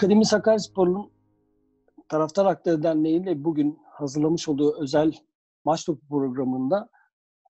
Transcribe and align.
Akademi 0.00 0.26
Sakaryaspor'un 0.26 1.12
Taraftar 2.08 2.46
Hakları 2.46 2.82
Derneği 2.82 3.22
ile 3.22 3.44
bugün 3.44 3.78
hazırlamış 3.84 4.48
olduğu 4.48 4.82
özel 4.82 5.12
maç 5.64 5.84
topu 5.84 6.08
programında 6.08 6.88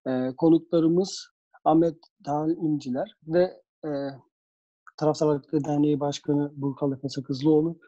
e, 0.06 0.36
konuklarımız 0.36 1.28
Ahmet 1.64 1.96
Dağıl 2.26 2.50
İnciler 2.50 3.16
ve 3.26 3.60
e, 3.84 3.90
Taraftar 4.96 5.28
Hakları 5.28 5.64
Derneği 5.64 6.00
Başkanı 6.00 6.52
Burkal 6.56 6.92
Efe 6.92 7.08
Sakızlıoğlu. 7.08 7.78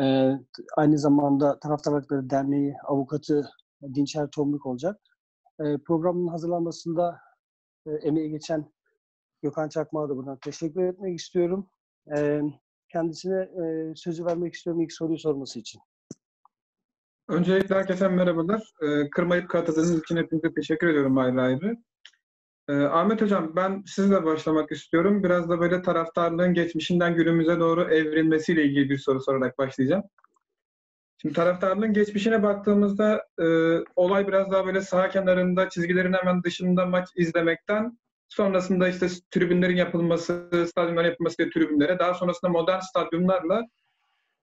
E, 0.00 0.32
aynı 0.76 0.98
zamanda 0.98 1.58
Taraftar 1.58 1.94
Hakları 1.94 2.30
Derneği 2.30 2.74
avukatı 2.84 3.50
Dinçer 3.82 4.28
Tomruk 4.30 4.66
olacak. 4.66 5.00
E, 5.60 5.78
programın 5.78 6.28
hazırlanmasında 6.28 7.18
e, 7.86 7.90
emeği 7.90 8.30
geçen 8.30 8.72
Gökhan 9.42 9.68
Çakmak'a 9.68 10.08
da 10.08 10.16
buradan 10.16 10.38
teşekkür 10.38 10.84
etmek 10.84 11.18
istiyorum. 11.18 11.66
E, 12.16 12.42
kendisine 12.88 13.40
e, 13.42 13.94
sözü 13.94 14.24
vermek 14.24 14.54
istiyorum 14.54 14.82
ilk 14.82 14.92
soruyu 14.92 15.18
sorması 15.18 15.58
için. 15.58 15.80
Öncelikle 17.28 17.74
herkese 17.74 18.08
merhabalar. 18.08 18.62
E, 18.82 19.10
kırmayıp 19.10 19.50
katıldığınız 19.50 19.98
için 19.98 20.16
hepinize 20.16 20.54
teşekkür 20.54 20.88
ediyorum 20.88 21.18
ayrı 21.18 21.42
ayrı. 21.42 21.76
E, 22.68 22.72
Ahmet 22.72 23.22
Hocam 23.22 23.56
ben 23.56 23.82
sizle 23.86 24.24
başlamak 24.24 24.72
istiyorum. 24.72 25.22
Biraz 25.22 25.48
da 25.48 25.60
böyle 25.60 25.82
taraftarlığın 25.82 26.54
geçmişinden 26.54 27.14
günümüze 27.14 27.60
doğru 27.60 27.82
evrilmesiyle 27.82 28.64
ilgili 28.64 28.90
bir 28.90 28.98
soru 28.98 29.20
sorarak 29.20 29.58
başlayacağım. 29.58 30.02
Şimdi 31.22 31.34
taraftarlığın 31.34 31.92
geçmişine 31.92 32.42
baktığımızda 32.42 33.26
e, 33.40 33.46
olay 33.96 34.28
biraz 34.28 34.50
daha 34.50 34.66
böyle 34.66 34.80
saha 34.80 35.08
kenarında 35.08 35.68
çizgilerin 35.68 36.12
hemen 36.12 36.42
dışında 36.42 36.86
maç 36.86 37.08
izlemekten 37.16 37.98
sonrasında 38.28 38.88
işte 38.88 39.06
tribünlerin 39.30 39.76
yapılması, 39.76 40.50
stadyumların 40.70 41.08
yapılması 41.08 41.38
diye 41.38 41.50
tribünlere 41.50 41.98
daha 41.98 42.14
sonrasında 42.14 42.50
modern 42.50 42.80
stadyumlarla 42.80 43.62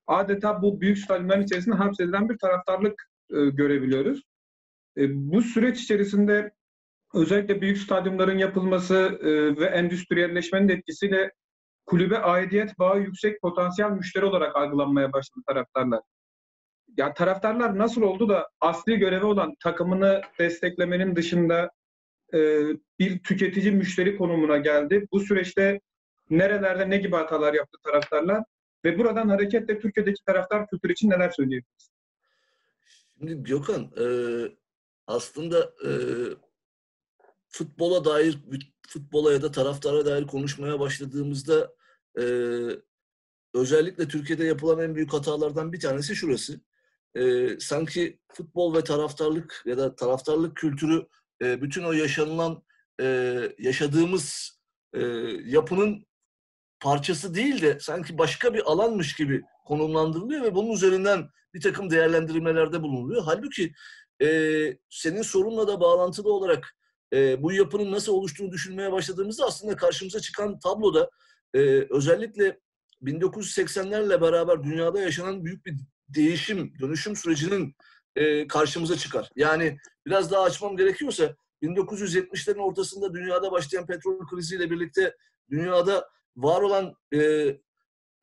adeta 0.07 0.61
bu 0.61 0.81
büyük 0.81 0.97
stadyumların 0.97 1.43
içerisinde 1.43 1.75
hapsedilen 1.75 2.29
bir 2.29 2.37
taraftarlık 2.37 3.09
e, 3.29 3.35
görebiliyoruz. 3.45 4.21
E, 4.97 5.31
bu 5.31 5.41
süreç 5.41 5.81
içerisinde 5.81 6.51
özellikle 7.13 7.61
büyük 7.61 7.77
stadyumların 7.77 8.37
yapılması 8.37 9.19
e, 9.21 9.57
ve 9.57 9.65
endüstriyelleşmenin 9.65 10.69
etkisiyle 10.69 11.31
kulübe 11.85 12.17
aidiyet 12.17 12.79
bağı 12.79 12.99
yüksek 12.99 13.41
potansiyel 13.41 13.91
müşteri 13.91 14.25
olarak 14.25 14.55
algılanmaya 14.55 15.13
başladı 15.13 15.43
taraftarlar. 15.47 16.01
Ya 16.97 17.13
taraftarlar 17.13 17.77
nasıl 17.77 18.01
oldu 18.01 18.29
da 18.29 18.49
asli 18.61 18.97
görevi 18.97 19.25
olan 19.25 19.55
takımını 19.63 20.21
desteklemenin 20.39 21.15
dışında 21.15 21.71
bir 22.99 23.19
tüketici 23.23 23.71
müşteri 23.71 24.17
konumuna 24.17 24.57
geldi. 24.57 25.07
Bu 25.11 25.19
süreçte 25.19 25.81
nerelerde 26.29 26.89
ne 26.89 26.97
gibi 26.97 27.15
hatalar 27.15 27.53
yaptı 27.53 27.77
taraftarlar 27.83 28.43
ve 28.85 28.99
buradan 28.99 29.29
hareketle 29.29 29.79
Türkiye'deki 29.79 30.23
taraftar 30.25 30.67
kültürü 30.67 30.93
için 30.93 31.09
neler 31.09 31.29
söyleyebiliriz? 31.29 31.91
Şimdi 33.17 33.43
Gökhan 33.43 33.91
e, 33.99 34.05
aslında 35.07 35.73
e, 35.85 35.91
futbola 37.47 38.05
dair 38.05 38.39
futbola 38.87 39.33
ya 39.33 39.41
da 39.41 39.51
taraftara 39.51 40.05
dair 40.05 40.27
konuşmaya 40.27 40.79
başladığımızda 40.79 41.73
e, 42.19 42.23
özellikle 43.53 44.07
Türkiye'de 44.07 44.45
yapılan 44.45 44.79
en 44.79 44.95
büyük 44.95 45.13
hatalardan 45.13 45.73
bir 45.73 45.79
tanesi 45.79 46.15
şurası. 46.15 46.59
E, 47.15 47.49
sanki 47.59 48.19
futbol 48.33 48.75
ve 48.75 48.83
taraftarlık 48.83 49.63
ya 49.65 49.77
da 49.77 49.95
taraftarlık 49.95 50.57
kültürü 50.57 51.07
e, 51.41 51.61
bütün 51.61 51.83
o 51.83 51.91
yaşanılan 51.91 52.63
e, 53.01 53.05
yaşadığımız 53.59 54.59
e, 54.93 55.01
yapının 55.45 56.05
parçası 56.79 57.35
değil 57.35 57.61
de 57.61 57.77
sanki 57.79 58.17
başka 58.17 58.53
bir 58.53 58.71
alanmış 58.71 59.15
gibi 59.15 59.43
konumlandırılıyor 59.65 60.43
ve 60.43 60.55
bunun 60.55 60.71
üzerinden 60.71 61.29
bir 61.53 61.61
takım 61.61 61.89
değerlendirmelerde 61.89 62.81
bulunuluyor. 62.81 63.23
Halbuki 63.25 63.73
e, 64.21 64.27
senin 64.89 65.21
sorunla 65.21 65.67
da 65.67 65.79
bağlantılı 65.81 66.33
olarak 66.33 66.75
e, 67.13 67.43
bu 67.43 67.51
yapının 67.51 67.91
nasıl 67.91 68.13
oluştuğunu 68.13 68.51
düşünmeye 68.51 68.91
başladığımızda 68.91 69.45
aslında 69.45 69.75
karşımıza 69.75 70.19
çıkan 70.19 70.59
tabloda 70.59 71.09
e, 71.53 71.59
özellikle 71.89 72.59
1980'lerle 73.03 74.21
beraber 74.21 74.63
dünyada 74.63 75.01
yaşanan 75.01 75.45
büyük 75.45 75.65
bir 75.65 75.75
değişim, 76.09 76.73
dönüşüm 76.79 77.15
sürecinin 77.15 77.75
e, 78.15 78.47
karşımıza 78.47 78.97
çıkar. 78.97 79.29
Yani 79.35 79.77
biraz 80.07 80.31
daha 80.31 80.43
açmam 80.43 80.77
gerekiyorsa 80.77 81.35
1970'lerin 81.63 82.59
ortasında 82.59 83.13
dünyada 83.13 83.51
başlayan 83.51 83.85
petrol 83.85 84.27
kriziyle 84.27 84.71
birlikte 84.71 85.15
dünyada 85.49 86.09
var 86.35 86.61
olan 86.61 86.93
e, 87.13 87.19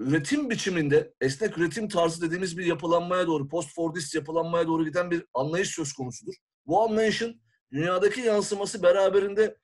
üretim 0.00 0.50
biçiminde 0.50 1.14
esnek 1.20 1.58
üretim 1.58 1.88
tarzı 1.88 2.22
dediğimiz 2.22 2.58
bir 2.58 2.66
yapılanmaya 2.66 3.26
doğru, 3.26 3.48
post-Fordist 3.48 4.14
yapılanmaya 4.14 4.66
doğru 4.66 4.84
giden 4.84 5.10
bir 5.10 5.24
anlayış 5.34 5.68
söz 5.68 5.92
konusudur. 5.92 6.34
Bu 6.66 6.82
anlayışın 6.82 7.40
dünyadaki 7.72 8.20
yansıması 8.20 8.82
beraberinde 8.82 9.56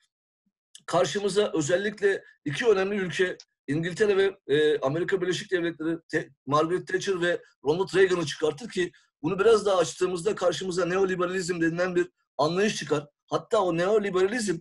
karşımıza 0.86 1.52
özellikle 1.54 2.24
iki 2.44 2.66
önemli 2.66 2.96
ülke 2.96 3.36
İngiltere 3.66 4.16
ve 4.16 4.54
e, 4.54 4.78
Amerika 4.78 5.20
Birleşik 5.20 5.52
Devletleri 5.52 5.98
te, 6.08 6.30
Margaret 6.46 6.88
Thatcher 6.88 7.20
ve 7.20 7.42
Ronald 7.64 7.94
Reagan'ı 7.94 8.26
çıkartır 8.26 8.68
ki 8.68 8.92
bunu 9.22 9.38
biraz 9.38 9.66
daha 9.66 9.76
açtığımızda 9.76 10.34
karşımıza 10.34 10.86
neoliberalizm 10.86 11.60
denilen 11.60 11.96
bir 11.96 12.10
anlayış 12.38 12.76
çıkar. 12.76 13.06
Hatta 13.26 13.62
o 13.62 13.76
neoliberalizm 13.76 14.58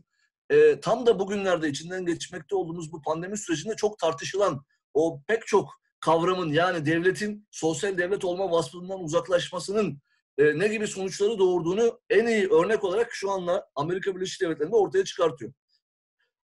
e, 0.49 0.79
tam 0.79 1.05
da 1.05 1.19
bugünlerde 1.19 1.69
içinden 1.69 2.05
geçmekte 2.05 2.55
olduğumuz 2.55 2.91
bu 2.91 3.01
pandemi 3.01 3.37
sürecinde 3.37 3.75
çok 3.75 3.99
tartışılan 3.99 4.65
o 4.93 5.21
pek 5.27 5.47
çok 5.47 5.69
kavramın 5.99 6.49
yani 6.49 6.85
devletin 6.85 7.47
sosyal 7.51 7.97
devlet 7.97 8.25
olma 8.25 8.51
vasfından 8.51 9.03
uzaklaşmasının 9.03 10.01
e, 10.37 10.59
ne 10.59 10.67
gibi 10.67 10.87
sonuçları 10.87 11.39
doğurduğunu 11.39 11.99
en 12.09 12.27
iyi 12.27 12.47
örnek 12.47 12.83
olarak 12.83 13.09
şu 13.11 13.31
anda 13.31 13.69
Amerika 13.75 14.15
Birleşik 14.15 14.41
Devletleri'nde 14.41 14.75
ortaya 14.75 15.05
çıkartıyor. 15.05 15.53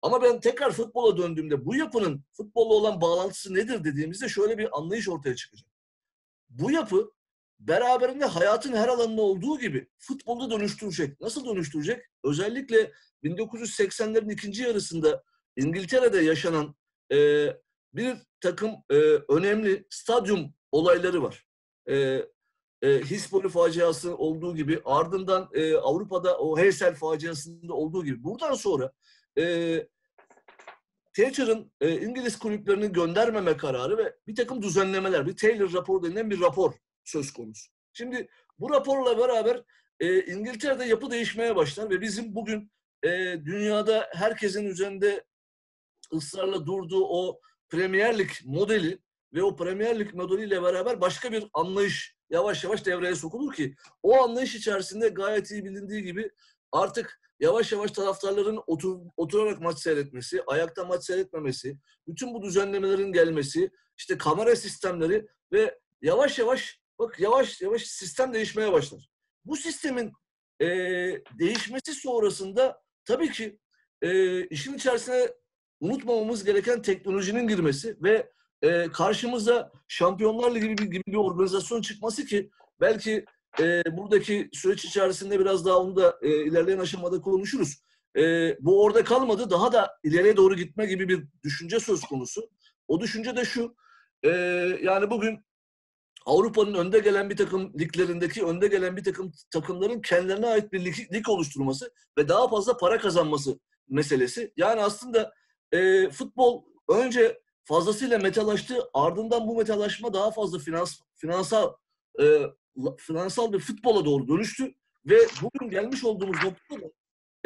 Ama 0.03 0.22
ben 0.22 0.41
tekrar 0.41 0.71
futbola 0.71 1.16
döndüğümde 1.16 1.66
bu 1.66 1.77
yapının 1.77 2.25
futbolla 2.32 2.75
olan 2.75 3.00
bağlantısı 3.00 3.54
nedir 3.54 3.84
dediğimizde 3.84 4.28
şöyle 4.28 4.59
bir 4.59 4.78
anlayış 4.78 5.09
ortaya 5.09 5.37
çıkacak. 5.37 5.69
Bu 6.48 6.71
yapı 6.71 7.10
beraberinde 7.60 8.25
hayatın 8.25 8.72
her 8.72 8.88
alanında 8.88 9.22
olduğu 9.22 9.59
gibi 9.59 9.88
futbolda 9.98 10.50
dönüştürecek. 10.50 11.21
Nasıl 11.21 11.47
dönüştürecek? 11.47 12.03
Özellikle 12.25 12.93
1980'lerin 13.25 14.32
ikinci 14.32 14.62
yarısında 14.62 15.22
İngiltere'de 15.56 16.19
yaşanan 16.19 16.75
e, 17.12 17.47
bir 17.94 18.16
takım 18.41 18.71
e, 18.91 18.94
önemli 19.28 19.87
stadyum 19.91 20.54
olayları 20.72 21.22
var. 21.22 21.47
E, 21.88 22.25
e, 22.82 23.00
Hispoli 23.10 23.48
faciası 23.48 24.16
olduğu 24.16 24.56
gibi 24.56 24.81
ardından 24.84 25.48
e, 25.53 25.75
Avrupa'da 25.75 26.38
o 26.38 26.59
Heysel 26.59 26.94
faciasında 26.94 27.75
olduğu 27.75 28.04
gibi 28.04 28.25
buradan 28.25 28.54
sonra 28.54 28.92
e, 29.38 29.77
Thatcher'ın 31.16 31.72
e, 31.81 32.00
İngiliz 32.00 32.38
kulüplerini 32.38 32.92
göndermeme 32.92 33.56
kararı 33.56 33.98
ve 33.98 34.16
bir 34.27 34.34
takım 34.34 34.62
düzenlemeler, 34.62 35.27
bir 35.27 35.37
Taylor 35.37 35.72
rapor 35.72 36.03
denilen 36.03 36.31
bir 36.31 36.41
rapor 36.41 36.72
söz 37.10 37.32
konusu. 37.32 37.71
Şimdi 37.93 38.28
bu 38.59 38.71
raporla 38.71 39.19
beraber 39.19 39.62
e, 40.00 40.25
İngiltere'de 40.25 40.84
yapı 40.84 41.10
değişmeye 41.10 41.56
başlar 41.56 41.91
ve 41.91 42.00
bizim 42.00 42.34
bugün 42.34 42.72
e, 43.03 43.09
dünyada 43.44 44.09
herkesin 44.12 44.65
üzerinde 44.65 45.25
ısrarla 46.12 46.66
durduğu 46.66 47.04
o 47.04 47.41
Premier 47.69 48.19
Lig 48.19 48.31
modeli 48.44 48.98
ve 49.34 49.43
o 49.43 49.56
Premier 49.56 49.98
Lig 49.98 50.15
modeliyle 50.15 50.62
beraber 50.62 51.00
başka 51.00 51.32
bir 51.32 51.47
anlayış 51.54 52.16
yavaş 52.31 52.65
yavaş 52.65 52.87
devreye 52.87 53.15
sokulur 53.15 53.54
ki 53.54 53.75
o 54.03 54.22
anlayış 54.22 54.54
içerisinde 54.54 55.09
gayet 55.09 55.50
iyi 55.50 55.65
bilindiği 55.65 56.03
gibi 56.03 56.30
artık 56.72 57.21
yavaş 57.41 57.72
yavaş 57.72 57.91
taraftarların 57.91 58.60
otur, 58.66 59.01
oturarak 59.16 59.60
maç 59.60 59.78
seyretmesi, 59.78 60.42
ayakta 60.47 60.84
maç 60.84 61.04
seyretmemesi, 61.04 61.78
bütün 62.09 62.34
bu 62.34 62.42
düzenlemelerin 62.42 63.13
gelmesi, 63.13 63.71
işte 63.97 64.18
kamera 64.18 64.56
sistemleri 64.56 65.27
ve 65.53 65.78
yavaş 66.03 66.39
yavaş 66.39 66.79
bak 67.01 67.21
yavaş 67.21 67.61
yavaş 67.61 67.83
sistem 67.83 68.35
değişmeye 68.35 68.73
başlar. 68.73 69.11
Bu 69.45 69.57
sistemin 69.57 70.13
e, 70.61 70.67
değişmesi 71.39 71.95
sonrasında 71.95 72.83
tabii 73.05 73.31
ki 73.31 73.59
e, 74.03 74.43
işin 74.47 74.75
içerisine 74.75 75.29
unutmamamız 75.81 76.45
gereken 76.45 76.83
teknolojinin 76.83 77.49
girmesi 77.49 77.97
ve 78.03 78.33
e, 78.63 78.87
karşımıza 78.93 79.73
Şampiyonlar 79.89 80.55
Ligi 80.55 80.69
gibi, 80.69 80.91
gibi 80.91 81.03
bir 81.07 81.17
organizasyon 81.17 81.83
çıkması 81.83 82.27
ki 82.27 82.51
belki 82.81 83.25
e, 83.61 83.83
buradaki 83.97 84.51
süreç 84.53 84.85
içerisinde 84.85 85.41
biraz 85.41 85.67
daha 85.67 85.79
onu 85.79 85.97
da 85.97 86.19
e, 86.23 86.45
ilerleyen 86.45 86.79
aşamada 86.79 87.21
konuşuruz. 87.21 87.77
E, 88.17 88.57
bu 88.61 88.83
orada 88.83 89.05
kalmadı. 89.05 89.51
Daha 89.51 89.73
da 89.73 89.99
ileriye 90.05 90.37
doğru 90.37 90.57
gitme 90.57 90.87
gibi 90.87 91.09
bir 91.09 91.25
düşünce 91.45 91.81
söz 91.81 92.01
konusu. 92.01 92.51
O 92.89 93.01
düşünce 93.01 93.37
de 93.37 93.45
şu. 93.45 93.75
E, 94.23 94.29
yani 94.83 95.11
bugün 95.11 95.45
Avrupa'nın 96.30 96.74
önde 96.74 96.98
gelen 96.98 97.30
bir 97.30 97.36
takım 97.36 97.72
liglerindeki 97.78 98.44
önde 98.44 98.68
gelen 98.68 98.97
bir 98.97 99.04
takım 99.04 99.32
takımların 99.50 100.03
kendilerine 100.03 100.47
ait 100.47 100.72
bir 100.72 100.84
lig, 100.84 101.12
lig 101.12 101.28
oluşturması 101.28 101.92
ve 102.18 102.28
daha 102.28 102.48
fazla 102.48 102.77
para 102.77 102.98
kazanması 102.98 103.59
meselesi. 103.88 104.53
Yani 104.56 104.80
aslında 104.82 105.34
e, 105.72 106.10
futbol 106.10 106.65
önce 106.88 107.41
fazlasıyla 107.65 108.18
metalaştı. 108.18 108.74
Ardından 108.94 109.48
bu 109.48 109.56
metalaşma 109.56 110.15
daha 110.15 110.30
fazla 110.30 110.59
finans, 110.59 111.00
finansal 111.16 111.72
e, 112.21 112.24
finansal 112.98 113.53
bir 113.53 113.59
futbola 113.59 114.04
doğru 114.04 114.28
dönüştü 114.28 114.74
ve 115.06 115.18
bugün 115.42 115.71
gelmiş 115.71 116.04
olduğumuz 116.04 116.36
noktada 116.44 116.92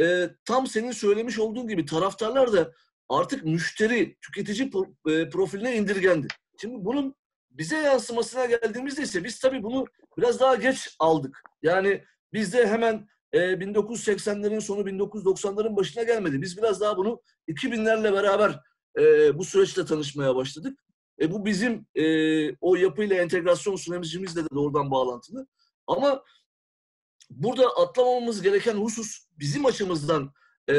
e, 0.01 0.31
tam 0.45 0.67
senin 0.67 0.93
söylemiş 0.93 1.39
olduğun 1.39 1.69
gibi 1.69 1.87
taraftarlar 1.87 2.53
da 2.53 2.73
artık 3.09 3.45
müşteri, 3.45 4.17
tüketici 4.23 4.71
e, 5.09 5.29
profiline 5.29 5.77
indirgendi. 5.77 6.27
Şimdi 6.61 6.85
bunun 6.85 7.15
bize 7.55 7.77
yansımasına 7.77 8.45
geldiğimizde 8.45 9.03
ise 9.03 9.25
biz 9.25 9.39
tabii 9.39 9.63
bunu 9.63 9.87
biraz 10.19 10.41
daha 10.41 10.55
geç 10.55 10.97
aldık. 10.99 11.43
Yani 11.63 12.05
bizde 12.33 12.67
hemen 12.67 13.09
e, 13.33 13.39
1980'lerin 13.39 14.61
sonu 14.61 14.81
1990'ların 14.81 15.77
başına 15.77 16.03
gelmedi. 16.03 16.43
Biz 16.43 16.57
biraz 16.59 16.81
daha 16.81 16.97
bunu 16.97 17.21
2000'lerle 17.49 18.13
beraber 18.13 18.61
e, 18.99 19.39
bu 19.39 19.45
süreçte 19.45 19.85
tanışmaya 19.85 20.37
başladık. 20.37 20.79
E, 21.21 21.33
bu 21.33 21.45
bizim 21.45 21.87
e, 21.95 22.05
o 22.57 22.77
yapıyla 22.77 23.17
entegrasyon 23.17 23.77
sürecimizle 23.77 24.45
de 24.45 24.49
doğrudan 24.55 24.91
bağlantılı. 24.91 25.47
Ama 25.87 26.25
burada 27.31 27.69
atlamamamız 27.77 28.43
gereken 28.43 28.75
husus 28.75 29.27
bizim 29.39 29.67
açımızdan 29.67 30.33
e, 30.71 30.75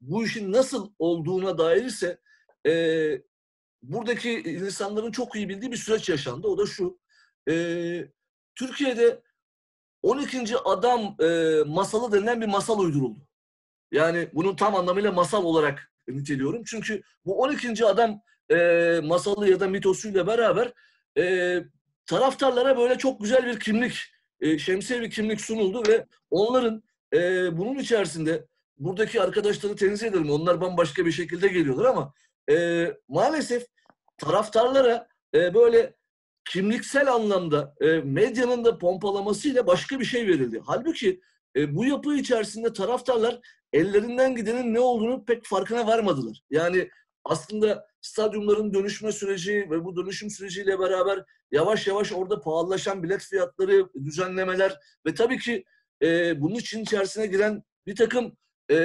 bu 0.00 0.24
işin 0.24 0.52
nasıl 0.52 0.92
olduğuna 0.98 1.58
dair 1.58 1.84
ise 1.84 2.18
e, 2.66 2.72
buradaki 3.82 4.40
insanların 4.40 5.10
çok 5.10 5.36
iyi 5.36 5.48
bildiği 5.48 5.72
bir 5.72 5.76
süreç 5.76 6.08
yaşandı. 6.08 6.48
O 6.48 6.58
da 6.58 6.66
şu. 6.66 6.98
E, 7.50 7.54
Türkiye'de 8.54 9.22
12. 10.02 10.58
adam 10.64 11.16
e, 11.20 11.58
masalı 11.66 12.12
denilen 12.12 12.40
bir 12.40 12.46
masal 12.46 12.78
uyduruldu. 12.78 13.26
Yani 13.92 14.28
bunun 14.34 14.56
tam 14.56 14.74
anlamıyla 14.74 15.12
masal 15.12 15.44
olarak 15.44 15.92
niteliyorum. 16.08 16.62
Çünkü 16.66 17.02
bu 17.24 17.40
12. 17.40 17.86
adam 17.86 18.20
e, 18.50 19.00
masalı 19.04 19.50
ya 19.50 19.60
da 19.60 19.68
mitosuyla 19.68 20.26
beraber 20.26 20.72
e, 21.18 21.56
taraftarlara 22.06 22.78
böyle 22.78 22.98
çok 22.98 23.20
güzel 23.20 23.46
bir 23.46 23.60
kimlik, 23.60 23.94
e, 24.40 24.58
şemsiye 24.58 25.00
bir 25.00 25.10
kimlik 25.10 25.40
sunuldu 25.40 25.82
ve 25.88 26.06
onların 26.30 26.82
e, 27.12 27.18
bunun 27.58 27.78
içerisinde 27.78 28.46
buradaki 28.78 29.22
arkadaşları 29.22 29.76
tenzih 29.76 30.06
ederim. 30.06 30.30
Onlar 30.30 30.60
bambaşka 30.60 31.06
bir 31.06 31.12
şekilde 31.12 31.48
geliyorlar 31.48 31.84
ama 31.84 32.12
e, 32.50 32.86
maalesef 33.08 33.66
taraftarlara 34.18 35.08
e, 35.34 35.54
böyle 35.54 35.94
kimliksel 36.44 37.12
anlamda 37.12 37.74
e, 37.80 37.86
medyanın 37.86 38.64
da 38.64 38.78
pompalamasıyla 38.78 39.66
başka 39.66 40.00
bir 40.00 40.04
şey 40.04 40.26
verildi. 40.26 40.62
Halbuki 40.66 41.20
e, 41.56 41.76
bu 41.76 41.84
yapı 41.84 42.14
içerisinde 42.14 42.72
taraftarlar 42.72 43.40
ellerinden 43.72 44.36
gidenin 44.36 44.74
ne 44.74 44.80
olduğunu 44.80 45.24
pek 45.24 45.46
farkına 45.46 45.86
varmadılar. 45.86 46.42
Yani 46.50 46.90
aslında 47.24 47.86
stadyumların 48.00 48.74
dönüşme 48.74 49.12
süreci 49.12 49.68
ve 49.70 49.84
bu 49.84 49.96
dönüşüm 49.96 50.30
süreciyle 50.30 50.78
beraber 50.78 51.24
yavaş 51.50 51.86
yavaş 51.86 52.12
orada 52.12 52.40
pahalılaşan 52.40 53.02
bilet 53.02 53.22
fiyatları, 53.22 53.88
düzenlemeler 54.04 54.78
ve 55.06 55.14
tabii 55.14 55.38
ki 55.38 55.64
e, 56.02 56.40
bunun 56.40 56.54
için 56.54 56.82
içerisine 56.82 57.26
giren 57.26 57.62
bir 57.86 57.96
takım 57.96 58.36
e, 58.70 58.76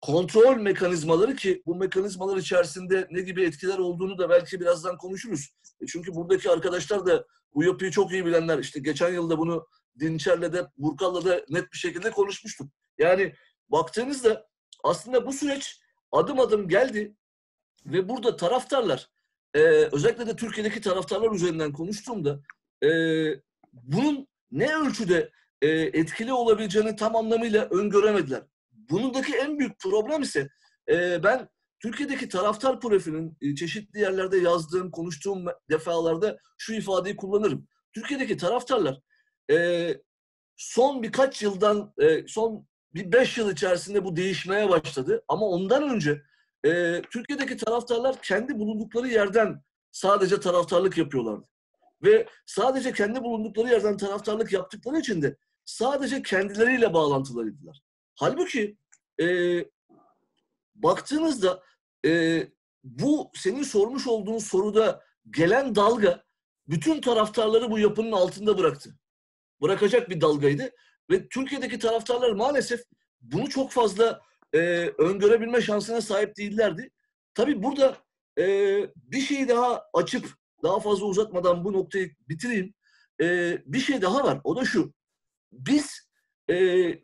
kontrol 0.00 0.56
mekanizmaları 0.56 1.36
ki 1.36 1.62
bu 1.66 1.74
mekanizmalar 1.74 2.36
içerisinde 2.36 3.08
ne 3.10 3.20
gibi 3.20 3.44
etkiler 3.44 3.78
olduğunu 3.78 4.18
da 4.18 4.30
belki 4.30 4.60
birazdan 4.60 4.96
konuşuruz. 4.96 5.50
E 5.80 5.86
çünkü 5.86 6.14
buradaki 6.14 6.50
arkadaşlar 6.50 7.06
da 7.06 7.26
bu 7.54 7.64
yapıyı 7.64 7.90
çok 7.90 8.12
iyi 8.12 8.26
bilenler. 8.26 8.58
İşte 8.58 8.80
geçen 8.80 9.12
yılda 9.12 9.38
bunu 9.38 9.66
Dinçer'le 10.00 10.52
de 10.52 10.66
Burkal'la 10.76 11.24
da 11.24 11.44
net 11.48 11.72
bir 11.72 11.78
şekilde 11.78 12.10
konuşmuştuk. 12.10 12.70
Yani 12.98 13.34
baktığınızda 13.68 14.48
aslında 14.84 15.26
bu 15.26 15.32
süreç 15.32 15.80
adım 16.12 16.40
adım 16.40 16.68
geldi 16.68 17.16
ve 17.86 18.08
burada 18.08 18.36
taraftarlar 18.36 19.08
e, 19.54 19.60
özellikle 19.92 20.26
de 20.26 20.36
Türkiye'deki 20.36 20.80
taraftarlar 20.80 21.32
üzerinden 21.32 21.72
konuştuğumda 21.72 22.40
e, 22.82 22.88
bunun 23.72 24.28
ne 24.50 24.76
ölçüde 24.76 25.30
etkili 25.62 26.32
olabileceğini 26.32 26.96
tam 26.96 27.16
anlamıyla 27.16 27.64
öngöremediler. 27.64 28.42
Bunundaki 28.90 29.36
en 29.36 29.58
büyük 29.58 29.80
problem 29.80 30.22
ise 30.22 30.48
e, 30.90 31.22
ben 31.22 31.48
Türkiye'deki 31.80 32.28
taraftar 32.28 32.80
profilinin 32.80 33.36
e, 33.40 33.54
çeşitli 33.54 34.00
yerlerde 34.00 34.38
yazdığım, 34.38 34.90
konuştuğum 34.90 35.44
defalarda 35.70 36.38
şu 36.58 36.74
ifadeyi 36.74 37.16
kullanırım. 37.16 37.68
Türkiye'deki 37.94 38.36
taraftarlar 38.36 39.00
e, 39.50 39.88
son 40.56 41.02
birkaç 41.02 41.42
yıldan, 41.42 41.92
e, 41.98 42.26
son 42.28 42.66
bir 42.94 43.12
beş 43.12 43.38
yıl 43.38 43.52
içerisinde 43.52 44.04
bu 44.04 44.16
değişmeye 44.16 44.68
başladı. 44.68 45.24
Ama 45.28 45.46
ondan 45.46 45.88
önce 45.88 46.22
e, 46.66 47.02
Türkiye'deki 47.10 47.56
taraftarlar 47.56 48.22
kendi 48.22 48.58
bulundukları 48.58 49.08
yerden 49.08 49.62
sadece 49.92 50.40
taraftarlık 50.40 50.98
yapıyorlardı. 50.98 51.46
Ve 52.04 52.26
sadece 52.46 52.92
kendi 52.92 53.22
bulundukları 53.22 53.68
yerden 53.68 53.96
taraftarlık 53.96 54.52
yaptıkları 54.52 54.98
için 54.98 55.22
de 55.22 55.36
sadece 55.64 56.22
kendileriyle 56.22 56.94
bağlantılıydılar. 56.94 57.87
Halbuki 58.18 58.76
e, 59.20 59.26
baktığınızda 60.74 61.62
e, 62.06 62.42
bu 62.84 63.30
senin 63.34 63.62
sormuş 63.62 64.06
olduğun 64.06 64.38
soruda 64.38 65.04
gelen 65.30 65.74
dalga 65.74 66.24
bütün 66.68 67.00
taraftarları 67.00 67.70
bu 67.70 67.78
yapının 67.78 68.12
altında 68.12 68.58
bıraktı. 68.58 68.98
Bırakacak 69.62 70.10
bir 70.10 70.20
dalgaydı. 70.20 70.70
Ve 71.10 71.28
Türkiye'deki 71.28 71.78
taraftarlar 71.78 72.32
maalesef 72.32 72.80
bunu 73.20 73.48
çok 73.48 73.72
fazla 73.72 74.20
e, 74.52 74.58
öngörebilme 74.98 75.60
şansına 75.60 76.00
sahip 76.00 76.36
değillerdi. 76.36 76.90
Tabii 77.34 77.62
burada 77.62 77.96
e, 78.38 78.44
bir 78.96 79.20
şeyi 79.20 79.48
daha 79.48 79.84
açıp 79.94 80.34
daha 80.62 80.80
fazla 80.80 81.06
uzatmadan 81.06 81.64
bu 81.64 81.72
noktayı 81.72 82.14
bitireyim. 82.28 82.74
E, 83.20 83.58
bir 83.66 83.80
şey 83.80 84.02
daha 84.02 84.24
var. 84.24 84.40
O 84.44 84.56
da 84.56 84.64
şu. 84.64 84.92
Biz 85.52 86.07
e, 86.48 86.54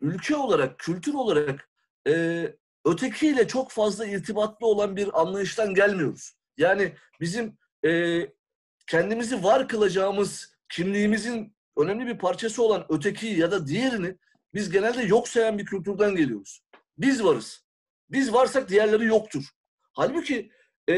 ülke 0.01 0.35
olarak, 0.35 0.79
kültür 0.79 1.13
olarak 1.13 1.69
e, 2.07 2.45
ötekiyle 2.85 3.47
çok 3.47 3.71
fazla 3.71 4.05
irtibatlı 4.05 4.67
olan 4.67 4.95
bir 4.95 5.21
anlayıştan 5.21 5.73
gelmiyoruz. 5.73 6.33
Yani 6.57 6.93
bizim 7.21 7.57
e, 7.85 8.21
kendimizi 8.87 9.43
var 9.43 9.67
kılacağımız 9.67 10.55
kimliğimizin 10.69 11.55
önemli 11.77 12.07
bir 12.07 12.17
parçası 12.17 12.63
olan 12.63 12.85
öteki 12.89 13.27
ya 13.27 13.51
da 13.51 13.67
diğerini 13.67 14.15
biz 14.53 14.69
genelde 14.69 15.03
yok 15.03 15.27
sayan 15.27 15.57
bir 15.57 15.65
kültürden 15.65 16.15
geliyoruz. 16.15 16.61
Biz 16.97 17.23
varız. 17.23 17.65
Biz 18.09 18.33
varsak 18.33 18.69
diğerleri 18.69 19.05
yoktur. 19.05 19.43
Halbuki 19.93 20.51
e, 20.89 20.95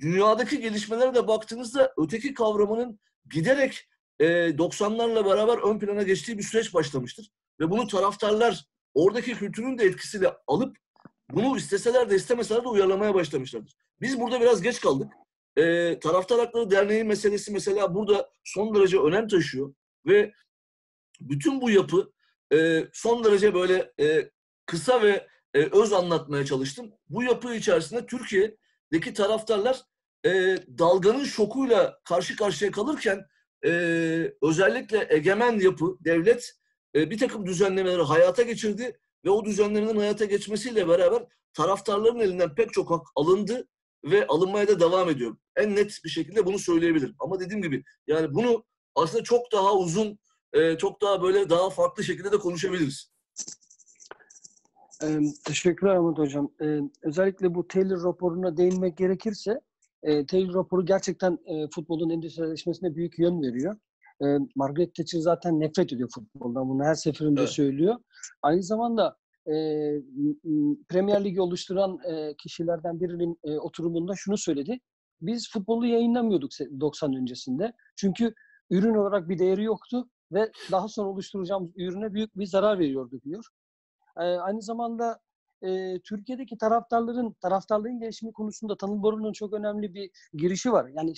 dünyadaki 0.00 0.60
gelişmelere 0.60 1.14
de 1.14 1.28
baktığınızda 1.28 1.92
öteki 1.96 2.34
kavramının 2.34 3.00
giderek 3.30 3.88
e, 4.20 4.26
90'larla 4.26 5.24
beraber 5.24 5.58
ön 5.58 5.78
plana 5.78 6.02
geçtiği 6.02 6.38
bir 6.38 6.42
süreç 6.42 6.74
başlamıştır. 6.74 7.30
Ve 7.60 7.70
bunu 7.70 7.86
taraftarlar 7.86 8.64
oradaki 8.94 9.34
kültürün 9.34 9.78
de 9.78 9.84
etkisiyle 9.84 10.32
alıp 10.46 10.76
bunu 11.30 11.56
isteseler 11.56 12.10
de 12.10 12.16
istemeseler 12.16 12.64
de 12.64 12.68
uyarlamaya 12.68 13.14
başlamışlardır. 13.14 13.76
Biz 14.00 14.20
burada 14.20 14.40
biraz 14.40 14.62
geç 14.62 14.80
kaldık. 14.80 15.12
E, 15.56 15.98
Taraftar 16.00 16.38
Hakları 16.38 16.70
Derneği 16.70 17.04
meselesi 17.04 17.52
mesela 17.52 17.94
burada 17.94 18.30
son 18.44 18.74
derece 18.74 18.98
önem 18.98 19.28
taşıyor 19.28 19.74
ve 20.06 20.32
bütün 21.20 21.60
bu 21.60 21.70
yapı 21.70 22.12
e, 22.52 22.84
son 22.92 23.24
derece 23.24 23.54
böyle 23.54 23.92
e, 24.00 24.30
kısa 24.66 25.02
ve 25.02 25.26
e, 25.54 25.58
öz 25.58 25.92
anlatmaya 25.92 26.44
çalıştım. 26.44 26.92
Bu 27.08 27.22
yapı 27.22 27.54
içerisinde 27.54 28.06
Türkiye'deki 28.06 29.14
taraftarlar 29.14 29.82
e, 30.24 30.30
dalganın 30.78 31.24
şokuyla 31.24 32.00
karşı 32.04 32.36
karşıya 32.36 32.70
kalırken 32.70 33.26
e, 33.64 33.70
özellikle 34.42 35.06
egemen 35.10 35.60
yapı, 35.60 35.96
devlet 36.00 36.52
e, 36.94 37.10
bir 37.10 37.18
takım 37.18 37.46
düzenlemeleri 37.46 38.02
hayata 38.02 38.42
geçirdi 38.42 38.98
ve 39.24 39.30
o 39.30 39.44
düzenlemenin 39.44 39.98
hayata 39.98 40.24
geçmesiyle 40.24 40.88
beraber 40.88 41.26
taraftarların 41.52 42.20
elinden 42.20 42.54
pek 42.54 42.72
çok 42.72 42.90
hak 42.90 43.06
alındı 43.16 43.68
ve 44.04 44.26
alınmaya 44.26 44.68
da 44.68 44.80
devam 44.80 45.10
ediyor. 45.10 45.36
En 45.56 45.76
net 45.76 46.00
bir 46.04 46.10
şekilde 46.10 46.46
bunu 46.46 46.58
söyleyebilirim. 46.58 47.14
Ama 47.18 47.40
dediğim 47.40 47.62
gibi 47.62 47.84
yani 48.06 48.34
bunu 48.34 48.64
aslında 48.94 49.22
çok 49.22 49.52
daha 49.52 49.74
uzun, 49.74 50.18
e, 50.52 50.78
çok 50.78 51.02
daha 51.02 51.22
böyle 51.22 51.50
daha 51.50 51.70
farklı 51.70 52.04
şekilde 52.04 52.32
de 52.32 52.38
konuşabiliriz. 52.38 53.14
Ee, 55.02 55.20
teşekkürler 55.44 55.94
Ahmet 55.94 56.18
Hocam. 56.18 56.50
Ee, 56.62 56.80
özellikle 57.02 57.54
bu 57.54 57.68
Taylor 57.68 58.04
raporuna 58.04 58.56
değinmek 58.56 58.96
gerekirse 58.96 59.60
e, 60.02 60.26
Taylor 60.26 60.54
raporu 60.54 60.86
gerçekten 60.86 61.38
e, 61.46 61.68
futbolun 61.74 62.10
endüstrileşmesine 62.10 62.94
büyük 62.94 63.18
yön 63.18 63.42
veriyor. 63.42 63.76
E, 64.22 64.26
Margaret 64.54 64.94
Thatcher 64.94 65.18
zaten 65.20 65.60
nefret 65.60 65.92
ediyor 65.92 66.08
futboldan. 66.14 66.68
Bunu 66.68 66.84
her 66.84 66.94
seferinde 66.94 67.40
Evet. 67.40 67.50
söylüyor. 67.50 67.96
Aynı 68.42 68.62
zamanda 68.62 69.16
e, 69.46 69.54
Premier 70.88 71.24
Ligi 71.24 71.40
oluşturan 71.40 71.98
e, 72.10 72.34
kişilerden 72.36 73.00
birinin 73.00 73.38
e, 73.44 73.58
oturumunda 73.58 74.12
şunu 74.16 74.38
söyledi. 74.38 74.80
Biz 75.20 75.50
futbolu 75.52 75.86
yayınlamıyorduk 75.86 76.52
se- 76.52 76.80
90 76.80 77.14
öncesinde. 77.14 77.72
Çünkü 77.96 78.34
ürün 78.70 78.94
olarak 78.94 79.28
bir 79.28 79.38
değeri 79.38 79.64
yoktu 79.64 80.08
ve 80.32 80.50
daha 80.72 80.88
sonra 80.88 81.08
oluşturacağımız 81.08 81.70
ürüne 81.76 82.14
büyük 82.14 82.38
bir 82.38 82.46
zarar 82.46 82.78
veriyordu 82.78 83.20
diyor. 83.24 83.44
E, 84.16 84.22
aynı 84.22 84.62
zamanda 84.62 85.18
e, 85.62 86.00
Türkiye'deki 86.00 86.58
taraftarların 86.58 87.32
taraftarlığın 87.42 87.98
gelişimi 88.00 88.32
konusunda 88.32 88.76
Tanıl 88.76 89.02
Boru'nun 89.02 89.32
çok 89.32 89.52
önemli 89.52 89.94
bir 89.94 90.10
girişi 90.32 90.72
var. 90.72 90.88
Yani 90.96 91.12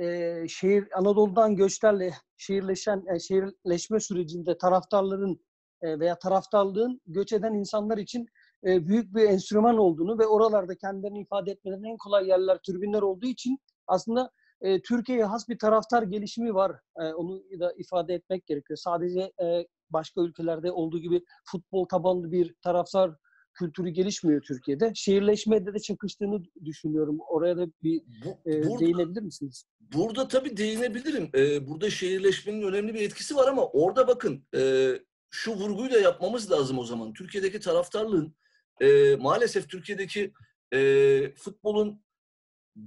e, 0.00 0.48
şehir 0.48 0.88
Anadolu'dan 0.98 1.56
göçlerle 1.56 2.12
şehirleşen 2.36 3.04
e, 3.14 3.18
şehirleşme 3.18 4.00
sürecinde 4.00 4.58
taraftarların 4.58 5.40
e, 5.82 6.00
veya 6.00 6.18
taraftarlığın 6.18 7.00
göç 7.06 7.32
eden 7.32 7.54
insanlar 7.54 7.98
için 7.98 8.26
e, 8.66 8.86
büyük 8.86 9.14
bir 9.14 9.24
enstrüman 9.24 9.78
olduğunu 9.78 10.18
ve 10.18 10.26
oralarda 10.26 10.74
kendilerini 10.76 11.20
ifade 11.20 11.50
etmelerinin 11.50 11.88
en 11.88 11.96
kolay 11.96 12.28
yerler 12.28 12.58
tribünler 12.66 13.02
olduğu 13.02 13.26
için 13.26 13.58
aslında 13.86 14.30
e, 14.60 14.82
Türkiye'ye 14.82 15.24
has 15.24 15.48
bir 15.48 15.58
taraftar 15.58 16.02
gelişimi 16.02 16.54
var. 16.54 16.72
E, 17.00 17.02
onu 17.02 17.42
da 17.60 17.72
ifade 17.72 18.14
etmek 18.14 18.46
gerekiyor. 18.46 18.76
Sadece 18.76 19.32
e, 19.42 19.66
başka 19.90 20.20
ülkelerde 20.20 20.72
olduğu 20.72 20.98
gibi 20.98 21.24
futbol 21.44 21.84
tabanlı 21.84 22.32
bir 22.32 22.54
taraftar 22.62 23.10
kültürü 23.58 23.88
gelişmiyor 23.88 24.42
Türkiye'de. 24.42 24.92
Şehirleşmede 24.94 25.74
de 25.74 25.78
çakıştığını 25.78 26.42
düşünüyorum. 26.64 27.18
Oraya 27.28 27.56
da 27.56 27.66
bir 27.82 28.02
Bu, 28.24 28.50
e, 28.50 28.62
burada, 28.62 28.80
değinebilir 28.80 29.22
misiniz? 29.22 29.64
Burada 29.80 30.28
tabii 30.28 30.56
değinebilirim. 30.56 31.30
Ee, 31.34 31.68
burada 31.68 31.90
şehirleşmenin 31.90 32.62
önemli 32.62 32.94
bir 32.94 33.00
etkisi 33.00 33.36
var 33.36 33.48
ama 33.48 33.66
orada 33.66 34.08
bakın 34.08 34.44
e, 34.54 34.92
şu 35.30 35.54
vurguyu 35.54 35.90
da 35.90 36.00
yapmamız 36.00 36.50
lazım 36.50 36.78
o 36.78 36.84
zaman. 36.84 37.12
Türkiye'deki 37.12 37.60
taraftarlığın 37.60 38.34
e, 38.80 39.16
maalesef 39.16 39.68
Türkiye'deki 39.68 40.32
e, 40.74 41.34
futbolun 41.34 42.02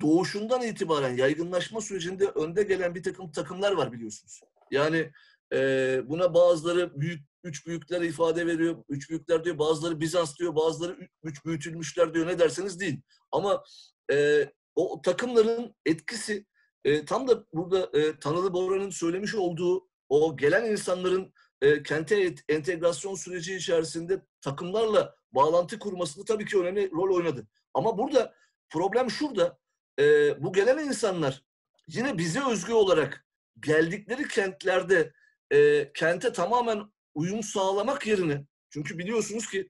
doğuşundan 0.02 0.62
itibaren 0.62 1.18
yaygınlaşma 1.18 1.82
sürecinde 1.82 2.26
önde 2.26 2.64
gelen 2.64 2.96
bir 2.96 3.04
takım 3.04 3.32
takımlar 3.32 3.72
var 3.72 3.92
biliyorsunuz. 3.92 4.42
Yani 4.72 5.12
e, 5.54 6.02
buna 6.10 6.34
bazıları 6.34 7.02
büyük 7.02 7.31
üç 7.44 7.68
büyükler 7.68 8.02
ifade 8.02 8.48
veriyor. 8.48 8.84
Üç 8.90 9.10
büyükler 9.10 9.44
diyor. 9.44 9.58
Bazıları 9.60 10.00
Bizans 10.00 10.40
diyor. 10.40 10.56
Bazıları 10.56 10.98
üç 11.24 11.46
büyütülmüşler 11.46 12.14
diyor. 12.14 12.28
Ne 12.28 12.40
derseniz 12.40 12.80
değil. 12.80 13.02
Ama 13.32 13.64
e, 14.12 14.46
o 14.76 15.02
takımların 15.02 15.76
etkisi 15.86 16.46
e, 16.86 17.06
tam 17.06 17.28
da 17.28 17.46
burada 17.54 18.00
e, 18.00 18.20
Tanrı 18.20 18.54
Bora'nın 18.54 18.90
söylemiş 18.90 19.36
olduğu 19.36 19.88
o 20.10 20.38
gelen 20.38 20.66
insanların 20.66 21.34
e, 21.62 21.84
kente 21.84 22.36
entegrasyon 22.50 23.16
süreci 23.16 23.56
içerisinde 23.56 24.22
takımlarla 24.42 25.16
bağlantı 25.32 25.80
kurmasında 25.80 26.26
tabii 26.26 26.46
ki 26.46 26.60
önemli 26.60 26.92
rol 26.92 27.16
oynadı. 27.16 27.48
Ama 27.74 27.98
burada 27.98 28.34
problem 28.70 29.10
şurada. 29.10 29.60
E, 30.00 30.04
bu 30.44 30.54
gelen 30.54 30.78
insanlar 30.78 31.44
yine 31.88 32.18
bize 32.18 32.46
özgü 32.46 32.74
olarak 32.74 33.26
geldikleri 33.60 34.28
kentlerde 34.28 35.14
e, 35.52 35.92
kente 35.94 36.34
tamamen 36.34 36.92
uyum 37.16 37.44
sağlamak 37.44 38.08
yerine 38.08 38.46
çünkü 38.70 38.98
biliyorsunuz 38.98 39.50
ki 39.50 39.70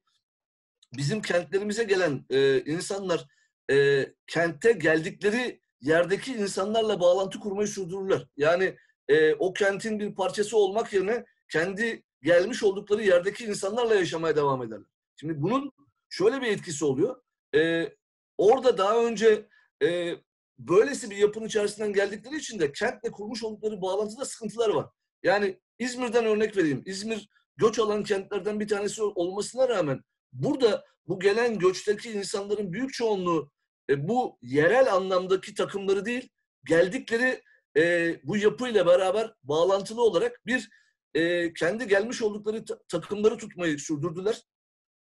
bizim 0.94 1.22
kentlerimize 1.22 1.84
gelen 1.84 2.26
e, 2.30 2.62
insanlar 2.62 3.28
e, 3.72 4.08
kente 4.28 4.72
geldikleri 4.72 5.62
yerdeki 5.82 6.34
insanlarla 6.34 7.00
bağlantı 7.00 7.40
kurmayı 7.40 7.68
sürdürürler. 7.68 8.28
Yani 8.38 8.78
e, 9.08 9.34
o 9.34 9.54
kentin 9.54 10.00
bir 10.00 10.16
parçası 10.16 10.58
olmak 10.58 10.94
yerine 10.94 11.26
kendi 11.52 12.04
gelmiş 12.22 12.64
oldukları 12.64 13.04
yerdeki 13.04 13.46
insanlarla 13.46 13.96
yaşamaya 13.96 14.36
devam 14.36 14.64
ederler. 14.64 14.88
Şimdi 15.16 15.42
bunun 15.42 15.72
şöyle 16.10 16.42
bir 16.42 16.48
etkisi 16.48 16.86
oluyor. 16.86 17.22
E, 17.56 17.90
orada 18.38 18.78
daha 18.78 19.06
önce 19.06 19.48
e, 19.84 20.16
böylesi 20.60 21.10
bir 21.10 21.18
yapının 21.18 21.46
içerisinden 21.46 21.94
geldikleri 21.94 22.36
için 22.36 22.60
de 22.60 22.72
kentle 22.72 23.12
kurmuş 23.12 23.44
oldukları 23.44 23.82
bağlantıda 23.82 24.26
sıkıntılar 24.26 24.70
var. 24.70 24.90
Yani 25.24 25.60
İzmir'den 25.82 26.26
örnek 26.26 26.58
vereyim. 26.58 26.84
İzmir 26.86 27.30
göç 27.58 27.80
alan 27.80 28.04
kentlerden 28.04 28.60
bir 28.60 28.68
tanesi 28.68 29.04
olmasına 29.04 29.70
rağmen 29.70 30.02
burada 30.34 30.86
bu 31.08 31.20
gelen 31.20 31.60
göçteki 31.60 32.12
insanların 32.12 32.74
büyük 32.74 32.94
çoğunluğu 32.94 33.52
e, 33.90 34.08
bu 34.08 34.38
yerel 34.42 34.94
anlamdaki 34.94 35.54
takımları 35.54 36.06
değil, 36.06 36.30
geldikleri 36.66 37.42
e, 37.78 38.16
bu 38.24 38.38
yapıyla 38.38 38.86
beraber 38.86 39.34
bağlantılı 39.44 40.04
olarak 40.04 40.42
bir 40.46 40.70
e, 41.14 41.54
kendi 41.54 41.88
gelmiş 41.88 42.22
oldukları 42.22 42.66
ta- 42.66 42.80
takımları 42.88 43.38
tutmayı 43.38 43.80
sürdürdüler. 43.80 44.42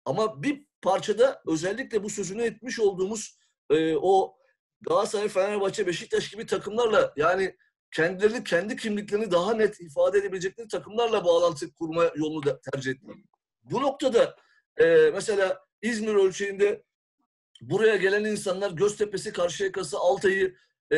Ama 0.05 0.43
bir 0.43 0.65
parçada 0.81 1.41
özellikle 1.47 2.03
bu 2.03 2.09
sözünü 2.09 2.43
etmiş 2.43 2.79
olduğumuz 2.79 3.37
e, 3.69 3.95
o 3.95 4.37
Galatasaray, 4.81 5.27
Fenerbahçe, 5.27 5.87
Beşiktaş 5.87 6.29
gibi 6.29 6.45
takımlarla 6.45 7.13
yani 7.17 7.55
kendilerini, 7.95 8.43
kendi 8.43 8.75
kimliklerini 8.75 9.31
daha 9.31 9.53
net 9.53 9.81
ifade 9.81 10.17
edebilecekleri 10.17 10.67
takımlarla 10.67 11.25
bağlantı 11.25 11.73
kurma 11.73 12.11
yolunu 12.15 12.45
da 12.45 12.59
tercih 12.61 12.91
ettiler. 12.91 13.15
Bu 13.63 13.81
noktada 13.81 14.35
e, 14.77 14.85
mesela 15.13 15.65
İzmir 15.81 16.15
ölçeğinde 16.15 16.83
buraya 17.61 17.95
gelen 17.95 18.23
insanlar 18.23 18.71
Göztepe'si, 18.71 19.33
Karşıyaka'sı, 19.33 19.97
Altay'ı 19.99 20.55
e, 20.91 20.97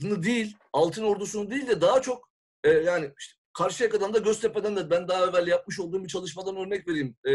değil, 0.00 0.56
Altın 0.72 1.04
Ordusu'nu 1.04 1.50
değil 1.50 1.66
de 1.66 1.80
daha 1.80 2.02
çok 2.02 2.30
e, 2.64 2.70
yani 2.70 3.12
işte 3.18 3.34
Karşıyaka'dan 3.52 4.14
da 4.14 4.18
Göztepe'den 4.18 4.76
de 4.76 4.90
ben 4.90 5.08
daha 5.08 5.26
evvel 5.26 5.46
yapmış 5.46 5.80
olduğum 5.80 6.04
bir 6.04 6.08
çalışmadan 6.08 6.56
örnek 6.56 6.88
vereyim. 6.88 7.16
E, 7.28 7.32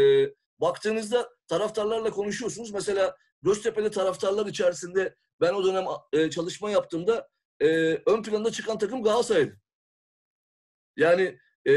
baktığınızda 0.60 1.30
taraftarlarla 1.48 2.10
konuşuyorsunuz. 2.10 2.70
Mesela 2.70 3.16
Göztepe'li 3.42 3.90
taraftarlar 3.90 4.46
içerisinde 4.46 5.14
ben 5.40 5.54
o 5.54 5.64
dönem 5.64 5.84
e, 6.12 6.30
çalışma 6.30 6.70
yaptığımda 6.70 7.28
e, 7.60 7.66
ön 8.06 8.22
planda 8.22 8.50
çıkan 8.52 8.78
takım 8.78 9.02
Galatasaray'dı. 9.02 9.60
Yani 10.96 11.38
e, 11.68 11.74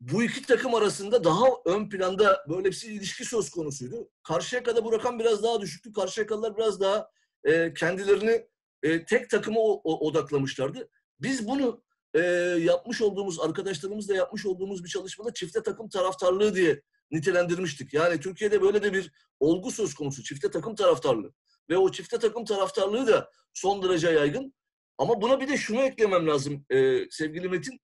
bu 0.00 0.22
iki 0.22 0.42
takım 0.42 0.74
arasında 0.74 1.24
daha 1.24 1.46
ön 1.64 1.88
planda 1.88 2.44
böyle 2.48 2.70
bir 2.70 2.82
ilişki 2.88 3.24
söz 3.24 3.50
konusuydu. 3.50 4.10
Karşıyaka'da 4.22 4.84
bu 4.84 4.92
rakam 4.92 5.18
biraz 5.18 5.42
daha 5.42 5.60
düşüktü. 5.60 5.92
Karşıyakalılar 5.92 6.56
biraz 6.56 6.80
daha 6.80 7.10
e, 7.44 7.74
kendilerini 7.74 8.48
e, 8.82 9.04
tek 9.04 9.30
takıma 9.30 9.60
o, 9.60 9.80
o, 9.84 10.08
odaklamışlardı. 10.08 10.88
Biz 11.20 11.48
bunu 11.48 11.82
e, 12.14 12.20
yapmış 12.60 13.02
olduğumuz, 13.02 13.40
arkadaşlarımızla 13.40 14.14
yapmış 14.14 14.46
olduğumuz 14.46 14.84
bir 14.84 14.88
çalışmada 14.88 15.34
çifte 15.34 15.62
takım 15.62 15.88
taraftarlığı 15.88 16.54
diye 16.54 16.82
nitelendirmiştik. 17.10 17.94
Yani 17.94 18.20
Türkiye'de 18.20 18.62
böyle 18.62 18.82
de 18.82 18.92
bir 18.92 19.12
olgu 19.40 19.70
söz 19.70 19.94
konusu. 19.94 20.22
Çifte 20.22 20.50
takım 20.50 20.74
taraftarlığı. 20.74 21.32
Ve 21.70 21.78
o 21.78 21.90
çifte 21.90 22.18
takım 22.18 22.44
taraftarlığı 22.44 23.06
da 23.06 23.30
son 23.54 23.82
derece 23.82 24.08
yaygın. 24.08 24.54
Ama 24.98 25.20
buna 25.20 25.40
bir 25.40 25.48
de 25.48 25.56
şunu 25.56 25.82
eklemem 25.82 26.26
lazım 26.26 26.64
e, 26.70 27.10
sevgili 27.10 27.48
Metin. 27.48 27.80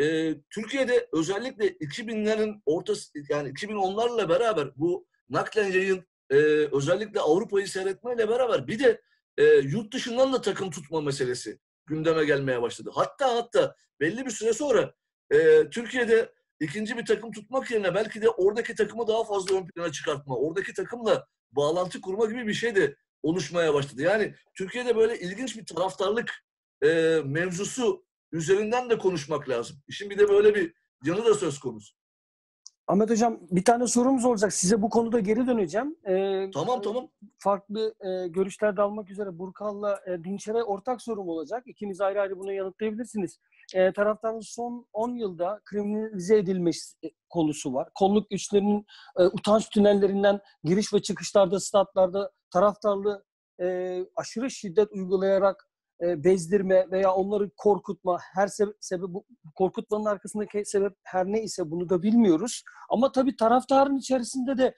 E, 0.00 0.34
Türkiye'de 0.50 1.08
özellikle 1.12 1.68
2000'lerin 1.68 2.60
ortası 2.66 3.10
yani 3.28 3.48
2010'larla 3.48 4.28
beraber 4.28 4.68
bu 4.76 5.06
naklen 5.28 5.72
yayın 5.72 6.04
e, 6.30 6.36
özellikle 6.72 7.20
Avrupa'yı 7.20 7.68
seyretmeyle 7.68 8.28
beraber 8.28 8.66
bir 8.66 8.78
de 8.78 9.02
e, 9.38 9.44
yurt 9.44 9.92
dışından 9.94 10.32
da 10.32 10.40
takım 10.40 10.70
tutma 10.70 11.00
meselesi 11.00 11.58
gündeme 11.86 12.24
gelmeye 12.24 12.62
başladı. 12.62 12.90
Hatta 12.94 13.36
hatta 13.36 13.76
belli 14.00 14.26
bir 14.26 14.30
süre 14.30 14.52
sonra 14.52 14.94
e, 15.30 15.70
Türkiye'de 15.70 16.32
ikinci 16.60 16.96
bir 16.96 17.06
takım 17.06 17.32
tutmak 17.32 17.70
yerine 17.70 17.94
belki 17.94 18.22
de 18.22 18.28
oradaki 18.28 18.74
takımı 18.74 19.08
daha 19.08 19.24
fazla 19.24 19.56
ön 19.56 19.66
plana 19.66 19.92
çıkartma, 19.92 20.36
oradaki 20.36 20.74
takımla 20.74 21.26
bağlantı 21.52 22.00
kurma 22.00 22.26
gibi 22.26 22.46
bir 22.46 22.54
şey 22.54 22.74
de 22.74 22.96
oluşmaya 23.26 23.74
başladı. 23.74 24.02
Yani 24.02 24.34
Türkiye'de 24.54 24.96
böyle 24.96 25.18
ilginç 25.20 25.56
bir 25.56 25.66
taraftarlık 25.66 26.44
e, 26.82 27.20
mevzusu 27.24 28.04
üzerinden 28.32 28.90
de 28.90 28.98
konuşmak 28.98 29.48
lazım. 29.48 29.76
İşin 29.88 30.10
bir 30.10 30.18
de 30.18 30.28
böyle 30.28 30.54
bir 30.54 30.74
yanı 31.04 31.24
da 31.24 31.34
söz 31.34 31.58
konusu. 31.58 31.96
Ahmet 32.88 33.10
Hocam 33.10 33.38
bir 33.50 33.64
tane 33.64 33.86
sorumuz 33.86 34.24
olacak. 34.24 34.52
Size 34.52 34.82
bu 34.82 34.90
konuda 34.90 35.20
geri 35.20 35.46
döneceğim. 35.46 35.96
Ee, 36.08 36.50
tamam 36.54 36.82
tamam. 36.82 37.08
Farklı 37.38 37.94
e, 38.00 38.28
görüşler 38.28 38.76
de 38.76 38.82
almak 38.82 39.10
üzere 39.10 39.38
Burkal'la 39.38 40.00
e, 40.06 40.24
Dinçer'e 40.24 40.62
ortak 40.62 41.02
sorum 41.02 41.28
olacak. 41.28 41.62
İkiniz 41.66 42.00
ayrı 42.00 42.20
ayrı 42.20 42.38
bunu 42.38 42.52
yanıtlayabilirsiniz. 42.52 43.38
E, 43.74 43.92
taraftarın 43.92 44.40
son 44.40 44.86
10 44.92 45.14
yılda 45.14 45.60
kriminalize 45.64 46.38
edilmiş 46.38 46.78
e, 47.04 47.10
konusu 47.28 47.74
var. 47.74 47.88
Kolluk 47.94 48.30
güçlerinin 48.30 48.86
e, 49.18 49.24
utanç 49.24 49.68
tünellerinden 49.68 50.40
giriş 50.64 50.94
ve 50.94 51.02
çıkışlarda, 51.02 51.60
statlarda 51.60 52.30
taraftarlığı 52.50 53.24
e, 53.60 53.98
aşırı 54.16 54.50
şiddet 54.50 54.92
uygulayarak 54.92 55.68
e, 56.02 56.24
bezdirme 56.24 56.90
veya 56.90 57.14
onları 57.14 57.50
korkutma 57.56 58.18
her 58.34 58.46
sebe 58.46 58.70
sebep 58.80 59.08
korkutmanın 59.54 60.04
arkasındaki 60.04 60.64
sebep 60.64 60.92
her 61.02 61.26
ne 61.26 61.42
ise 61.42 61.70
bunu 61.70 61.88
da 61.88 62.02
bilmiyoruz. 62.02 62.62
Ama 62.90 63.12
tabii 63.12 63.36
taraftarın 63.36 63.96
içerisinde 63.96 64.58
de 64.58 64.74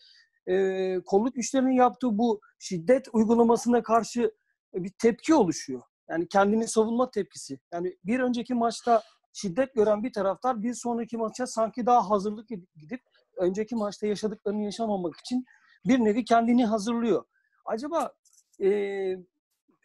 e, 0.53 1.01
kolluk 1.07 1.35
güçlerinin 1.35 1.73
yaptığı 1.73 2.19
bu 2.19 2.41
şiddet 2.59 3.07
uygulamasına 3.13 3.83
karşı 3.83 4.33
bir 4.75 4.93
tepki 4.99 5.35
oluşuyor. 5.35 5.83
Yani 6.11 6.29
kendini 6.29 6.69
savunma 6.69 7.11
tepkisi. 7.11 7.59
Yani 7.73 7.97
bir 8.05 8.21
önceki 8.21 8.55
maçta 8.55 9.03
şiddet 9.33 9.75
gören 9.75 10.03
bir 10.03 10.13
taraftar 10.13 10.63
bir 10.63 10.75
sonraki 10.75 11.17
maça 11.17 11.47
sanki 11.47 11.87
daha 11.87 12.11
hazırlık 12.11 12.49
gidip 12.77 13.01
önceki 13.37 13.77
maçta 13.77 14.07
yaşadıklarını 14.07 14.65
yaşamamak 14.65 15.17
için 15.17 15.45
bir 15.85 15.99
nevi 15.99 16.25
kendini 16.25 16.67
hazırlıyor. 16.67 17.25
Acaba 17.69 18.13
e, 18.63 18.71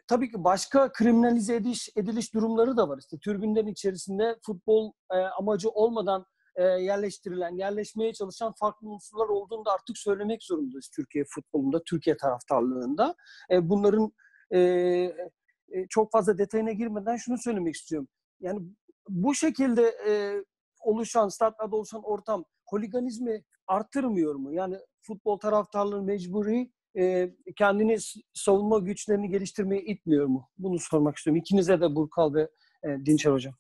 tabii 0.07 0.31
ki 0.31 0.43
başka 0.43 0.91
kriminalize 0.91 1.55
ediş, 1.55 1.89
ediliş 1.95 2.33
durumları 2.33 2.77
da 2.77 2.89
var. 2.89 2.97
İşte 2.97 3.17
türbünlerin 3.17 3.67
içerisinde 3.67 4.35
futbol 4.45 4.91
e, 5.11 5.17
amacı 5.17 5.69
olmadan 5.69 6.25
e, 6.55 6.63
yerleştirilen, 6.63 7.55
yerleşmeye 7.55 8.13
çalışan 8.13 8.53
farklı 8.59 8.89
unsurlar 8.89 9.27
olduğunu 9.27 9.65
da 9.65 9.71
artık 9.71 9.97
söylemek 9.97 10.43
zorundayız 10.43 10.89
Türkiye 10.95 11.25
futbolunda, 11.27 11.83
Türkiye 11.83 12.17
taraftarlığında. 12.17 13.15
E, 13.51 13.69
bunların 13.69 14.11
e, 14.51 14.59
e, 14.59 15.87
çok 15.89 16.11
fazla 16.11 16.37
detayına 16.37 16.71
girmeden 16.71 17.15
şunu 17.15 17.37
söylemek 17.37 17.75
istiyorum. 17.75 18.07
Yani 18.39 18.61
bu 19.09 19.35
şekilde 19.35 19.83
e, 20.07 20.43
oluşan, 20.81 21.29
statlarda 21.29 21.75
oluşan 21.75 22.03
ortam 22.03 22.45
holiganizmi 22.65 23.43
arttırmıyor 23.67 24.35
mu? 24.35 24.53
Yani 24.53 24.77
futbol 25.01 25.39
taraftarlığı 25.39 26.01
mecburi 26.01 26.71
e, 26.97 27.33
kendini 27.55 27.97
savunma 28.33 28.79
güçlerini 28.79 29.29
geliştirmeye 29.29 29.81
itmiyor 29.81 30.25
mu? 30.25 30.49
Bunu 30.57 30.79
sormak 30.79 31.17
istiyorum. 31.17 31.41
İkinize 31.41 31.81
de 31.81 31.95
Burkal 31.95 32.33
ve 32.33 32.49
e, 32.83 33.05
Dinçer 33.05 33.31
Hocam. 33.31 33.53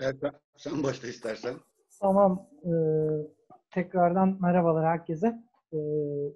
Erkan, 0.00 0.32
sen 0.56 0.82
başla 0.82 1.08
istersen. 1.08 1.54
Tamam. 2.00 2.48
Ee, 2.64 2.70
tekrardan 3.70 4.38
merhabalar 4.40 4.86
herkese. 4.86 5.42
Ee, 5.72 5.76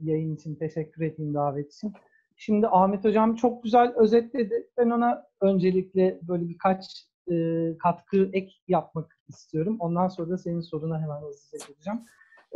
yayın 0.00 0.35
için 0.35 0.55
teşekkür 0.55 1.05
edeyim 1.05 1.35
davet 1.35 1.73
için. 1.73 1.93
Şimdi 2.37 2.67
Ahmet 2.69 3.05
Hocam 3.05 3.35
çok 3.35 3.62
güzel 3.62 3.95
özetledi. 3.97 4.69
Ben 4.79 4.90
ona 4.90 5.26
öncelikle 5.40 6.19
böyle 6.23 6.49
birkaç 6.49 7.07
e, 7.31 7.35
katkı 7.79 8.31
ek 8.33 8.52
yapmak 8.69 9.19
istiyorum. 9.29 9.76
Ondan 9.81 10.09
sonra 10.09 10.31
da 10.31 10.38
senin 10.38 10.61
soruna 10.61 11.02
hemen 11.02 11.23
hızlıca 11.23 11.67
gireceğim. 11.67 12.00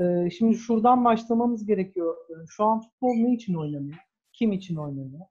Ee, 0.00 0.30
şimdi 0.30 0.54
şuradan 0.54 1.04
başlamamız 1.04 1.66
gerekiyor. 1.66 2.16
Ee, 2.30 2.34
Şu 2.48 2.64
an 2.64 2.80
futbol 2.80 3.14
ne 3.14 3.34
için 3.34 3.54
oynanıyor? 3.54 3.98
Kim 4.32 4.52
için 4.52 4.76
oynanıyor? 4.76 5.26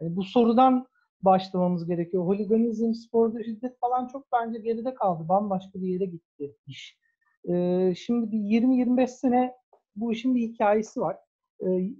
Yani 0.00 0.16
bu 0.16 0.24
sorudan 0.24 0.86
başlamamız 1.22 1.86
gerekiyor. 1.86 2.26
Holiganizm, 2.26 2.92
sporda 2.94 3.44
şiddet 3.44 3.80
falan 3.80 4.06
çok 4.06 4.32
bence 4.32 4.58
geride 4.58 4.94
kaldı. 4.94 5.28
Bambaşka 5.28 5.82
bir 5.82 5.88
yere 5.88 6.04
gitti 6.04 6.56
iş. 6.66 6.98
Ee, 7.48 7.94
şimdi 7.96 8.32
bir 8.32 8.38
20-25 8.38 9.06
sene 9.08 9.54
bu 9.96 10.12
işin 10.12 10.34
bir 10.34 10.40
hikayesi 10.40 11.00
var. 11.00 11.16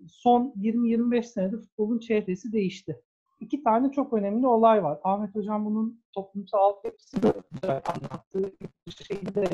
Son 0.09 0.53
20-25 0.57 1.23
senede 1.23 1.57
futbolun 1.57 1.99
çehresi 1.99 2.53
değişti. 2.53 3.01
İki 3.41 3.63
tane 3.63 3.93
çok 3.93 4.13
önemli 4.13 4.47
olay 4.47 4.83
var. 4.83 4.99
Ahmet 5.05 5.35
Hocam 5.35 5.65
bunun 5.65 6.03
toplumsal 6.13 6.59
altyapısını 6.59 7.23
da 7.63 7.83
anlattı. 7.87 8.53
Şeyde 8.91 9.45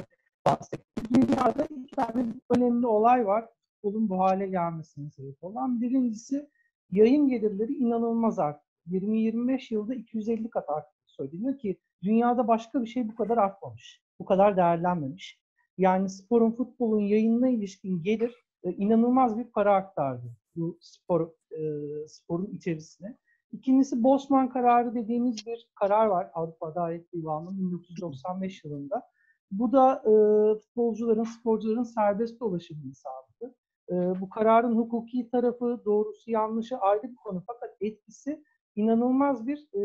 bahsetti. 0.47 1.15
Dünyada 1.15 1.65
iki 1.65 1.97
tane 1.97 2.27
önemli 2.51 2.87
olay 2.87 3.27
var. 3.27 3.49
Futbolun 3.73 4.09
bu 4.09 4.19
hale 4.19 4.47
gelmesine 4.47 5.11
sebep 5.11 5.45
olan. 5.45 5.81
Birincisi 5.81 6.49
yayın 6.91 7.29
gelirleri 7.29 7.73
inanılmaz 7.73 8.39
arttı. 8.39 8.67
20-25 8.91 9.75
yılda 9.75 9.95
250 9.95 10.51
kat 10.51 10.71
arttı 10.71 10.95
söyleniyor 11.07 11.59
ki 11.59 11.81
dünyada 12.03 12.49
başka 12.49 12.83
bir 12.83 12.87
şey 12.87 13.09
bu 13.09 13.15
kadar 13.15 13.37
artmamış. 13.39 14.03
Bu 14.21 14.25
kadar 14.25 14.57
değerlenmemiş. 14.57 15.41
Yani 15.79 16.09
sporun, 16.09 16.51
futbolun 16.51 17.01
yayınına 17.01 17.49
ilişkin 17.49 18.03
gelir 18.03 18.35
e, 18.65 18.73
inanılmaz 18.73 19.39
bir 19.39 19.45
para 19.45 19.75
aktardı 19.75 20.37
bu 20.57 20.79
spor 20.81 21.31
e, 21.51 21.63
sporun 22.09 22.47
içerisine. 22.47 23.17
İkincisi 23.53 24.03
Bosman 24.03 24.49
kararı 24.49 24.95
dediğimiz 24.95 25.47
bir 25.47 25.69
karar 25.75 26.07
var 26.07 26.31
Avrupa 26.35 26.67
Adalet 26.67 27.13
Divanı'nın 27.13 27.59
1995 27.59 28.65
yılında. 28.65 29.03
Bu 29.51 29.73
da 29.73 30.03
e, 30.05 30.13
futbolcuların, 30.59 31.25
sporcuların 31.25 31.83
serbest 31.83 32.41
dolaşımını 32.41 32.95
sağladı. 32.95 33.55
E, 33.91 34.21
bu 34.21 34.29
kararın 34.29 34.77
hukuki 34.77 35.31
tarafı, 35.31 35.83
doğrusu 35.85 36.31
yanlışı 36.31 36.77
ayrı 36.77 37.03
bir 37.03 37.17
konu 37.17 37.43
fakat 37.47 37.77
etkisi 37.81 38.43
inanılmaz 38.77 39.47
bir 39.47 39.69
e, 39.75 39.83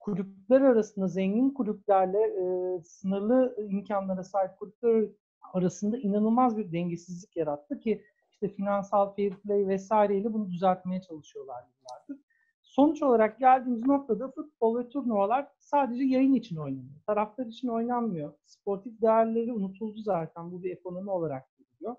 kulüpler 0.00 0.60
arasında 0.60 1.08
zengin 1.08 1.50
kulüplerle 1.50 2.18
e, 2.18 2.80
sınırlı 2.82 3.56
imkanlara 3.70 4.24
sahip 4.24 4.58
kulüpler 4.58 5.08
arasında 5.52 5.98
inanılmaz 5.98 6.56
bir 6.56 6.72
dengesizlik 6.72 7.36
yarattı 7.36 7.80
ki 7.80 8.02
işte 8.30 8.48
finansal 8.48 9.14
fair 9.14 9.30
play 9.30 9.68
vesaireyle 9.68 10.32
bunu 10.32 10.50
düzeltmeye 10.50 11.00
çalışıyorlar 11.02 11.64
yıllardır. 11.64 12.24
Sonuç 12.72 13.02
olarak 13.02 13.38
geldiğimiz 13.38 13.86
noktada 13.86 14.30
futbol 14.30 14.78
ve 14.78 14.88
turnuvalar 14.88 15.46
sadece 15.58 16.04
yayın 16.04 16.34
için 16.34 16.56
oynanıyor. 16.56 17.00
Taraftar 17.06 17.46
için 17.46 17.68
oynanmıyor. 17.68 18.32
Sportif 18.44 19.02
değerleri 19.02 19.52
unutuldu 19.52 20.00
zaten. 20.00 20.52
Bu 20.52 20.62
bir 20.62 20.70
ekonomi 20.70 21.10
olarak 21.10 21.44
görülüyor. 21.58 21.96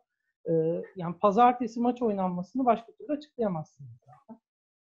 Ee, 0.50 0.84
yani 0.96 1.16
pazartesi 1.20 1.80
maç 1.80 2.02
oynanmasını 2.02 2.66
başka 2.66 2.92
türlü 2.92 3.14
açıklayamazsınız 3.14 3.92
zaten. 4.06 4.42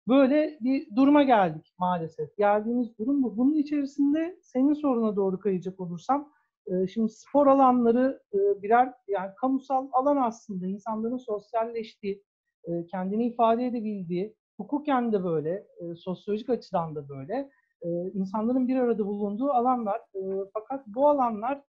Böyle 0.09 0.59
bir 0.61 0.96
duruma 0.96 1.22
geldik 1.22 1.75
maalesef. 1.79 2.37
Geldiğimiz 2.37 2.99
durum 2.99 3.22
bu. 3.22 3.37
Bunun 3.37 3.55
içerisinde 3.55 4.38
senin 4.42 4.72
soruna 4.72 5.16
doğru 5.16 5.40
kayacak 5.40 5.81
olursam, 5.81 6.33
e, 6.66 6.87
şimdi 6.87 7.09
spor 7.09 7.46
alanları 7.46 8.22
e, 8.35 8.62
birer 8.62 8.92
yani 9.09 9.31
kamusal 9.37 9.88
alan 9.92 10.16
aslında 10.16 10.66
insanların 10.66 11.16
sosyalleştiği, 11.16 12.22
e, 12.64 12.87
kendini 12.87 13.27
ifade 13.27 13.66
edebildiği, 13.66 14.37
hukuken 14.57 15.12
de 15.12 15.25
böyle, 15.25 15.66
e, 15.81 15.95
sosyolojik 15.95 16.49
açıdan 16.51 16.95
da 16.95 17.09
böyle, 17.09 17.51
e, 17.83 17.88
insanların 18.14 18.69
bir 18.69 18.77
arada 18.77 19.07
bulunduğu 19.07 19.51
alanlar. 19.51 20.01
E, 20.14 20.21
fakat 20.53 20.87
bu 20.87 21.09
alanlar 21.09 21.62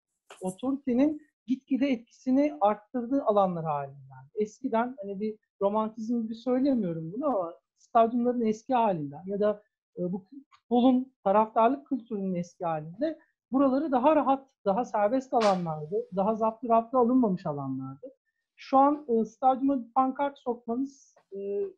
otoritenin 0.41 1.21
gitgide 1.48 1.88
etkisini 1.88 2.58
arttırdığı 2.62 3.24
alanlar 3.24 3.65
halinde. 3.65 4.06
Yani 4.12 4.30
eskiden 4.36 4.95
hani 5.02 5.19
bir 5.19 5.36
romantizm 5.62 6.21
gibi 6.21 6.36
söylemiyorum 6.36 7.13
bunu 7.13 7.26
ama 7.26 7.54
stadyumların 7.78 8.41
eski 8.41 8.74
halinden 8.74 9.24
ya 9.26 9.39
da 9.39 9.62
e, 9.98 10.12
bu 10.12 10.26
futbolun 10.50 11.13
taraftarlık 11.24 11.88
kültürünün 11.88 12.36
eski 12.36 12.65
halinde 12.65 13.19
buraları 13.52 13.91
daha 13.91 14.15
rahat, 14.15 14.48
daha 14.65 14.86
serbest 14.86 15.34
alanlardı. 15.34 15.95
Daha 16.15 16.36
zaptı 16.36 16.69
raptı 16.69 16.98
alınmamış 16.98 17.45
alanlardı. 17.45 18.08
Şu 18.56 18.78
an 18.78 19.06
e, 19.08 19.26
stadyuma 19.26 19.80
pankart 19.96 20.38
sokmanız 20.38 21.15
e, 21.34 21.38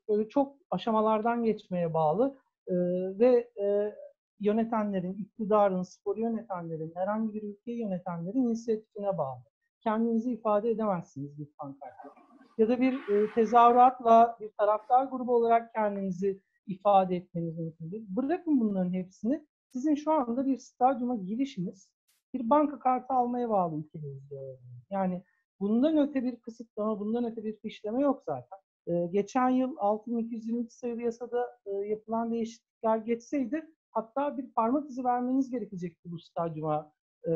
böyle 0.10 0.30
çok 0.30 0.56
aşamalardan 0.72 1.44
geçmeye 1.44 1.94
bağlı 1.94 2.38
e, 2.68 2.74
ve 3.20 3.50
e, 3.62 3.96
yönetenlerin, 4.40 5.14
iktidarın, 5.14 5.84
spor 5.84 6.18
yönetenlerin, 6.18 6.92
herhangi 6.96 7.34
bir 7.34 7.44
ülkeyi 7.44 7.80
yönetenlerin 7.80 8.44
inisiyatifine 8.44 9.18
bağlı. 9.18 9.42
Kendinizi 9.82 10.32
ifade 10.32 10.70
edemezsiniz 10.70 11.40
bir 11.40 11.48
pankartla. 11.58 12.14
Ya 12.58 12.70
da 12.70 12.82
bir 12.82 13.10
e, 13.10 13.34
tezahüratla 13.34 14.38
bir 14.40 14.52
taraftar 14.58 15.06
grubu 15.06 15.36
olarak 15.36 15.74
kendinizi 15.74 16.42
ifade 16.68 17.16
etmeniz 17.16 17.58
mümkündür. 17.58 18.04
Bırakın 18.10 18.60
bunların 18.60 18.94
hepsini. 18.94 19.46
Sizin 19.74 19.96
şu 19.96 20.12
anda 20.12 20.46
bir 20.46 20.58
stadyuma 20.58 21.16
girişiniz 21.16 21.90
bir 22.34 22.50
banka 22.50 22.80
kartı 22.80 23.14
almaya 23.14 23.50
bağlı 23.50 23.80
ülkenizde. 23.80 24.60
Yani 24.90 25.24
bundan 25.60 25.98
öte 25.98 26.24
bir 26.24 26.36
kısıtlama, 26.36 27.00
bundan 27.00 27.32
öte 27.32 27.44
bir 27.44 27.58
fişleme 27.58 28.02
yok 28.02 28.24
zaten. 28.26 28.60
Ee, 28.88 29.08
geçen 29.12 29.50
yıl 29.50 29.76
6222 29.78 30.76
sayılı 30.76 31.02
yasada 31.02 31.60
e, 31.66 31.72
yapılan 31.72 32.32
değişiklikler 32.32 32.98
geçseydi 32.98 33.66
hatta 33.92 34.38
bir 34.38 34.52
parmak 34.52 34.90
izi 34.90 35.04
vermeniz 35.04 35.50
gerekecekti 35.50 36.12
bu 36.12 36.20
stadyuma 36.20 36.92
e, 37.28 37.32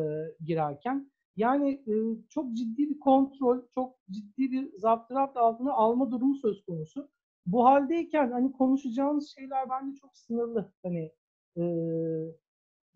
girerken. 0.45 1.11
Yani 1.35 1.83
e, 1.87 1.93
çok 2.29 2.53
ciddi 2.53 2.89
bir 2.89 2.99
kontrol, 2.99 3.61
çok 3.75 3.95
ciddi 4.11 4.51
bir 4.51 4.77
zaptırapt 4.77 5.37
altına 5.37 5.73
alma 5.73 6.11
durumu 6.11 6.35
söz 6.35 6.65
konusu. 6.65 7.09
Bu 7.45 7.65
haldeyken 7.65 8.31
hani 8.31 8.51
konuşacağımız 8.51 9.29
şeyler 9.37 9.69
bence 9.69 9.95
çok 9.95 10.17
sınırlı. 10.17 10.73
Hani 10.83 11.11
e, 11.57 11.63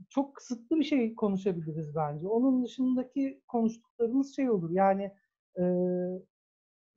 çok 0.10 0.36
kısıtlı 0.36 0.79
bir 0.79 0.84
şey 0.84 1.15
konuşabiliriz 1.15 1.95
bence. 1.95 2.27
Onun 2.27 2.63
dışındaki 2.63 3.41
konuştuklarımız 3.47 4.36
şey 4.36 4.49
olur. 4.49 4.69
Yani 4.71 5.12
e, 5.60 5.63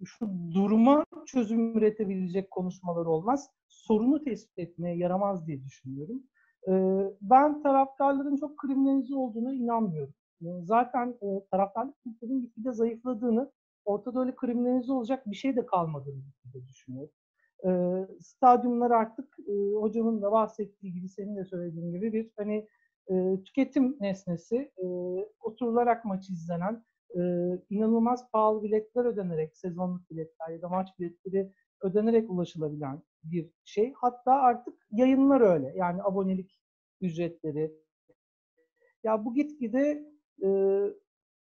şu 0.04 0.28
duruma 0.54 1.04
çözüm 1.26 1.76
üretebilecek 1.76 2.50
konuşmalar 2.50 3.06
olmaz. 3.06 3.50
Sorunu 3.68 4.24
tespit 4.24 4.58
etmeye 4.58 4.96
yaramaz 4.96 5.46
diye 5.46 5.64
düşünüyorum. 5.64 6.22
E, 6.68 6.72
ben 7.20 7.62
taraftarların 7.62 8.36
çok 8.36 8.58
kriminalize 8.58 9.14
olduğuna 9.14 9.54
inanmıyorum. 9.54 10.14
E, 10.42 10.46
zaten 10.62 11.18
e, 11.22 11.26
taraftarlık 11.50 12.02
kültürünün 12.02 12.40
gitgide 12.40 12.72
zayıfladığını, 12.72 13.52
ortada 13.84 14.20
öyle 14.20 14.36
kriminalize 14.36 14.92
olacak 14.92 15.26
bir 15.26 15.36
şey 15.36 15.56
de 15.56 15.66
kalmadığını 15.66 16.22
düşünüyorum. 16.68 17.10
E, 17.66 17.70
stadyumlar 18.20 18.90
artık 18.90 19.36
e, 19.48 19.74
hocamın 19.74 20.22
da 20.22 20.32
bahsettiği 20.32 20.92
gibi, 20.92 21.08
senin 21.08 21.36
de 21.36 21.44
söylediğin 21.44 21.92
gibi 21.92 22.12
bir 22.12 22.30
hani 22.36 22.68
e, 23.10 23.42
tüketim 23.44 23.96
nesnesi, 24.00 24.56
e, 24.56 24.86
oturularak 25.40 26.04
maç 26.04 26.30
izlenen, 26.30 26.84
e, 27.16 27.20
inanılmaz 27.70 28.30
pahalı 28.30 28.62
biletler 28.62 29.04
ödenerek, 29.04 29.56
sezonluk 29.56 30.10
biletler 30.10 30.48
ya 30.48 30.62
da 30.62 30.68
maç 30.68 30.88
biletleri 30.98 31.52
ödenerek 31.80 32.30
ulaşılabilen 32.30 33.02
bir 33.24 33.50
şey. 33.64 33.92
Hatta 33.96 34.32
artık 34.32 34.86
yayınlar 34.90 35.40
öyle. 35.40 35.72
Yani 35.76 36.02
abonelik 36.02 36.60
ücretleri. 37.00 37.72
Ya 39.04 39.24
bu 39.24 39.34
gitgide 39.34 40.04
e, 40.44 40.48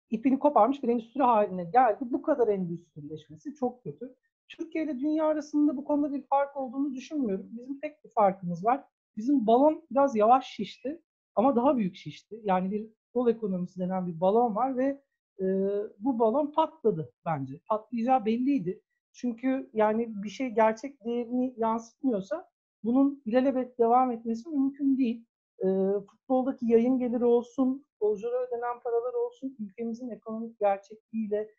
ipini 0.09 0.39
koparmış 0.39 0.83
bir 0.83 0.89
endüstri 0.89 1.23
haline 1.23 1.63
geldi. 1.63 1.99
Bu 2.01 2.21
kadar 2.21 2.47
endüstrileşmesi 2.47 3.55
çok 3.55 3.83
kötü. 3.83 4.15
Türkiye 4.49 4.83
ile 4.83 4.99
dünya 4.99 5.25
arasında 5.25 5.77
bu 5.77 5.83
konuda 5.83 6.13
bir 6.13 6.23
fark 6.27 6.57
olduğunu 6.57 6.93
düşünmüyorum. 6.93 7.49
Bizim 7.51 7.79
tek 7.79 8.03
bir 8.03 8.09
farkımız 8.09 8.65
var. 8.65 8.83
Bizim 9.17 9.47
balon 9.47 9.85
biraz 9.91 10.15
yavaş 10.15 10.47
şişti 10.47 11.01
ama 11.39 11.55
daha 11.55 11.77
büyük 11.77 11.95
şişti. 11.95 12.41
Yani 12.43 12.71
bir 12.71 12.87
futbol 12.87 13.29
ekonomisi 13.29 13.79
denen 13.79 14.07
bir 14.07 14.19
balon 14.19 14.55
var 14.55 14.77
ve 14.77 15.01
e, 15.41 15.45
bu 15.99 16.19
balon 16.19 16.51
patladı 16.51 17.13
bence. 17.25 17.59
Patlayacağı 17.69 18.25
belliydi. 18.25 18.81
Çünkü 19.13 19.69
yani 19.73 20.23
bir 20.23 20.29
şey 20.29 20.49
gerçek 20.49 21.05
değerini 21.05 21.53
yansıtmıyorsa 21.57 22.49
bunun 22.83 23.21
ilelebet 23.25 23.79
devam 23.79 24.11
etmesi 24.11 24.49
mümkün 24.49 24.97
değil. 24.97 25.25
E, 25.59 25.67
futboldaki 26.11 26.65
yayın 26.65 26.99
geliri 26.99 27.25
olsun, 27.25 27.85
futbolculara 27.91 28.47
ödenen 28.47 28.79
paralar 28.83 29.13
olsun 29.13 29.55
ülkemizin 29.59 30.09
ekonomik 30.09 30.59
gerçekliğiyle 30.59 31.49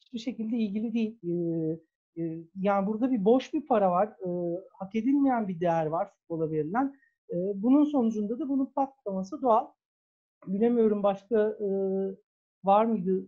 hiçbir 0.00 0.18
şekilde 0.18 0.56
ilgili 0.56 0.94
değil. 0.94 1.18
E, 1.22 2.22
e, 2.22 2.38
yani 2.60 2.86
burada 2.86 3.10
bir 3.10 3.24
boş 3.24 3.54
bir 3.54 3.66
para 3.66 3.90
var, 3.90 4.08
e, 4.08 4.28
hak 4.78 4.94
edilmeyen 4.94 5.48
bir 5.48 5.60
değer 5.60 5.86
var 5.86 6.10
futbola 6.10 6.50
verilen. 6.50 6.94
Bunun 7.32 7.84
sonucunda 7.84 8.38
da 8.38 8.48
bunun 8.48 8.66
patlaması 8.66 9.42
doğal. 9.42 9.66
Bilemiyorum 10.46 11.02
başka 11.02 11.36
e, 11.40 11.68
var 12.64 12.84
mıydı 12.84 13.26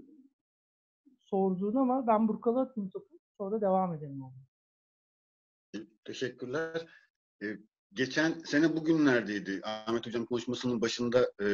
sorduğun 1.25 1.75
ama 1.75 2.07
ben 2.07 2.29
Burkal'a 2.29 2.61
atayım 2.61 2.91
topu. 2.91 3.19
Sonra 3.39 3.61
devam 3.61 3.95
edelim. 3.95 4.23
Teşekkürler. 6.05 6.87
Ee, 7.43 7.57
geçen 7.93 8.33
sene 8.33 8.77
bugünlerdeydi. 8.77 9.61
Ahmet 9.63 10.07
Hocam 10.07 10.27
konuşmasının 10.27 10.81
başında 10.81 11.33
e, 11.43 11.47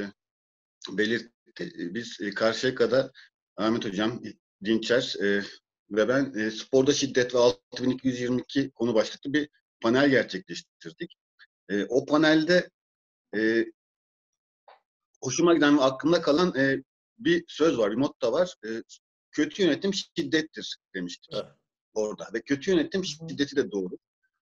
belirtti. 0.91 1.73
Biz 1.95 2.21
e, 2.21 2.31
Karşıyaka'da 2.31 3.13
Ahmet 3.57 3.85
Hocam, 3.85 4.23
Dinçer 4.65 5.15
e, 5.23 5.43
ve 5.91 6.09
ben 6.09 6.33
e, 6.39 6.51
sporda 6.51 6.93
şiddet 6.93 7.35
ve 7.35 7.39
6222 7.39 8.71
konu 8.71 8.95
başlıklı 8.95 9.33
bir 9.33 9.49
panel 9.81 10.11
gerçekleştirdik. 10.11 11.17
E, 11.70 11.85
o 11.85 12.07
panelde 12.07 12.70
e, 13.37 13.66
hoşuma 15.22 15.55
giden 15.55 15.79
ve 15.79 15.83
aklımda 15.83 16.22
kalan 16.22 16.57
e, 16.57 16.83
bir 17.18 17.44
söz 17.48 17.79
var, 17.79 17.90
bir 17.90 17.96
motto 17.96 18.33
var. 18.33 18.55
E, 18.66 18.83
kötü 19.31 19.62
yönetim 19.62 19.94
şiddettir 19.94 20.77
demiştik 20.94 21.35
Evet. 21.35 21.53
orada. 21.94 22.31
Ve 22.35 22.42
kötü 22.42 22.70
yönetim 22.70 23.05
şiddeti 23.05 23.57
de 23.57 23.70
doğru. 23.70 23.98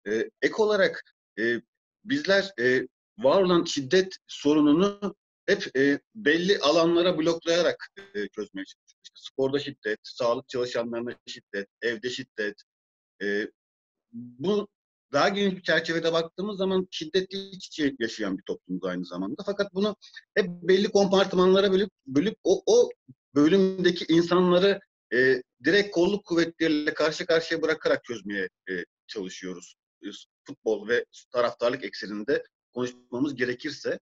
E, 0.07 0.31
ek 0.43 0.55
olarak 0.59 1.03
e, 1.39 1.61
bizler 2.05 2.53
e, 2.61 2.89
var 3.19 3.43
olan 3.43 3.65
şiddet 3.65 4.17
sorununu 4.27 5.15
hep 5.47 5.77
e, 5.77 6.01
belli 6.15 6.59
alanlara 6.59 7.19
bloklayarak 7.19 7.89
e, 7.99 8.29
çözmeye 8.29 8.65
çalışıyoruz. 8.65 8.95
İşte 9.05 9.15
sporda 9.17 9.59
şiddet, 9.59 9.99
sağlık 10.03 10.49
çalışanlarına 10.49 11.17
şiddet, 11.27 11.69
evde 11.83 12.11
şiddet. 12.11 12.63
E, 13.23 13.51
bu 14.13 14.69
daha 15.15 15.29
geniş 15.29 15.57
bir 15.57 15.63
çerçevede 15.63 16.13
baktığımız 16.13 16.57
zaman 16.57 16.89
şiddetli 16.91 17.39
iç 17.39 17.67
içe 17.67 17.95
yaşayan 17.99 18.39
bir 18.39 18.43
toplumuz 18.43 18.85
aynı 18.85 19.05
zamanda. 19.05 19.43
Fakat 19.47 19.75
bunu 19.75 19.97
hep 20.35 20.47
belli 20.49 20.89
kompartımanlara 20.89 21.73
bölüp, 21.73 21.91
bölüp 22.07 22.37
o, 22.45 22.63
o 22.67 22.91
bölümdeki 23.35 24.05
insanları 24.09 24.81
e, 25.15 25.43
direkt 25.65 25.91
kolluk 25.91 26.25
kuvvetleriyle 26.25 26.95
karşı 26.95 27.27
karşıya 27.27 27.63
bırakarak 27.63 28.05
çözmeye 28.05 28.49
e, 28.71 28.73
çalışıyoruz. 29.07 29.77
E, 30.03 30.07
futbol 30.45 30.89
ve 30.89 31.05
taraftarlık 31.33 31.85
ekseninde 31.85 32.43
konuşmamız 32.75 33.35
gerekirse. 33.35 33.99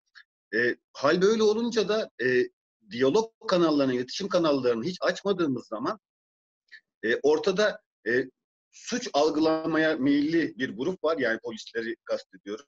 E, 0.54 0.76
hal 0.92 1.22
böyle 1.22 1.42
olunca 1.42 1.88
da 1.88 2.10
e, 2.22 2.48
diyalog 2.90 3.32
kanallarını, 3.48 3.94
iletişim 3.94 4.28
kanallarını 4.28 4.84
hiç 4.84 4.98
açmadığımız 5.00 5.66
zaman 5.66 5.98
e, 7.04 7.16
ortada 7.22 7.80
e, 8.06 8.24
suç 8.72 9.08
algılamaya 9.12 9.96
meyilli 9.96 10.58
bir 10.58 10.76
grup 10.76 11.04
var. 11.04 11.18
Yani 11.18 11.38
polisleri 11.44 11.96
kastediyorum. 12.04 12.66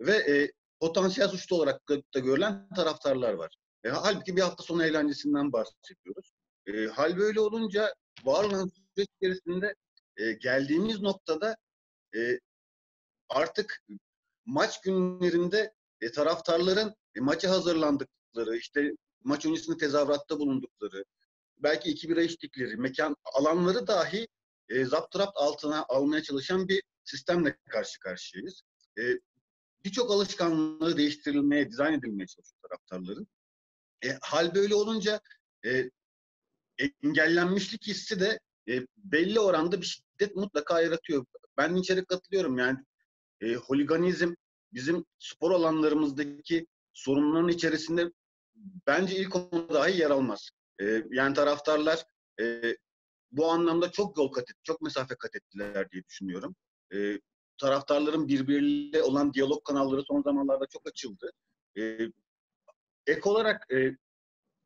Ve 0.00 0.16
e, 0.16 0.52
potansiyel 0.80 1.28
suçlu 1.28 1.56
olarak 1.56 1.88
da, 2.14 2.18
görülen 2.18 2.68
taraftarlar 2.76 3.32
var. 3.32 3.56
E, 3.84 3.88
halbuki 3.88 4.36
bir 4.36 4.42
hafta 4.42 4.62
sonu 4.62 4.84
eğlencesinden 4.84 5.52
bahsediyoruz. 5.52 6.32
E, 6.66 6.86
hal 6.86 7.16
böyle 7.16 7.40
olunca 7.40 7.94
var 8.24 8.44
olan 8.44 8.70
süreç 8.94 9.08
içerisinde 9.20 9.74
e, 10.16 10.32
geldiğimiz 10.32 11.00
noktada 11.00 11.56
e, 12.16 12.38
artık 13.28 13.82
maç 14.44 14.80
günlerinde 14.80 15.72
e, 16.00 16.12
taraftarların 16.12 16.94
e, 17.16 17.20
maça 17.20 17.50
hazırlandıkları, 17.50 18.56
işte 18.56 18.92
maç 19.24 19.46
öncesinde 19.46 19.76
tezahüratta 19.76 20.38
bulundukları, 20.38 21.04
belki 21.58 21.90
iki 21.90 22.08
bira 22.08 22.22
içtikleri, 22.22 22.76
mekan 22.76 23.16
alanları 23.34 23.86
dahi 23.86 24.28
e, 24.68 24.84
zapturapt 24.84 25.32
altına 25.36 25.84
almaya 25.88 26.22
çalışan 26.22 26.68
bir 26.68 26.82
sistemle 27.04 27.58
karşı 27.68 28.00
karşıyayız. 28.00 28.62
E, 28.98 29.02
Birçok 29.84 30.10
alışkanlığı 30.10 30.96
değiştirilmeye, 30.96 31.70
dizayn 31.70 31.92
edilmeye 31.92 32.26
çalışıyor 32.26 32.60
taraftarların. 32.62 33.26
E, 34.04 34.18
hal 34.22 34.54
böyle 34.54 34.74
olunca 34.74 35.20
e, 35.66 35.90
engellenmişlik 37.02 37.86
hissi 37.86 38.20
de 38.20 38.40
e, 38.68 38.86
belli 38.96 39.40
oranda 39.40 39.80
bir 39.80 39.86
şiddet 39.86 40.36
mutlaka 40.36 40.80
yaratıyor. 40.80 41.24
Ben 41.56 41.74
içeri 41.74 42.04
katılıyorum 42.04 42.58
yani 42.58 42.78
e, 43.40 43.54
holiganizm 43.54 44.34
bizim 44.72 45.04
spor 45.18 45.50
alanlarımızdaki 45.50 46.66
sorunların 46.92 47.48
içerisinde 47.48 48.12
bence 48.86 49.16
ilk 49.16 49.36
onda 49.36 49.74
dahi 49.74 49.98
yer 49.98 50.10
almaz. 50.10 50.50
E, 50.80 51.02
yani 51.10 51.34
taraftarlar 51.34 52.04
e, 52.40 52.76
bu 53.36 53.50
anlamda 53.50 53.90
çok 53.90 54.18
yol 54.18 54.28
kat 54.32 54.50
etti, 54.50 54.60
çok 54.62 54.82
mesafe 54.82 55.14
kat 55.14 55.36
ettiler 55.36 55.90
diye 55.90 56.04
düşünüyorum. 56.04 56.56
E, 56.94 57.20
taraftarların 57.58 58.28
birbiriyle 58.28 59.02
olan 59.02 59.34
diyalog 59.34 59.64
kanalları 59.64 60.02
son 60.02 60.22
zamanlarda 60.22 60.66
çok 60.66 60.88
açıldı. 60.88 61.30
E, 61.78 61.98
ek 63.06 63.20
olarak 63.24 63.66
e, 63.72 63.76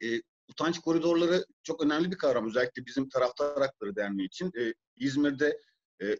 e, 0.07 0.22
utanç 0.48 0.78
koridorları 0.78 1.44
çok 1.62 1.85
önemli 1.85 2.11
bir 2.11 2.18
kavram. 2.18 2.46
Özellikle 2.46 2.87
bizim 2.87 3.09
taraftar 3.09 3.62
hakları 3.62 3.96
derneği 3.96 4.26
için. 4.26 4.52
E, 4.59 4.74
İzmir'de 4.96 5.61
e, 6.02 6.16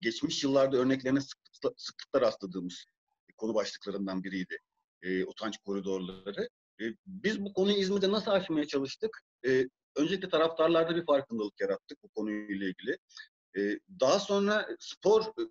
geçmiş 0.00 0.44
yıllarda 0.44 0.76
örneklerine 0.76 1.20
sıklıkla, 1.20 1.70
sıklıkla 1.76 2.20
rastladığımız 2.20 2.84
konu 3.40 3.54
başlıklarından 3.54 4.24
biriydi. 4.24 4.58
E, 5.02 5.24
utanç 5.24 5.58
koridorları. 5.58 6.48
E, 6.80 6.84
biz 7.06 7.40
bu 7.40 7.52
konuyu 7.52 7.76
İzmir'de 7.76 8.12
nasıl 8.12 8.30
aşmaya 8.30 8.66
çalıştık? 8.66 9.22
E, 9.46 9.68
öncelikle 9.96 10.28
taraftarlarda 10.28 10.96
bir 10.96 11.06
farkındalık 11.06 11.60
yarattık 11.60 12.02
bu 12.02 12.08
konuyla 12.08 12.66
ilgili. 12.66 12.98
E, 13.56 13.80
daha 14.00 14.18
sonra 14.18 14.68
spor 14.78 15.22
e, 15.22 15.42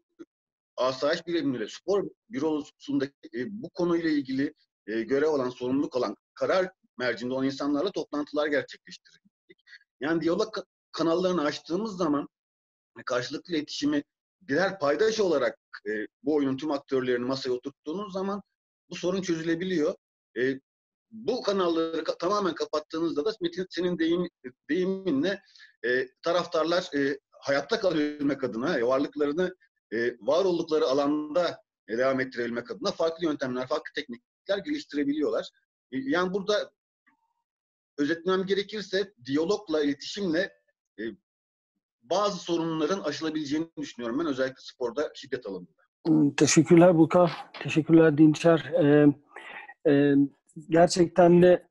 asayiş 0.78 1.28
birimleri, 1.28 1.69
spor 1.69 2.10
bürosundaki 2.30 3.13
e, 3.34 3.62
bu 3.62 3.69
konuyla 3.69 4.10
ilgili 4.10 4.54
e, 4.88 5.02
görev 5.02 5.30
olan, 5.30 5.49
sorumluluk 5.49 5.95
olan 5.95 6.15
karar 6.34 6.71
mercinde 6.97 7.34
olan 7.34 7.45
insanlarla 7.45 7.91
toplantılar 7.91 8.47
gerçekleştirdik. 8.47 9.63
Yani 9.99 10.21
diyalog 10.21 10.56
kanallarını 10.91 11.41
açtığımız 11.41 11.97
zaman 11.97 12.30
karşılıklı 13.06 13.54
iletişimi 13.54 14.04
birer 14.41 14.80
paydaş 14.80 15.19
olarak 15.19 15.60
e, 15.88 16.08
bu 16.23 16.36
oyunun 16.36 16.58
tüm 16.58 16.71
aktörlerini 16.71 17.25
masaya 17.25 17.52
oturttuğunuz 17.52 18.13
zaman 18.13 18.41
bu 18.89 18.95
sorun 18.95 19.21
çözülebiliyor. 19.21 19.95
E, 20.38 20.60
bu 21.11 21.41
kanalları 21.41 22.01
ka- 22.01 22.17
tamamen 22.17 22.55
kapattığınızda 22.55 23.25
da 23.25 23.31
Metin 23.41 23.65
senin 23.69 23.99
deyim, 23.99 24.29
deyiminle 24.69 25.41
e, 25.85 26.07
taraftarlar 26.21 26.89
e, 26.95 27.19
hayatta 27.31 27.79
kalabilmek 27.79 28.43
adına, 28.43 28.77
e, 28.77 28.83
varlıklarını 28.83 29.55
e, 29.93 30.17
var 30.19 30.45
oldukları 30.45 30.85
alanda 30.85 31.61
e, 31.87 31.97
devam 31.97 32.19
ettirebilmek 32.19 32.71
adına 32.71 32.91
farklı 32.91 33.25
yöntemler, 33.25 33.67
farklı 33.67 33.93
teknikler 33.95 34.57
geliştirebiliyorlar. 34.57 35.49
E, 35.91 35.97
yani 35.97 36.33
burada 36.33 36.71
özetlemem 37.97 38.45
gerekirse 38.45 39.13
diyalogla, 39.25 39.83
iletişimle 39.83 40.53
e, 40.99 41.03
bazı 42.01 42.37
sorunların 42.37 42.99
aşılabileceğini 42.99 43.69
düşünüyorum 43.77 44.19
ben 44.19 44.25
özellikle 44.25 44.61
sporda 44.61 45.11
şiddet 45.15 45.45
alanında. 45.45 45.79
Teşekkürler 46.37 46.97
Burkan. 46.97 47.29
Teşekkürler 47.63 48.17
Dinçer. 48.17 48.59
Ee, 48.59 49.07
e, 49.91 50.15
gerçekten 50.69 51.41
de 51.41 51.67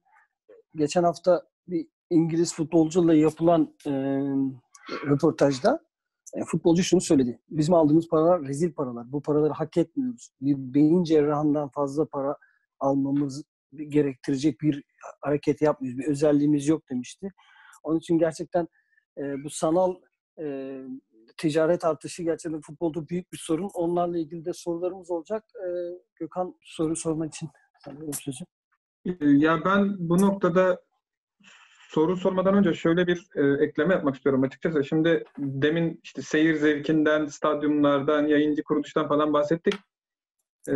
geçen 0.74 1.05
hafta 1.05 1.42
bir 1.68 1.87
İngiliz 2.11 2.55
futbolcuyla 2.55 3.14
yapılan 3.14 3.74
e, 3.87 3.90
röportajda 5.07 5.88
e, 6.35 6.44
futbolcu 6.44 6.83
şunu 6.83 7.01
söyledi. 7.01 7.40
Bizim 7.51 7.74
aldığımız 7.74 8.09
paralar 8.09 8.42
rezil 8.42 8.72
paralar. 8.72 9.12
Bu 9.12 9.22
paraları 9.22 9.53
hak 9.53 9.77
etmiyoruz. 9.77 10.31
Bir 10.40 10.57
beyin 10.74 11.05
cerrahından 11.05 11.68
fazla 11.68 12.07
para 12.07 12.37
almamız 12.81 13.44
gerektirecek 13.72 14.61
bir 14.61 14.85
hareket 15.20 15.62
yapmıyoruz. 15.62 15.98
Bir 15.98 16.07
özelliğimiz 16.07 16.68
yok 16.68 16.83
demişti. 16.90 17.33
Onun 17.83 17.98
için 17.98 18.18
gerçekten 18.18 18.68
e, 19.18 19.44
bu 19.44 19.51
sanal 19.51 19.94
e, 20.40 20.77
ticaret 21.37 21.85
artışı 21.85 22.22
gerçekten 22.22 22.61
futbolda 22.61 23.09
büyük 23.09 23.33
bir 23.33 23.38
sorun. 23.38 23.70
Onlarla 23.74 24.18
ilgili 24.18 24.44
de 24.44 24.53
sorularımız 24.53 25.11
olacak. 25.11 25.44
E, 25.55 25.68
Gökhan 26.20 26.55
soru 26.62 26.96
sormak 26.96 27.35
için 27.35 27.48
sanıyorum 27.85 28.14
sözü. 28.14 28.44
Ee, 29.07 29.13
Ya 29.21 29.65
ben 29.65 29.97
bu 29.99 30.23
noktada 30.23 30.81
soru 31.89 32.17
sormadan 32.17 32.55
önce 32.55 32.75
şöyle 32.75 33.07
bir 33.07 33.27
e, 33.35 33.65
ekleme 33.65 33.95
yapmak 33.95 34.17
istiyorum 34.17 34.43
açıkçası. 34.43 34.85
Şimdi 34.85 35.25
demin 35.39 36.01
işte 36.05 36.23
seyir 36.23 36.55
zevkinden, 36.55 37.27
stadyumlardan, 37.27 38.27
yayıncı 38.27 38.63
kuruluştan 38.63 39.09
falan 39.09 39.33
bahsettik. 39.33 39.75
Ee, 40.69 40.73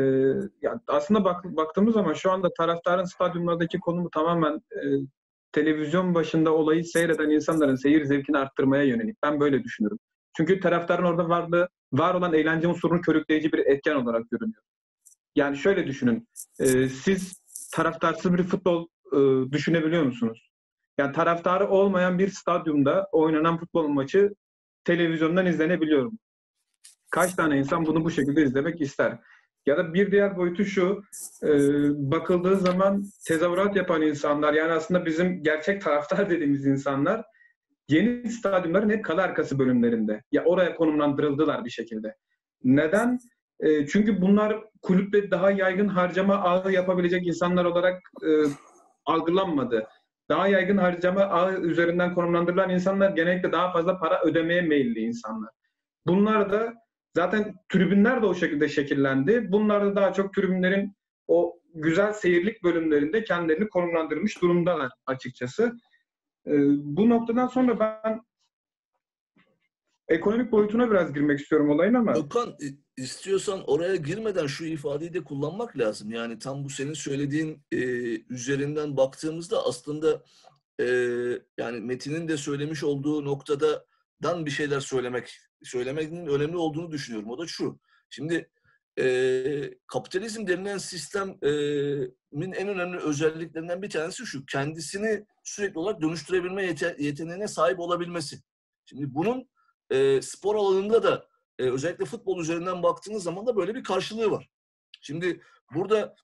yani 0.62 0.80
aslında 0.86 1.24
bak, 1.24 1.44
baktığımız 1.44 1.94
zaman 1.94 2.12
şu 2.12 2.30
anda 2.32 2.54
taraftarın 2.54 3.04
stadyumlardaki 3.04 3.80
konumu 3.80 4.10
tamamen 4.10 4.54
e, 4.54 4.82
televizyon 5.52 6.14
başında 6.14 6.54
olayı 6.54 6.84
seyreden 6.84 7.30
insanların 7.30 7.74
seyir 7.74 8.04
zevkini 8.04 8.38
arttırmaya 8.38 8.82
yönelik. 8.82 9.16
Ben 9.22 9.40
böyle 9.40 9.64
düşünüyorum. 9.64 9.98
Çünkü 10.36 10.60
taraftarın 10.60 11.04
orada 11.04 11.28
varlığı, 11.28 11.68
var 11.92 12.14
olan 12.14 12.34
eğlence 12.34 12.68
unsurunu 12.68 13.00
körükleyici 13.00 13.52
bir 13.52 13.58
etken 13.58 13.94
olarak 13.94 14.30
görünüyor. 14.30 14.62
Yani 15.36 15.56
şöyle 15.56 15.86
düşünün. 15.86 16.28
e, 16.60 16.88
siz 16.88 17.41
taraftarsız 17.72 18.32
bir 18.32 18.42
futbol 18.42 18.86
e, 19.12 19.52
düşünebiliyor 19.52 20.02
musunuz? 20.02 20.50
Yani 20.98 21.12
taraftarı 21.12 21.68
olmayan 21.68 22.18
bir 22.18 22.28
stadyumda 22.28 23.08
oynanan 23.12 23.58
futbol 23.58 23.88
maçı 23.88 24.34
televizyondan 24.84 25.46
izlenebiliyor 25.46 26.04
mu? 26.04 26.18
Kaç 27.10 27.34
tane 27.34 27.58
insan 27.58 27.86
bunu 27.86 28.04
bu 28.04 28.10
şekilde 28.10 28.42
izlemek 28.42 28.80
ister? 28.80 29.18
Ya 29.66 29.76
da 29.76 29.94
bir 29.94 30.10
diğer 30.10 30.36
boyutu 30.36 30.64
şu, 30.64 31.02
e, 31.42 31.50
bakıldığı 32.10 32.56
zaman 32.56 33.04
tezahürat 33.26 33.76
yapan 33.76 34.02
insanlar, 34.02 34.54
yani 34.54 34.72
aslında 34.72 35.06
bizim 35.06 35.42
gerçek 35.42 35.82
taraftar 35.82 36.30
dediğimiz 36.30 36.66
insanlar 36.66 37.24
yeni 37.88 38.30
stadyumların 38.30 38.90
hep 38.90 39.04
kale 39.04 39.22
arkası 39.22 39.58
bölümlerinde. 39.58 40.22
Ya 40.32 40.44
oraya 40.44 40.74
konumlandırıldılar 40.74 41.64
bir 41.64 41.70
şekilde. 41.70 42.16
Neden? 42.64 43.18
E, 43.62 43.86
çünkü 43.86 44.20
bunlar 44.20 44.64
kulüple 44.82 45.30
daha 45.30 45.50
yaygın 45.50 45.88
harcama 45.88 46.34
ağı 46.34 46.72
yapabilecek 46.72 47.26
insanlar 47.26 47.64
olarak 47.64 48.02
e, 48.22 48.28
algılanmadı. 49.04 49.88
Daha 50.28 50.48
yaygın 50.48 50.76
harcama 50.76 51.20
ağı 51.20 51.60
üzerinden 51.60 52.14
konumlandırılan 52.14 52.70
insanlar 52.70 53.10
genellikle 53.10 53.52
daha 53.52 53.72
fazla 53.72 53.98
para 53.98 54.22
ödemeye 54.22 54.62
meyilli 54.62 55.00
insanlar. 55.00 55.50
Bunlar 56.06 56.52
da 56.52 56.74
zaten 57.16 57.54
tribünler 57.68 58.22
de 58.22 58.26
o 58.26 58.34
şekilde 58.34 58.68
şekillendi. 58.68 59.52
Bunlar 59.52 59.84
da 59.84 59.96
daha 59.96 60.12
çok 60.12 60.34
tribünlerin 60.34 60.96
o 61.28 61.60
güzel 61.74 62.12
seyirlik 62.12 62.62
bölümlerinde 62.62 63.24
kendilerini 63.24 63.68
konumlandırmış 63.68 64.42
durumdalar 64.42 64.90
açıkçası. 65.06 65.72
Ee, 66.46 66.52
bu 66.68 67.08
noktadan 67.08 67.46
sonra 67.46 67.80
ben 67.80 68.20
ekonomik 70.08 70.52
boyutuna 70.52 70.90
biraz 70.90 71.12
girmek 71.12 71.40
istiyorum 71.40 71.70
olayın 71.70 71.94
ama 71.94 72.12
Okan 72.12 72.56
istiyorsan 72.96 73.64
oraya 73.66 73.96
girmeden 73.96 74.46
şu 74.46 74.64
ifadeyi 74.64 75.14
de 75.14 75.24
kullanmak 75.24 75.78
lazım. 75.78 76.10
Yani 76.10 76.38
tam 76.38 76.64
bu 76.64 76.70
senin 76.70 76.94
söylediğin 76.94 77.62
e, 77.72 77.78
üzerinden 78.34 78.96
baktığımızda 78.96 79.66
aslında 79.66 80.24
e, 80.80 80.84
yani 81.58 81.80
Metin'in 81.80 82.28
de 82.28 82.36
söylemiş 82.36 82.84
olduğu 82.84 83.24
noktadan 83.24 84.46
bir 84.46 84.50
şeyler 84.50 84.80
söylemek 84.80 85.38
söylemenin 85.62 86.26
önemli 86.26 86.56
olduğunu 86.56 86.90
düşünüyorum. 86.90 87.30
O 87.30 87.38
da 87.38 87.46
şu. 87.46 87.80
Şimdi 88.10 88.50
e, 88.98 89.74
kapitalizm 89.86 90.46
denilen 90.46 90.78
sistemin 90.78 92.52
en 92.52 92.68
önemli 92.68 92.98
özelliklerinden 92.98 93.82
bir 93.82 93.90
tanesi 93.90 94.26
şu. 94.26 94.46
Kendisini 94.46 95.24
sürekli 95.44 95.78
olarak 95.78 96.02
dönüştürebilme 96.02 96.66
yete- 96.66 97.02
yeteneğine 97.02 97.48
sahip 97.48 97.80
olabilmesi. 97.80 98.38
Şimdi 98.86 99.14
bunun 99.14 99.48
e, 99.90 100.22
spor 100.22 100.56
alanında 100.56 101.02
da 101.02 101.31
e, 101.58 101.70
özellikle 101.70 102.04
futbol 102.04 102.40
üzerinden 102.40 102.82
baktığınız 102.82 103.22
zaman 103.22 103.46
da 103.46 103.56
böyle 103.56 103.74
bir 103.74 103.84
karşılığı 103.84 104.30
var. 104.30 104.48
Şimdi 105.00 105.42
burada 105.74 106.16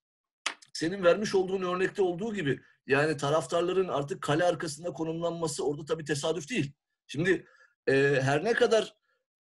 senin 0.73 1.05
vermiş 1.05 1.35
olduğun 1.35 1.63
örnekte 1.63 2.03
olduğu 2.03 2.35
gibi 2.35 2.61
yani 2.87 3.17
taraftarların 3.17 3.89
artık 3.89 4.23
kale 4.23 4.45
arkasında 4.45 4.93
konumlanması 4.93 5.67
orada 5.67 5.85
tabii 5.85 6.05
tesadüf 6.05 6.51
değil. 6.51 6.73
Şimdi 7.07 7.47
e, 7.89 8.19
her 8.23 8.45
ne 8.45 8.53
kadar 8.53 8.95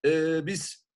e, 0.06 0.46
biz 0.46 0.88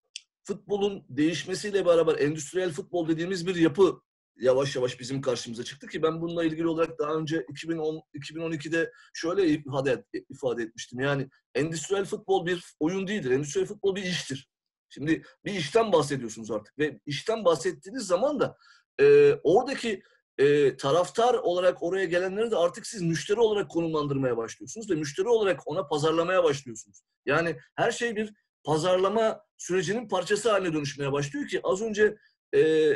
futbolun 0.44 1.06
değişmesiyle 1.10 1.86
beraber 1.86 2.20
endüstriyel 2.20 2.72
futbol 2.72 3.08
dediğimiz 3.08 3.48
bir 3.48 3.56
yapı 3.56 4.02
yavaş 4.36 4.76
yavaş 4.76 5.00
bizim 5.00 5.22
karşımıza 5.22 5.64
çıktı 5.64 5.88
ki 5.88 6.04
ben 6.04 6.22
bununla 6.22 6.44
ilgili 6.44 6.68
olarak 6.68 7.00
daha 7.00 7.14
önce 7.14 7.46
2010 7.50 8.02
2012'de 8.16 8.92
şöyle 9.14 9.48
ifade 9.48 10.06
ifade 10.30 10.64
etmiştim. 10.64 11.00
Yani 11.00 11.30
endüstriyel 11.56 12.06
futbol 12.06 12.46
bir 12.46 12.76
oyun 12.80 13.08
değildir. 13.08 13.32
Endüstriyel 13.32 13.68
futbol 13.68 13.96
bir 13.96 14.04
iştir. 14.04 14.51
Şimdi 14.94 15.24
bir 15.46 15.54
işten 15.54 15.92
bahsediyorsunuz 15.92 16.52
artık 16.52 16.80
ve 16.80 17.00
işten 17.06 17.46
bahsettiğiniz 17.46 18.04
zaman 18.04 18.40
da 18.40 18.58
e, 19.00 19.34
oradaki 19.44 20.04
e, 20.38 20.78
taraftar 20.78 21.34
olarak 21.34 21.84
oraya 21.84 22.06
gelenleri 22.06 22.52
de 22.52 22.56
artık 22.58 22.88
siz 22.88 23.02
müşteri 23.02 23.40
olarak 23.40 23.70
konumlandırmaya 23.70 24.38
başlıyorsunuz 24.38 24.90
ve 24.90 24.96
müşteri 24.96 25.28
olarak 25.28 25.68
ona 25.68 25.88
pazarlamaya 25.88 26.44
başlıyorsunuz. 26.44 27.02
Yani 27.26 27.58
her 27.76 27.92
şey 27.92 28.16
bir 28.16 28.34
pazarlama 28.64 29.44
sürecinin 29.58 30.08
parçası 30.08 30.52
haline 30.52 30.74
dönüşmeye 30.74 31.12
başlıyor 31.12 31.48
ki 31.48 31.60
az 31.64 31.82
önce 31.82 32.18
e, 32.56 32.92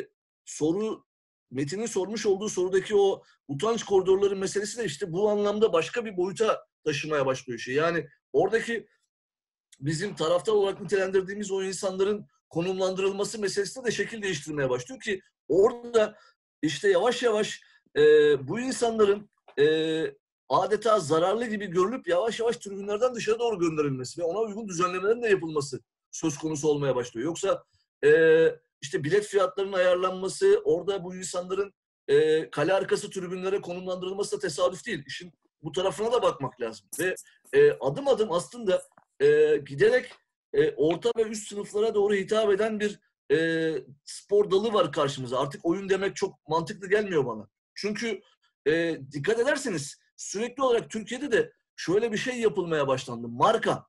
soru 0.45 1.05
Metin'in 1.51 1.85
sormuş 1.85 2.25
olduğu 2.25 2.49
sorudaki 2.49 2.95
o 2.95 3.23
utanç 3.47 3.83
koridorları 3.83 4.35
meselesi 4.35 4.77
de 4.77 4.85
işte 4.85 5.11
bu 5.11 5.29
anlamda 5.29 5.73
başka 5.73 6.05
bir 6.05 6.17
boyuta 6.17 6.65
taşımaya 6.85 7.25
başlıyor 7.25 7.59
şey. 7.59 7.75
Yani 7.75 8.07
oradaki 8.33 8.87
bizim 9.79 10.15
taraftar 10.15 10.53
olarak 10.53 10.81
nitelendirdiğimiz 10.81 11.51
o 11.51 11.63
insanların 11.63 12.25
konumlandırılması 12.49 13.39
meselesinde 13.39 13.85
de 13.85 13.91
şekil 13.91 14.21
değiştirmeye 14.21 14.69
başlıyor 14.69 15.01
ki 15.01 15.21
orada 15.47 16.15
işte 16.61 16.89
yavaş 16.89 17.23
yavaş 17.23 17.61
e, 17.95 18.01
bu 18.47 18.59
insanların 18.59 19.29
e, 19.59 19.65
adeta 20.49 20.99
zararlı 20.99 21.45
gibi 21.45 21.65
görülüp 21.65 22.07
yavaş 22.07 22.39
yavaş 22.39 22.57
tribünlerden 22.57 23.15
dışarı 23.15 23.39
doğru 23.39 23.59
gönderilmesi 23.59 24.21
ve 24.21 24.25
ona 24.25 24.39
uygun 24.39 24.67
düzenlemelerin 24.67 25.23
de 25.23 25.29
yapılması 25.29 25.79
söz 26.11 26.37
konusu 26.37 26.67
olmaya 26.67 26.95
başlıyor. 26.95 27.25
Yoksa 27.25 27.63
e, 28.03 28.09
işte 28.81 29.03
bilet 29.03 29.25
fiyatlarının 29.25 29.73
ayarlanması, 29.73 30.61
orada 30.63 31.03
bu 31.03 31.15
insanların 31.15 31.73
e, 32.07 32.49
kale 32.49 32.73
arkası 32.73 33.09
tribünlere 33.09 33.61
konumlandırılması 33.61 34.35
da 34.35 34.39
tesadüf 34.39 34.85
değil. 34.85 35.03
İşin 35.07 35.33
bu 35.63 35.71
tarafına 35.71 36.11
da 36.11 36.21
bakmak 36.21 36.61
lazım. 36.61 36.87
Ve 36.99 37.15
e, 37.53 37.71
adım 37.71 38.07
adım 38.07 38.31
aslında 38.31 38.81
e, 39.19 39.57
giderek 39.57 40.11
e, 40.53 40.71
orta 40.71 41.11
ve 41.17 41.23
üst 41.23 41.49
sınıflara 41.49 41.95
doğru 41.95 42.13
hitap 42.13 42.51
eden 42.51 42.79
bir 42.79 42.99
e, 43.31 43.71
spor 44.03 44.51
dalı 44.51 44.73
var 44.73 44.91
karşımıza. 44.91 45.39
Artık 45.39 45.65
oyun 45.65 45.89
demek 45.89 46.15
çok 46.15 46.47
mantıklı 46.47 46.89
gelmiyor 46.89 47.25
bana. 47.25 47.49
Çünkü 47.75 48.21
e, 48.67 48.97
dikkat 49.11 49.39
ederseniz 49.39 49.99
sürekli 50.17 50.63
olarak 50.63 50.89
Türkiye'de 50.89 51.31
de 51.31 51.53
şöyle 51.75 52.11
bir 52.11 52.17
şey 52.17 52.39
yapılmaya 52.39 52.87
başlandı. 52.87 53.27
Marka. 53.27 53.85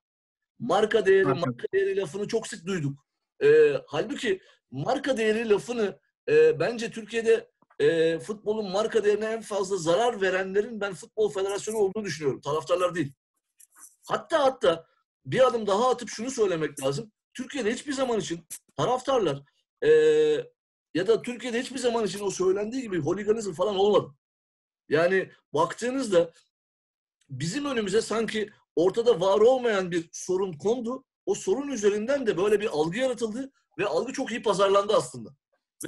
Marka 0.58 1.06
değeri, 1.06 1.24
Marka. 1.24 1.40
marka 1.40 1.66
değeri 1.72 1.96
lafını 1.96 2.28
çok 2.28 2.46
sık 2.46 2.66
duyduk. 2.66 3.06
E, 3.42 3.72
halbuki 3.86 4.40
marka 4.70 5.16
değeri 5.16 5.48
lafını 5.50 6.00
e, 6.28 6.60
bence 6.60 6.90
Türkiye'de 6.90 7.50
e, 7.78 8.18
futbolun 8.18 8.70
marka 8.70 9.04
değerine 9.04 9.26
en 9.26 9.40
fazla 9.40 9.76
zarar 9.76 10.20
verenlerin 10.20 10.80
ben 10.80 10.94
futbol 10.94 11.32
federasyonu 11.32 11.78
olduğunu 11.78 12.04
düşünüyorum. 12.04 12.40
Taraftarlar 12.40 12.94
değil. 12.94 13.12
Hatta 14.08 14.44
hatta 14.44 14.86
bir 15.26 15.46
adım 15.46 15.66
daha 15.66 15.90
atıp 15.90 16.08
şunu 16.08 16.30
söylemek 16.30 16.82
lazım. 16.82 17.12
Türkiye'de 17.34 17.72
hiçbir 17.72 17.92
zaman 17.92 18.20
için 18.20 18.46
taraftarlar 18.76 19.42
e, 19.82 19.90
ya 20.94 21.06
da 21.06 21.22
Türkiye'de 21.22 21.60
hiçbir 21.60 21.78
zaman 21.78 22.04
için 22.04 22.20
o 22.20 22.30
söylendiği 22.30 22.82
gibi 22.82 23.00
holiganizm 23.00 23.52
falan 23.52 23.76
olmadı. 23.76 24.14
Yani 24.88 25.30
baktığınızda 25.54 26.32
bizim 27.30 27.64
önümüze 27.64 28.02
sanki 28.02 28.50
ortada 28.76 29.20
var 29.20 29.40
olmayan 29.40 29.90
bir 29.90 30.08
sorun 30.12 30.52
kondu. 30.52 31.04
O 31.26 31.34
sorun 31.34 31.68
üzerinden 31.68 32.26
de 32.26 32.38
böyle 32.38 32.60
bir 32.60 32.66
algı 32.66 32.98
yaratıldı 32.98 33.52
ve 33.78 33.86
algı 33.86 34.12
çok 34.12 34.30
iyi 34.30 34.42
pazarlandı 34.42 34.96
aslında. 34.96 35.30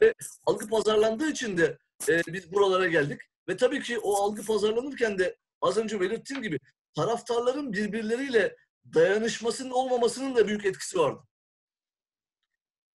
Ve 0.03 0.14
algı 0.46 0.68
pazarlandığı 0.68 1.31
için 1.31 1.57
de 1.57 1.79
e, 2.09 2.22
biz 2.27 2.53
buralara 2.53 2.88
geldik. 2.88 3.20
Ve 3.48 3.57
tabii 3.57 3.83
ki 3.83 3.98
o 3.98 4.14
algı 4.14 4.42
pazarlanırken 4.42 5.18
de 5.18 5.37
az 5.61 5.77
önce 5.77 6.01
belirttiğim 6.01 6.42
gibi 6.42 6.59
taraftarların 6.94 7.72
birbirleriyle 7.72 8.57
dayanışmasının 8.94 9.70
olmamasının 9.70 10.37
da 10.37 10.48
büyük 10.48 10.64
etkisi 10.64 10.98
vardı. 10.98 11.22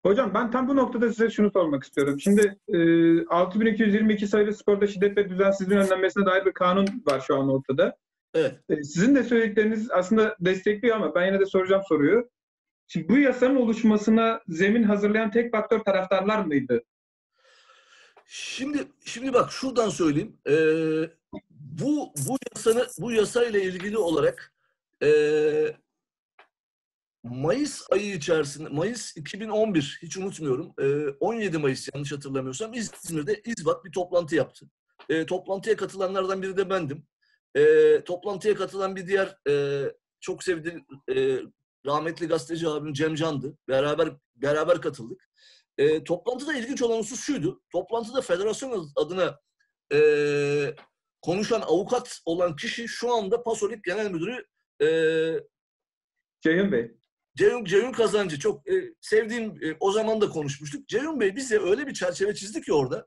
Hocam 0.07 0.35
ben 0.35 0.51
tam 0.51 0.69
bu 0.69 0.77
noktada 0.77 1.09
size 1.09 1.31
şunu 1.31 1.51
sormak 1.51 1.85
istiyorum. 1.85 2.21
Şimdi 2.21 2.59
e, 2.69 3.27
6222 3.27 4.27
sayılı 4.27 4.55
sporda 4.55 4.87
şiddet 4.87 5.17
ve 5.17 5.31
düzensizliğin 5.31 5.81
önlenmesine 5.81 6.27
dair 6.27 6.45
bir 6.45 6.53
kanun 6.53 6.87
var 7.07 7.21
şu 7.21 7.37
an 7.37 7.49
ortada. 7.49 7.97
Evet. 8.35 8.61
E, 8.69 8.83
sizin 8.83 9.15
de 9.15 9.25
söyledikleriniz 9.25 9.91
aslında 9.91 10.37
destekliyor 10.41 10.97
ama 10.97 11.15
ben 11.15 11.27
yine 11.27 11.41
de 11.41 11.47
soracağım 11.47 11.83
soruyu. 11.89 12.31
Şimdi 12.87 13.09
bu 13.09 13.19
yasanın 13.19 13.57
oluşmasına 13.57 14.41
zemin 14.49 14.83
hazırlayan 14.83 15.31
tek 15.31 15.53
faktör 15.53 15.79
taraftarlar 15.79 16.45
mıydı? 16.45 16.83
Şimdi 18.27 18.79
şimdi 19.05 19.33
bak 19.33 19.53
şuradan 19.53 19.89
söyleyeyim. 19.89 20.37
Ee, 20.49 21.11
bu 21.51 22.13
bu 22.29 22.37
yasanı 22.55 22.87
bu 22.99 23.13
yasayla 23.13 23.61
ilgili 23.61 23.99
olarak 23.99 24.52
ee, 25.03 25.77
Mayıs 27.25 27.83
ayı 27.91 28.15
içerisinde 28.15 28.69
Mayıs 28.69 29.17
2011 29.17 29.99
hiç 30.03 30.17
unutmuyorum. 30.17 30.75
ee, 30.81 31.09
17 31.21 31.59
Mayıs 31.59 31.89
yanlış 31.95 32.13
hatırlamıyorsam 32.13 32.75
İzmir'de 32.75 33.43
İzbat 33.45 33.85
bir 33.85 33.93
toplantı 33.93 34.35
yaptı. 34.37 34.67
Ee, 35.09 35.27
toplantıya 35.27 35.77
katılanlardan 35.77 36.43
biri 36.43 36.57
de 36.57 36.71
bendim. 36.71 37.07
Ee, 37.57 38.05
toplantıya 38.05 38.55
katılan 38.55 38.97
bir 38.97 39.07
diğer 39.07 39.37
ee, 39.49 39.85
çok 40.21 40.45
sevdiğim 40.45 40.87
ee, 41.15 41.39
rahmetli 41.87 42.27
gazeteci 42.27 42.69
abim 42.69 42.93
Cem 42.93 43.15
Can'dı. 43.15 43.59
Beraber 43.69 44.09
beraber 44.37 44.81
katıldık. 44.81 45.29
e, 45.79 46.05
toplantıda 46.05 46.55
ilginç 46.55 46.83
olan 46.83 46.99
husus 46.99 47.21
şuydu. 47.21 47.63
Toplantıda 47.73 48.21
federasyon 48.21 48.93
adına 48.97 49.41
e, 49.93 49.99
konuşan 51.23 51.61
avukat 51.61 52.21
olan 52.25 52.57
kişi 52.57 52.89
şu 52.89 53.15
anda 53.15 53.43
Pasolik 53.43 53.85
Genel 53.85 54.11
Müdürü 54.11 54.45
e, 54.83 54.89
Ceyhun 56.41 56.73
Bey. 56.73 56.91
Ceyhun, 57.37 57.65
Ceyhun 57.65 57.93
Kazancı 57.93 58.39
çok 58.39 58.69
e, 58.69 58.95
sevdiğim 59.01 59.65
e, 59.65 59.77
o 59.81 59.93
zaman 59.93 60.21
da 60.21 60.29
konuşmuştuk. 60.29 60.89
Ceyhun 60.89 61.21
Bey 61.21 61.37
bize 61.37 61.59
öyle 61.59 61.87
bir 61.87 61.95
çerçeve 61.95 62.35
çizdi 62.35 62.63
ki 62.63 62.73
orada. 62.73 63.07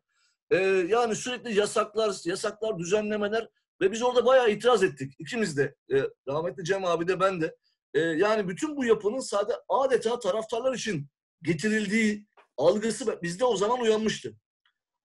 E, 0.52 0.58
yani 0.66 1.16
sürekli 1.16 1.58
yasaklar, 1.58 2.16
yasaklar, 2.26 2.80
düzenlemeler 2.80 3.50
ve 3.82 3.92
biz 3.92 4.04
orada 4.04 4.26
bayağı 4.26 4.52
itiraz 4.52 4.84
ettik. 4.84 5.14
İkimiz 5.20 5.58
de. 5.58 5.76
E, 5.94 6.04
rahmetli 6.28 6.64
Cem 6.64 6.86
abi 6.86 7.08
de 7.08 7.20
ben 7.20 7.42
de. 7.42 7.56
E, 7.94 8.00
yani 8.00 8.48
bütün 8.48 8.78
bu 8.78 8.86
yapının 8.86 9.20
sade 9.20 9.54
adeta 9.70 10.20
taraftarlar 10.20 10.74
için 10.74 11.08
getirildiği 11.42 12.26
algısı 12.58 13.22
bizde 13.24 13.46
o 13.46 13.58
zaman 13.58 13.80
uyanmıştı. 13.80 14.34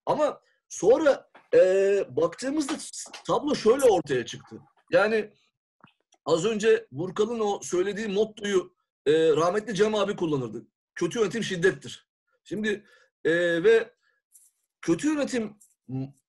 Ama 0.07 0.41
sonra 0.69 1.31
e, 1.55 1.59
baktığımızda 2.09 2.73
tablo 3.27 3.55
şöyle 3.55 3.85
ortaya 3.85 4.27
çıktı. 4.27 4.57
Yani 4.91 5.33
az 6.31 6.45
önce 6.45 6.87
Burkal'ın 6.93 7.41
o 7.41 7.61
söylediği 7.63 8.09
mottoyu 8.09 8.75
e, 9.07 9.13
rahmetli 9.13 9.75
Cem 9.75 9.95
abi 9.95 10.17
kullanırdı. 10.17 10.67
Kötü 10.95 11.19
yönetim 11.19 11.45
şiddettir. 11.45 12.09
Şimdi 12.45 12.85
e, 13.25 13.33
ve 13.65 13.95
kötü 14.81 15.09
yönetim 15.09 15.57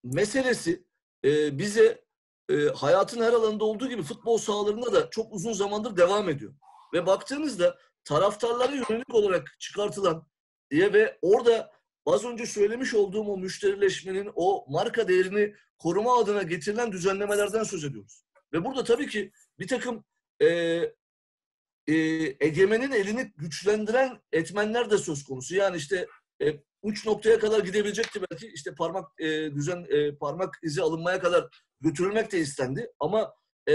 meselesi 0.03 0.85
e, 1.25 1.57
bize 1.57 2.05
e, 2.49 2.55
hayatın 2.65 3.21
her 3.21 3.33
alanında 3.33 3.65
olduğu 3.65 3.89
gibi 3.89 4.03
futbol 4.03 4.37
sahalarında 4.37 4.93
da 4.93 5.09
çok 5.09 5.33
uzun 5.33 5.53
zamandır 5.53 5.97
devam 5.97 6.29
ediyor. 6.29 6.53
Ve 6.93 7.05
baktığınızda 7.05 7.77
taraftarlara 8.03 8.71
yönelik 8.71 9.13
olarak 9.13 9.55
çıkartılan 9.59 10.27
diye 10.71 10.93
ve 10.93 11.19
orada 11.21 11.71
az 12.05 12.25
önce 12.25 12.45
söylemiş 12.45 12.93
olduğum 12.93 13.23
o 13.23 13.37
müşterileşmenin 13.37 14.31
o 14.35 14.65
marka 14.69 15.07
değerini 15.07 15.55
koruma 15.79 16.19
adına 16.19 16.43
getirilen 16.43 16.91
düzenlemelerden 16.91 17.63
söz 17.63 17.83
ediyoruz. 17.83 18.23
Ve 18.53 18.65
burada 18.65 18.83
tabii 18.83 19.07
ki 19.07 19.31
bir 19.59 19.67
takım 19.67 20.03
e, 20.41 20.47
e, 21.87 21.95
egemenin 22.39 22.91
elini 22.91 23.31
güçlendiren 23.37 24.21
etmenler 24.31 24.89
de 24.91 24.97
söz 24.97 25.23
konusu. 25.23 25.55
Yani 25.55 25.77
işte 25.77 26.07
e, 26.41 26.59
uç 26.81 27.05
noktaya 27.05 27.39
kadar 27.39 27.59
gidebilecekti 27.59 28.21
belki 28.31 28.47
işte 28.47 28.75
parmak 28.75 29.19
e, 29.19 29.55
düzen 29.55 29.85
e, 29.89 30.15
parmak 30.15 30.59
izi 30.63 30.81
alınmaya 30.81 31.19
kadar 31.19 31.47
götürülmek 31.81 32.31
de 32.31 32.39
istendi. 32.39 32.91
Ama 32.99 33.33
e, 33.69 33.73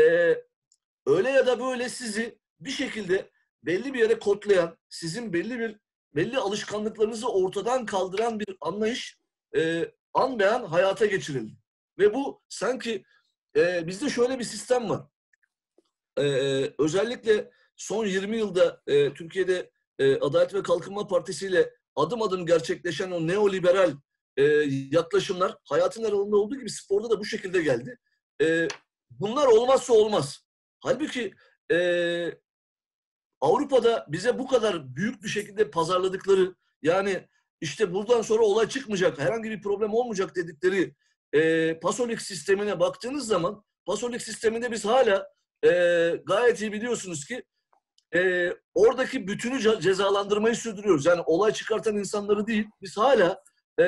öyle 1.07 1.31
ya 1.31 1.47
da 1.47 1.61
böyle 1.61 1.89
sizi 1.89 2.39
bir 2.61 2.71
şekilde 2.71 3.31
belli 3.63 3.95
bir 3.95 3.99
yere 3.99 4.19
kodlayan, 4.19 4.79
sizin 4.89 5.33
belli 5.33 5.59
bir 5.59 5.77
belli 6.15 6.39
alışkanlıklarınızı 6.39 7.29
ortadan 7.29 7.87
kaldıran 7.87 8.41
bir 8.41 8.57
anlayış 8.61 9.19
e, 9.57 9.93
an 10.15 10.39
beyan 10.39 10.65
hayata 10.65 11.07
geçirildi. 11.07 11.53
Ve 11.99 12.15
bu 12.15 12.43
sanki 12.49 13.05
e, 13.57 13.87
bizde 13.87 14.11
şöyle 14.11 14.39
bir 14.39 14.45
sistem 14.45 14.91
var. 14.91 15.03
E, 16.19 16.23
özellikle 16.79 17.51
son 17.77 18.07
20 18.07 18.37
yılda 18.37 18.83
e, 18.87 19.15
Türkiye'de 19.15 19.71
e, 19.99 20.17
Adalet 20.17 20.55
ve 20.55 20.63
Kalkınma 20.63 21.07
Partisi 21.07 21.47
ile 21.47 21.75
adım 21.97 22.23
adım 22.23 22.47
gerçekleşen 22.47 23.11
o 23.11 23.27
neoliberal 23.27 23.93
e, 24.37 24.43
yaklaşımlar 24.91 25.57
hayatın 25.65 26.05
aralığında 26.05 26.37
olduğu 26.37 26.59
gibi 26.59 26.71
sporda 26.71 27.11
da 27.11 27.21
bu 27.21 27.25
şekilde 27.25 27.63
geldi. 27.63 27.99
E, 28.43 28.69
bunlar 29.11 29.47
olmazsa 29.47 29.93
olmaz. 29.93 30.47
Halbuki 30.81 31.35
e, 31.73 31.79
Avrupa'da 33.41 34.07
bize 34.09 34.39
bu 34.39 34.47
kadar 34.47 34.97
büyük 34.97 35.23
bir 35.23 35.29
şekilde 35.29 35.71
pazarladıkları 35.71 36.55
yani 36.83 37.29
işte 37.61 37.95
buradan 37.95 38.23
sonra 38.23 38.43
olay 38.43 38.69
çıkmayacak, 38.69 39.19
herhangi 39.19 39.51
bir 39.51 39.63
problem 39.63 39.95
olmayacak 39.95 40.37
dedikleri 40.37 40.95
e, 41.33 41.81
Pasolik 41.81 42.23
sistemine 42.23 42.81
baktığınız 42.81 43.27
zaman 43.27 43.65
Pasolik 43.87 44.23
sisteminde 44.23 44.73
biz 44.73 44.85
hala 44.85 45.29
e, 45.65 45.71
gayet 46.27 46.61
iyi 46.61 46.73
biliyorsunuz 46.73 47.25
ki 47.25 47.43
e, 48.15 48.53
oradaki 48.75 49.29
bütünü 49.29 49.81
cezalandırmayı 49.81 50.57
sürdürüyoruz. 50.57 51.07
Yani 51.07 51.23
olay 51.27 51.53
çıkartan 51.53 51.97
insanları 51.97 52.47
değil, 52.47 52.67
biz 52.83 52.97
hala 52.97 53.43
e, 53.81 53.85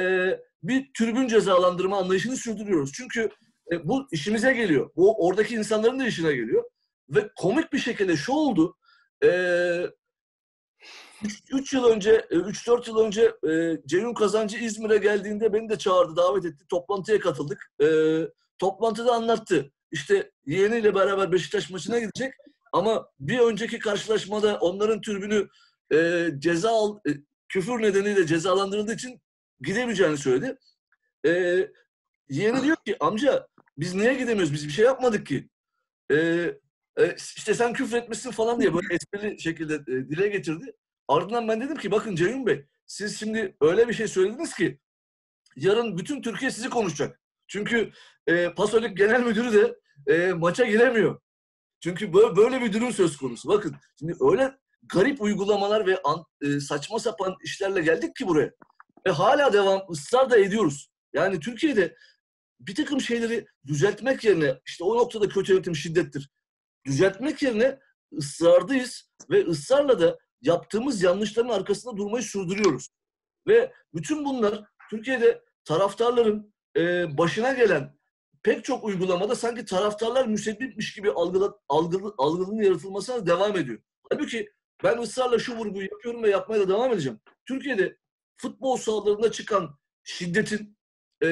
bir 0.63 0.91
tribün 0.99 1.29
cezalandırma 1.29 1.99
anlayışını 1.99 2.37
sürdürüyoruz. 2.37 2.93
Çünkü 2.95 3.31
e, 3.73 3.89
bu 3.89 4.07
işimize 4.13 4.53
geliyor. 4.53 4.91
Bu 4.97 5.27
oradaki 5.27 5.55
insanların 5.55 6.01
da 6.01 6.07
işine 6.07 6.33
geliyor. 6.33 6.65
Ve 7.09 7.31
komik 7.37 7.73
bir 7.73 7.79
şekilde 7.79 8.17
şu 8.17 8.33
oldu. 8.33 8.77
3 11.53 11.75
e, 11.75 11.77
yıl 11.77 11.85
önce, 11.85 12.27
3-4 12.31 12.87
e, 12.87 12.91
yıl 12.91 12.99
önce 12.99 13.35
e, 13.49 13.83
Ceyhun 13.87 14.15
Kazancı 14.15 14.59
İzmir'e 14.59 14.99
geldiğinde 14.99 15.53
beni 15.53 15.69
de 15.69 15.79
çağırdı, 15.79 16.17
davet 16.17 16.45
etti. 16.45 16.65
Toplantıya 16.69 17.21
katıldık. 17.21 17.73
E, 17.83 17.87
toplantıda 18.59 19.13
anlattı. 19.13 19.73
İşte 19.91 20.31
yeğeniyle 20.47 20.95
beraber 20.95 21.33
Beşiktaş 21.33 21.71
maçına 21.71 21.99
gidecek. 21.99 22.35
Ama 22.73 23.09
bir 23.21 23.39
önceki 23.39 23.79
karşılaşmada 23.79 24.59
onların 24.59 25.01
türbünü 25.01 25.49
e, 25.93 26.29
ceza 26.39 26.71
al, 26.71 26.99
e, 27.09 27.11
küfür 27.49 27.83
nedeniyle 27.83 28.27
cezalandırıldığı 28.27 28.95
için 28.95 29.21
gidemeyeceğini 29.61 30.17
söyledi. 30.17 30.59
E, 31.27 31.31
yeğeni 32.29 32.63
diyor 32.63 32.77
ki 32.87 32.97
amca 33.01 33.49
biz 33.79 33.95
niye 33.95 34.15
gidemiyoruz? 34.15 34.53
Biz 34.53 34.67
bir 34.67 34.73
şey 34.73 34.85
yapmadık 34.85 35.27
ki. 35.27 35.49
E, 36.11 36.17
e, 36.99 37.15
işte 37.37 37.55
sen 37.55 37.73
küfür 37.73 37.97
etmişsin 37.97 38.31
falan 38.31 38.61
diye 38.61 38.75
böyle 38.75 38.95
esprili 38.95 39.41
şekilde 39.41 39.75
e, 39.75 40.09
dile 40.09 40.29
getirdi. 40.29 40.75
Ardından 41.09 41.49
ben 41.49 41.61
dedim 41.61 41.77
ki 41.77 41.91
bakın 41.91 42.17
Ceyhun 42.17 42.47
Bey 42.47 42.67
siz 42.87 43.19
şimdi 43.19 43.57
öyle 43.61 43.89
bir 43.89 43.95
şey 43.95 44.09
söylediniz 44.09 44.55
ki 44.55 44.81
yarın 45.57 45.99
bütün 45.99 46.23
Türkiye 46.23 46.51
sizi 46.51 46.71
konuşacak. 46.71 47.21
Çünkü 47.49 47.91
e, 48.27 48.55
Pasolik 48.55 48.97
Genel 48.97 49.23
Müdürü 49.23 49.53
de 49.53 49.77
e, 50.13 50.33
maça 50.33 50.65
giremiyor. 50.65 51.21
Çünkü 51.81 52.13
böyle, 52.13 52.37
böyle 52.37 52.61
bir 52.61 52.73
durum 52.73 52.93
söz 52.93 53.17
konusu. 53.17 53.49
Bakın 53.49 53.77
şimdi 53.99 54.15
öyle 54.21 54.59
garip 54.93 55.23
uygulamalar 55.23 55.87
ve 55.87 56.03
an, 56.05 56.25
e, 56.43 56.61
saçma 56.61 56.99
sapan 56.99 57.37
işlerle 57.45 57.81
geldik 57.81 58.17
ki 58.17 58.27
buraya. 58.27 58.53
Ve 59.07 59.11
hala 59.11 59.53
devam, 59.53 59.83
ısrar 59.91 60.31
da 60.31 60.39
ediyoruz. 60.39 60.91
Yani 61.13 61.41
Türkiye'de 61.41 61.97
bir 62.61 62.75
takım 62.75 63.01
şeyleri 63.01 63.47
düzeltmek 63.67 64.25
yerine 64.25 64.61
işte 64.67 64.85
o 64.85 64.97
noktada 64.97 65.29
kötü 65.29 65.53
yönetim 65.53 65.77
şiddettir. 65.77 66.31
Düzeltmek 66.87 67.43
yerine 67.43 67.79
ısrardayız 68.19 69.11
ve 69.31 69.45
ısrarla 69.45 70.01
da 70.01 70.19
yaptığımız 70.43 71.03
yanlışların 71.03 71.49
arkasında 71.49 71.97
durmayı 71.97 72.23
sürdürüyoruz. 72.23 72.89
Ve 73.47 73.73
bütün 73.95 74.25
bunlar 74.25 74.65
Türkiye'de 74.91 75.43
taraftarların 75.65 76.55
e, 76.77 77.19
başına 77.19 77.53
gelen 77.53 77.99
pek 78.43 78.65
çok 78.65 78.85
uygulamada 78.85 79.35
sanki 79.37 79.65
taraftarlar 79.65 80.27
müsebbipmiş 80.27 80.95
gibi 80.95 81.11
algıla, 81.11 81.59
algılı, 81.69 82.15
algılının 82.19 82.63
yaratılmasına 82.63 83.27
devam 83.27 83.57
ediyor. 83.57 83.79
Halbuki 84.11 84.53
ben 84.85 84.99
ısrarla 84.99 85.39
şu 85.39 85.57
vurguyu 85.57 85.89
yapıyorum 85.93 86.23
ve 86.23 86.31
yapmaya 86.31 86.61
da 86.61 86.69
devam 86.69 86.93
edeceğim. 86.93 87.21
Türkiye'de 87.47 87.97
futbol 88.37 88.77
sahalarında 88.77 89.33
çıkan 89.33 89.79
şiddetin 90.05 90.79
e, 91.23 91.29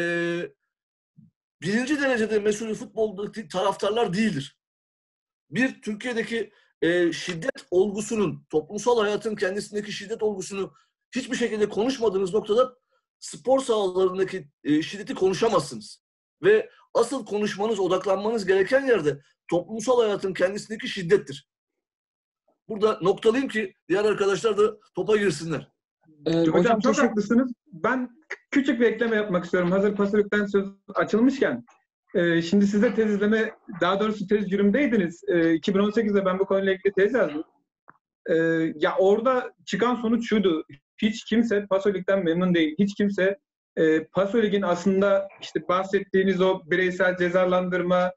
birinci 1.63 2.01
derecede 2.01 2.39
mesulü 2.39 2.75
futboldaki 2.75 3.49
taraftarlar 3.49 4.15
değildir. 4.15 4.59
Bir, 5.51 5.83
Türkiye'deki 5.83 6.53
e, 6.83 7.13
şiddet 7.13 7.67
olgusunun, 7.71 8.47
toplumsal 8.51 9.01
hayatın 9.01 9.37
kendisindeki 9.37 9.93
şiddet 9.93 10.23
olgusunu 10.23 10.73
hiçbir 11.15 11.37
şekilde 11.37 11.69
konuşmadığınız 11.69 12.35
noktada 12.35 12.77
spor 13.19 13.61
sahalarındaki 13.61 14.49
e, 14.65 14.83
şiddeti 14.83 15.15
konuşamazsınız. 15.15 16.03
Ve 16.43 16.71
asıl 16.95 17.27
konuşmanız, 17.27 17.81
odaklanmanız 17.81 18.47
gereken 18.47 18.87
yerde 18.87 19.21
toplumsal 19.51 20.01
hayatın 20.01 20.35
kendisindeki 20.35 20.89
şiddettir. 20.89 21.49
Burada 22.69 22.99
noktalayayım 23.03 23.49
ki 23.49 23.75
diğer 23.89 24.05
arkadaşlar 24.05 24.59
da 24.59 24.77
topa 24.95 25.17
girsinler. 25.17 25.73
Ee, 26.27 26.33
hocam, 26.33 26.55
hocam 26.55 26.81
çok 26.81 26.95
teşekkür... 26.95 27.09
haklısınız. 27.09 27.53
Ben 27.73 28.11
küçük 28.51 28.81
bir 28.81 28.87
ekleme 28.87 29.17
yapmak 29.17 29.45
istiyorum. 29.45 29.71
Hazır 29.71 29.97
Pasörük'ten 29.97 30.47
söz 30.47 30.67
açılmışken. 30.95 31.65
Ee, 32.15 32.43
şimdi 32.43 32.67
siz 32.67 32.83
de 32.83 32.95
tez 32.95 33.11
izleme, 33.11 33.51
daha 33.81 34.01
doğrusu 34.01 34.27
tez 34.27 34.51
cürümdeydiniz. 34.51 35.25
Ee, 35.29 35.35
2018'de 35.35 36.25
ben 36.25 36.39
bu 36.39 36.47
konuyla 36.47 36.73
ilgili 36.73 36.93
tez 36.93 37.15
yazdım. 37.15 37.45
Ee, 38.31 38.35
ya 38.77 38.97
orada 38.99 39.53
çıkan 39.65 39.95
sonuç 39.95 40.29
şuydu. 40.29 40.65
Hiç 41.03 41.25
kimse 41.25 41.67
Pasolik'ten 41.67 42.25
memnun 42.25 42.55
değil. 42.55 42.75
Hiç 42.79 42.95
kimse 42.95 43.39
e, 43.77 44.05
Pasolik'in 44.05 44.63
aslında 44.63 45.29
işte 45.41 45.69
bahsettiğiniz 45.69 46.41
o 46.41 46.61
bireysel 46.65 47.17
cezalandırma, 47.17 48.13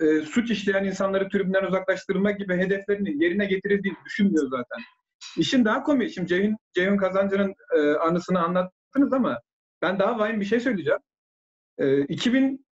e, 0.00 0.20
suç 0.20 0.50
işleyen 0.50 0.84
insanları 0.84 1.28
tribünden 1.28 1.64
uzaklaştırma 1.64 2.30
gibi 2.30 2.56
hedeflerini 2.56 3.24
yerine 3.24 3.46
getirildiğini 3.46 3.96
düşünmüyor 4.04 4.48
zaten. 4.50 4.84
İşin 5.36 5.64
daha 5.64 5.82
komik. 5.82 6.14
Şimdi 6.14 6.28
Ceyhun, 6.28 6.56
Ceyhun 6.74 6.96
Kazancı'nın 6.96 7.54
e, 7.76 7.80
anısını 7.94 8.42
anlattınız 8.42 9.12
ama 9.12 9.40
ben 9.82 9.98
daha 9.98 10.18
vahim 10.18 10.40
bir 10.40 10.44
şey 10.44 10.60
söyleyeceğim. 10.60 11.00
E, 11.78 12.04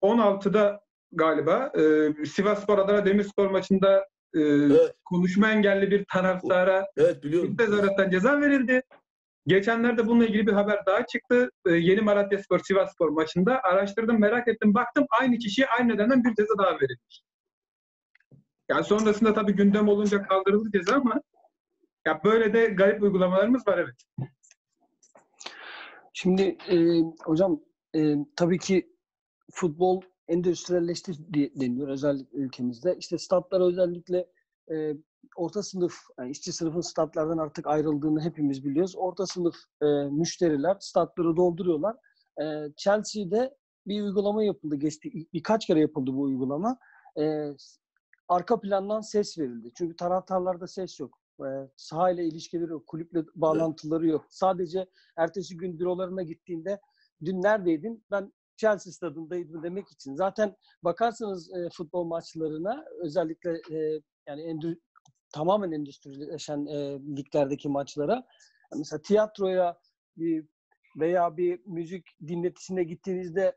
2016'da 0.02 0.80
galiba 1.12 1.72
e, 1.74 2.24
Sivas 2.26 2.62
Spor 2.62 2.78
Adana 2.78 3.06
Demirspor 3.06 3.50
maçında 3.50 4.06
e, 4.34 4.40
evet. 4.40 4.94
konuşma 5.04 5.50
engelli 5.50 5.90
bir 5.90 6.04
taraftara 6.04 6.86
evet, 6.96 7.24
biliyorum. 7.24 7.56
tezahürattan 7.56 8.10
ceza 8.10 8.40
verildi. 8.40 8.82
Geçenlerde 9.46 10.06
bununla 10.06 10.26
ilgili 10.26 10.46
bir 10.46 10.52
haber 10.52 10.86
daha 10.86 11.06
çıktı. 11.06 11.50
Ee, 11.66 11.70
Yeni 11.70 12.00
Malatya 12.00 12.38
Spor, 12.38 12.58
Sivas 12.58 12.92
Spor 12.92 13.08
maçında 13.08 13.60
araştırdım, 13.62 14.20
merak 14.20 14.48
ettim, 14.48 14.74
baktım 14.74 15.06
aynı 15.20 15.38
kişiye 15.38 15.66
aynı 15.66 15.92
nedenden 15.92 16.24
bir 16.24 16.34
ceza 16.34 16.58
daha 16.58 16.74
verilmiş. 16.74 17.22
Yani 18.68 18.84
sonrasında 18.84 19.34
tabii 19.34 19.52
gündem 19.52 19.88
olunca 19.88 20.22
kaldırıldı 20.22 20.70
ceza 20.72 20.94
ama 20.94 21.20
ya 22.06 22.20
böyle 22.24 22.52
de 22.52 22.66
garip 22.66 23.02
uygulamalarımız 23.02 23.66
var 23.66 23.78
evet. 23.78 23.96
Şimdi 26.12 26.42
e, 26.42 26.76
hocam 27.24 27.60
e, 27.96 28.14
tabii 28.36 28.58
ki 28.58 28.90
futbol 29.52 30.00
endüstriyelleşti 30.28 31.12
deniyor 31.60 31.88
özellikle 31.88 32.38
ülkemizde. 32.38 32.96
İşte 32.98 33.18
statlar 33.18 33.60
özellikle 33.60 34.26
e, 34.72 34.96
orta 35.36 35.62
sınıf, 35.62 35.94
yani 36.18 36.30
işçi 36.30 36.52
sınıfın 36.52 36.80
statlardan 36.80 37.38
artık 37.38 37.66
ayrıldığını 37.66 38.20
hepimiz 38.20 38.64
biliyoruz. 38.64 38.94
Orta 38.96 39.26
sınıf 39.26 39.56
e, 39.82 39.86
müşteriler 40.10 40.76
statları 40.80 41.36
dolduruyorlar. 41.36 41.96
E, 42.42 42.44
Chelsea'de 42.76 43.56
bir 43.86 44.02
uygulama 44.02 44.44
yapıldı. 44.44 44.76
Geçti, 44.76 45.10
birkaç 45.32 45.66
kere 45.66 45.80
yapıldı 45.80 46.10
bu 46.14 46.22
uygulama. 46.22 46.78
E, 47.18 47.50
arka 48.28 48.60
plandan 48.60 49.00
ses 49.00 49.38
verildi. 49.38 49.70
Çünkü 49.74 49.96
taraftarlarda 49.96 50.66
ses 50.66 51.00
yok. 51.00 51.18
E, 51.40 51.48
sahayla 51.76 52.22
ilişkileri 52.22 52.70
yok. 52.70 52.86
Kulüple 52.86 53.24
bağlantıları 53.34 54.06
yok. 54.06 54.26
Sadece 54.28 54.86
ertesi 55.16 55.56
gün 55.56 55.78
bürolarına 55.78 56.22
gittiğinde 56.22 56.80
dün 57.24 57.42
neredeydin? 57.42 58.04
Ben 58.10 58.32
Chelsea 58.60 58.92
stadındaydım 58.92 59.62
demek 59.62 59.88
için. 59.88 60.14
Zaten 60.14 60.56
bakarsanız 60.84 61.50
e, 61.54 61.68
futbol 61.72 62.04
maçlarına 62.04 62.84
özellikle 63.02 63.50
e, 63.50 64.00
yani 64.26 64.42
endü, 64.42 64.78
tamamen 65.32 65.72
endüstrileşen 65.72 66.66
e, 66.66 66.98
liglerdeki 67.16 67.68
maçlara 67.68 68.26
mesela 68.78 69.02
tiyatroya 69.02 69.78
bir, 70.16 70.44
veya 70.96 71.36
bir 71.36 71.60
müzik 71.66 72.06
dinletisine 72.28 72.84
gittiğinizde 72.84 73.56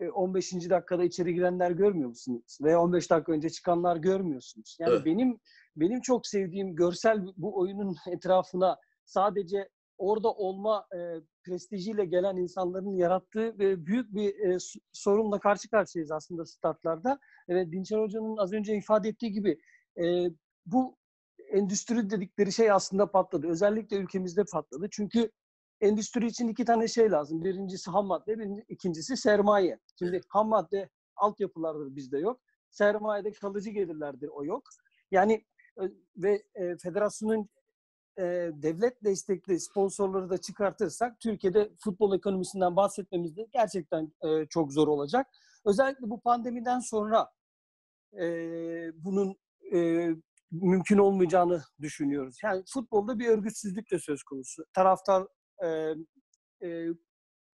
e, 0.00 0.10
15. 0.10 0.52
dakikada 0.52 1.04
içeri 1.04 1.34
girenler 1.34 1.70
görmüyor 1.70 2.08
musunuz? 2.08 2.58
Veya 2.62 2.80
15 2.80 3.10
dakika 3.10 3.32
önce 3.32 3.50
çıkanlar 3.50 3.96
görmüyorsunuz. 3.96 4.76
Yani 4.80 4.92
Evet. 4.92 5.06
benim 5.06 5.40
benim 5.76 6.00
çok 6.00 6.26
sevdiğim 6.26 6.76
görsel 6.76 7.26
bu 7.36 7.58
oyunun 7.58 7.96
etrafına 8.10 8.76
sadece 9.04 9.68
orada 10.02 10.32
olma 10.32 10.86
e, 10.96 10.98
prestijiyle 11.44 12.04
gelen 12.04 12.36
insanların 12.36 12.96
yarattığı 12.96 13.58
ve 13.58 13.86
büyük 13.86 14.14
bir 14.14 14.34
e, 14.38 14.58
sorunla 14.92 15.40
karşı 15.40 15.70
karşıyayız 15.70 16.10
aslında 16.10 16.46
startlarda. 16.46 17.18
Evet, 17.48 17.72
Dinçer 17.72 17.98
Hoca'nın 17.98 18.36
az 18.36 18.52
önce 18.52 18.76
ifade 18.76 19.08
ettiği 19.08 19.32
gibi 19.32 19.58
e, 20.02 20.26
bu 20.66 20.96
endüstri 21.52 22.10
dedikleri 22.10 22.52
şey 22.52 22.70
aslında 22.70 23.10
patladı. 23.10 23.48
Özellikle 23.48 23.96
ülkemizde 23.96 24.44
patladı. 24.52 24.88
Çünkü 24.90 25.30
endüstri 25.80 26.26
için 26.26 26.48
iki 26.48 26.64
tane 26.64 26.88
şey 26.88 27.10
lazım. 27.10 27.44
Birincisi 27.44 27.90
ham 27.90 28.06
madde, 28.06 28.38
birinci, 28.38 28.64
ikincisi 28.68 29.16
sermaye. 29.16 29.78
Şimdi 29.98 30.20
ham 30.28 30.48
madde 30.48 30.88
altyapılardır 31.16 31.96
bizde 31.96 32.18
yok. 32.18 32.40
Sermayede 32.70 33.32
kalıcı 33.32 33.70
gelirlerdir 33.70 34.28
o 34.28 34.44
yok. 34.44 34.62
Yani 35.10 35.44
e, 35.80 35.82
ve 36.16 36.42
e, 36.54 36.76
federasyonun 36.82 37.48
e, 38.18 38.22
devlet 38.54 39.04
destekli 39.04 39.60
sponsorları 39.60 40.30
da 40.30 40.38
çıkartırsak 40.38 41.20
Türkiye'de 41.20 41.70
futbol 41.78 42.16
ekonomisinden 42.16 42.76
bahsetmemiz 42.76 43.36
de 43.36 43.48
gerçekten 43.52 44.12
e, 44.22 44.46
çok 44.46 44.72
zor 44.72 44.88
olacak. 44.88 45.26
Özellikle 45.64 46.10
bu 46.10 46.20
pandemiden 46.20 46.78
sonra 46.78 47.28
e, 48.20 48.24
bunun 49.04 49.36
e, 49.74 50.10
mümkün 50.50 50.98
olmayacağını 50.98 51.62
düşünüyoruz. 51.80 52.38
Yani 52.42 52.62
futbolda 52.66 53.18
bir 53.18 53.28
örgütsüzlük 53.28 53.90
de 53.90 53.98
söz 53.98 54.22
konusu. 54.22 54.64
Taraftar 54.72 55.26
e, 55.64 55.94
e, 56.62 56.86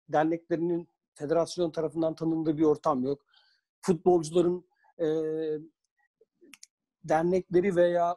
derneklerinin 0.08 0.88
federasyon 1.14 1.70
tarafından 1.70 2.14
tanındığı 2.14 2.58
bir 2.58 2.62
ortam 2.62 3.04
yok. 3.04 3.24
Futbolcuların 3.82 4.68
e, 4.98 5.06
dernekleri 7.04 7.76
veya 7.76 8.16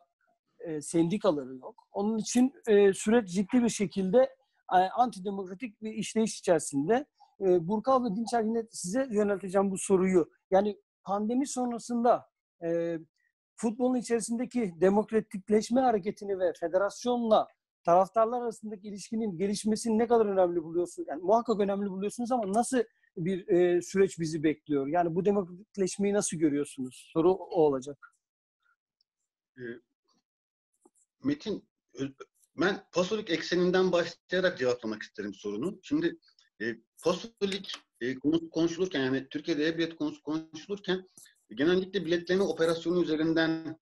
e, 0.59 0.81
sendikaları 0.81 1.55
yok. 1.55 1.87
Onun 1.91 2.17
için 2.17 2.53
e, 2.67 2.93
süreç 2.93 3.29
ciddi 3.29 3.63
bir 3.63 3.69
şekilde 3.69 4.35
e, 4.73 4.77
antidemokratik 4.77 5.81
bir 5.81 5.91
işleyiş 5.91 6.39
içerisinde. 6.39 7.05
E, 7.41 7.67
Burkal 7.67 8.03
ve 8.05 8.15
Dinçer 8.15 8.43
yine 8.43 8.63
size 8.71 9.07
yönelteceğim 9.11 9.71
bu 9.71 9.77
soruyu. 9.77 10.29
Yani 10.51 10.77
pandemi 11.03 11.47
sonrasında 11.47 12.29
e, 12.63 12.99
futbolun 13.55 13.95
içerisindeki 13.95 14.73
demokratikleşme 14.81 15.81
hareketini 15.81 16.39
ve 16.39 16.53
federasyonla 16.59 17.47
taraftarlar 17.83 18.41
arasındaki 18.41 18.87
ilişkinin 18.87 19.37
gelişmesini 19.37 19.97
ne 19.97 20.07
kadar 20.07 20.25
önemli 20.25 20.63
buluyorsunuz? 20.63 21.07
Yani 21.07 21.21
muhakkak 21.21 21.59
önemli 21.59 21.89
buluyorsunuz 21.89 22.31
ama 22.31 22.53
nasıl 22.53 22.83
bir 23.17 23.47
e, 23.47 23.81
süreç 23.81 24.19
bizi 24.19 24.43
bekliyor? 24.43 24.87
Yani 24.87 25.15
bu 25.15 25.25
demokratikleşmeyi 25.25 26.13
nasıl 26.13 26.37
görüyorsunuz? 26.37 27.09
Soru 27.13 27.31
o 27.31 27.61
olacak. 27.61 28.13
Metin, 31.23 31.69
ö- 31.93 32.13
ben 32.55 32.83
pasolik 32.91 33.29
ekseninden 33.29 33.91
başlayarak 33.91 34.57
cevaplamak 34.59 35.03
isterim 35.03 35.33
sorunu. 35.33 35.79
Şimdi 35.83 36.17
e, 36.61 36.75
pasolik 37.03 37.73
e, 38.01 38.15
konusu 38.19 38.49
konuşulurken 38.49 39.01
yani 39.03 39.27
Türkiye'de 39.29 39.67
e-bilet 39.67 39.95
konusu 39.95 40.23
konuşulurken 40.23 41.09
e, 41.49 41.55
genellikle 41.55 42.05
biletleme 42.05 42.43
operasyonu 42.43 43.03
üzerinden 43.03 43.79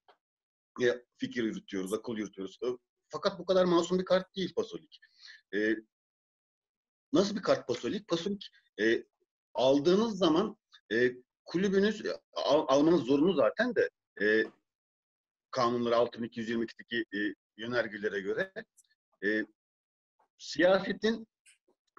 e, 0.82 1.04
fikir 1.16 1.44
yürütüyoruz, 1.44 1.92
akıl 1.92 2.16
yürütüyoruz. 2.16 2.58
E, 2.62 2.66
Fakat 3.08 3.38
bu 3.38 3.46
kadar 3.46 3.64
masum 3.64 3.98
bir 3.98 4.04
kart 4.04 4.36
değil 4.36 4.54
pasolik. 4.54 5.00
E, 5.54 5.76
nasıl 7.12 7.36
bir 7.36 7.42
kart 7.42 7.68
pasolik? 7.68 8.08
Pasolik 8.08 8.48
e, 8.80 9.04
aldığınız 9.54 10.18
zaman 10.18 10.56
e, 10.92 11.12
kulübünüz 11.44 12.06
e, 12.06 12.20
al- 12.32 12.64
almanız 12.68 13.00
zorunlu 13.00 13.32
zaten 13.34 13.74
de 13.74 13.90
e, 14.22 14.44
kanunları 15.56 15.94
6222'deki 15.94 17.04
e, 17.18 17.34
yönergelere 17.56 18.20
göre 18.20 18.52
e, 19.24 19.46
siyasetin 20.38 21.26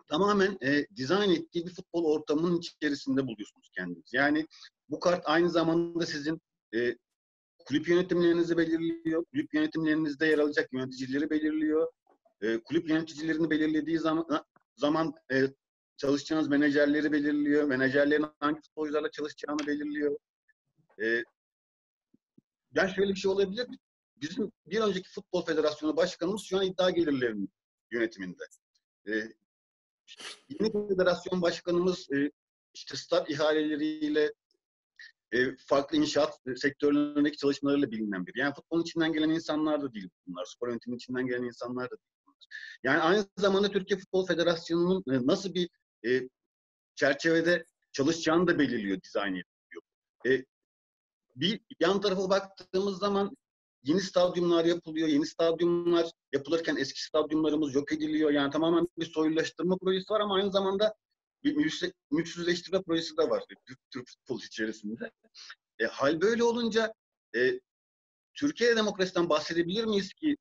tamamen 0.07 0.57
e, 0.61 0.87
dizayn 0.95 1.29
ettiği 1.29 1.65
bir 1.65 1.73
futbol 1.73 2.05
ortamının 2.05 2.59
içerisinde 2.59 3.27
buluyorsunuz 3.27 3.69
kendinizi. 3.75 4.17
Yani 4.17 4.47
bu 4.89 4.99
kart 4.99 5.23
aynı 5.25 5.49
zamanda 5.49 6.05
sizin 6.05 6.41
e, 6.75 6.95
kulüp 7.65 7.87
yönetimlerinizi 7.87 8.57
belirliyor. 8.57 9.25
Kulüp 9.31 9.53
yönetimlerinizde 9.53 10.25
yer 10.25 10.39
alacak 10.39 10.73
yöneticileri 10.73 11.29
belirliyor. 11.29 11.91
E, 12.41 12.57
kulüp 12.57 12.89
yöneticilerini 12.89 13.49
belirlediği 13.49 13.99
zaman 13.99 14.27
zaman 14.75 15.13
e, 15.31 15.43
çalışacağınız 15.97 16.47
menajerleri 16.47 17.11
belirliyor. 17.11 17.63
Menajerlerin 17.63 18.25
hangi 18.39 18.61
futbolcularla 18.61 19.11
çalışacağını 19.11 19.67
belirliyor. 19.67 20.17
E, 21.01 21.23
yani 22.75 22.95
şöyle 22.95 23.09
bir 23.09 23.19
şey 23.19 23.31
olabilir. 23.31 23.67
Bizim 24.15 24.51
bir 24.65 24.79
önceki 24.79 25.09
Futbol 25.09 25.45
Federasyonu 25.45 25.97
Başkanımız 25.97 26.41
şu 26.41 26.57
an 26.57 26.65
iddia 26.65 26.89
gelirlerinin 26.89 27.49
yönetiminde. 27.91 28.43
Ee, 29.07 29.11
yeni 30.49 30.87
federasyon 30.89 31.41
başkanımız 31.41 32.11
e, 32.11 32.31
işte 32.73 32.97
stat 32.97 33.29
ihaleleriyle 33.29 34.33
e, 35.31 35.55
farklı 35.57 35.97
inşaat 35.97 36.39
sektörlerindeki 36.55 37.37
çalışmalarıyla 37.37 37.91
bilinen 37.91 38.27
biri. 38.27 38.39
Yani 38.39 38.53
futbolun 38.53 38.81
içinden 38.81 39.13
gelen 39.13 39.29
insanlar 39.29 39.81
da 39.81 39.93
değil 39.93 40.09
bunlar. 40.27 40.45
Spor 40.45 40.67
yönetiminin 40.67 40.97
içinden 40.97 41.27
gelen 41.27 41.43
insanlar 41.43 41.85
da 41.85 41.95
değil 41.97 42.13
bunlar. 42.25 42.37
Yani 42.83 42.99
aynı 42.99 43.25
zamanda 43.37 43.71
Türkiye 43.71 43.99
Futbol 43.99 44.25
Federasyonu'nun 44.25 45.03
e, 45.13 45.27
nasıl 45.27 45.53
bir 45.53 45.69
e, 46.05 46.29
çerçevede 46.95 47.65
çalışacağını 47.91 48.47
da 48.47 48.59
belirliyor, 48.59 49.01
dizayn 49.01 49.31
ediyor. 49.31 49.81
E, 50.27 50.45
bir 51.39 51.61
yan 51.79 52.01
tarafa 52.01 52.29
baktığımız 52.29 52.99
zaman 52.99 53.37
yeni 53.83 54.01
stadyumlar 54.01 54.65
yapılıyor. 54.65 55.07
Yeni 55.07 55.25
stadyumlar 55.25 56.11
yapılırken 56.33 56.75
eski 56.75 57.03
stadyumlarımız 57.03 57.75
yok 57.75 57.91
ediliyor. 57.91 58.31
Yani 58.31 58.51
tamamen 58.51 58.87
bir 58.97 59.05
soyulaştırma 59.05 59.77
projesi 59.77 60.13
var 60.13 60.19
ama 60.19 60.35
aynı 60.35 60.51
zamanda 60.51 60.95
bir 61.43 61.55
mülksüz- 61.55 61.93
mülksüzleştirme 62.11 62.81
projesi 62.81 63.17
de 63.17 63.29
var 63.29 63.43
Türk, 63.67 63.79
Türk 63.91 64.07
futbolu 64.07 64.39
içerisinde. 64.43 65.11
E, 65.79 65.85
hal 65.85 66.21
böyle 66.21 66.43
olunca 66.43 66.93
e, 67.35 67.59
Türkiye 68.33 68.75
demokrasiden 68.75 69.29
bahsedebilir 69.29 69.85
miyiz 69.85 70.13
ki 70.13 70.37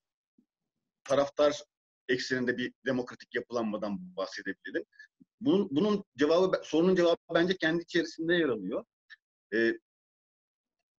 taraftar 1.05 1.63
ekseninde 2.09 2.57
bir 2.57 2.73
demokratik 2.87 3.35
yapılanmadan 3.35 4.17
bahsedebilelim? 4.17 4.85
Bunun, 5.41 5.69
bunun 5.71 6.05
cevabı, 6.17 6.61
sorunun 6.65 6.97
cevabı 6.97 7.17
bence 7.35 7.57
kendi 7.57 7.83
içerisinde 7.83 8.35
yer 8.35 8.49
alıyor. 8.49 8.85
E, 9.55 9.73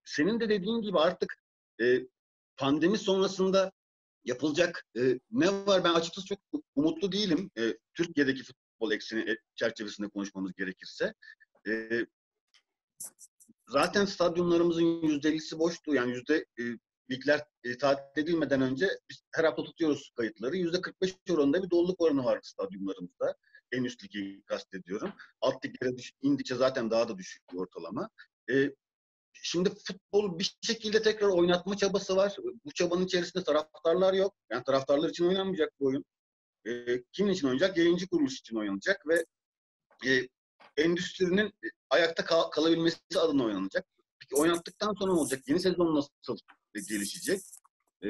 senin 0.08 0.40
de 0.40 0.48
dediğin 0.48 0.82
gibi 0.82 0.98
artık 0.98 1.36
e, 1.80 2.00
pandemi 2.56 2.98
sonrasında 2.98 3.72
yapılacak 4.24 4.86
e, 4.96 5.20
ne 5.30 5.66
var? 5.66 5.84
Ben 5.84 5.94
açıkçası 5.94 6.26
çok 6.26 6.38
umutlu 6.74 7.12
değilim. 7.12 7.50
E, 7.58 7.78
Türkiye'deki 7.94 8.42
futbol 8.44 8.92
ekseni 8.92 9.30
e, 9.30 9.38
çerçevesinde 9.54 10.08
konuşmamız 10.08 10.52
gerekirse. 10.52 11.14
E, 11.68 11.90
zaten 13.68 14.04
stadyumlarımızın 14.04 15.02
yüzde 15.02 15.28
ellisi 15.28 15.58
boştu. 15.58 15.94
Yani 15.94 16.12
yüzde 16.12 16.46
e, 16.60 16.62
ligler 17.10 17.44
e, 17.64 17.78
tatil 17.78 18.22
edilmeden 18.22 18.60
önce 18.60 18.88
biz 19.10 19.22
her 19.34 19.44
hafta 19.44 19.64
tutuyoruz 19.64 20.12
kayıtları. 20.16 20.56
%45 20.56 21.34
oranında 21.34 21.62
bir 21.62 21.70
doluluk 21.70 22.00
oranı 22.00 22.24
vardı 22.24 22.40
stadyumlarımızda. 22.42 23.36
En 23.72 23.84
üst 23.84 24.04
ligi 24.04 24.42
kastediyorum. 24.46 25.12
Alt 25.40 25.64
liglere 25.64 25.96
indikçe 26.22 26.54
zaten 26.54 26.90
daha 26.90 27.08
da 27.08 27.18
düşük 27.18 27.42
ortalama. 27.54 28.10
E, 28.50 28.72
şimdi 29.32 29.70
futbol 29.84 30.38
bir 30.38 30.56
şekilde 30.62 31.02
tekrar 31.02 31.28
oynatma 31.28 31.76
çabası 31.76 32.16
var. 32.16 32.36
Bu 32.64 32.72
çabanın 32.72 33.04
içerisinde 33.04 33.44
taraftarlar 33.44 34.14
yok. 34.14 34.34
Yani 34.50 34.64
taraftarlar 34.64 35.08
için 35.08 35.24
oynanmayacak 35.26 35.72
bu 35.80 35.86
oyun. 35.86 36.04
E, 36.66 37.02
kimin 37.12 37.32
için 37.32 37.46
oynayacak? 37.46 37.76
Yayıncı 37.76 38.08
kuruluş 38.08 38.40
için 38.40 38.56
oynanacak 38.56 39.06
ve 39.08 39.24
e, 40.06 40.28
endüstrinin 40.76 41.46
e, 41.46 41.66
ayakta 41.90 42.24
kal- 42.24 42.50
kalabilmesi 42.50 42.98
adına 43.18 43.44
oynanacak. 43.44 43.86
Peki 44.20 44.34
oynattıktan 44.34 44.94
sonra 44.98 45.12
ne 45.12 45.18
olacak? 45.20 45.40
Yeni 45.46 45.60
sezon 45.60 45.94
nasıl 45.94 46.36
gelişecek? 46.88 47.40
E, 48.04 48.08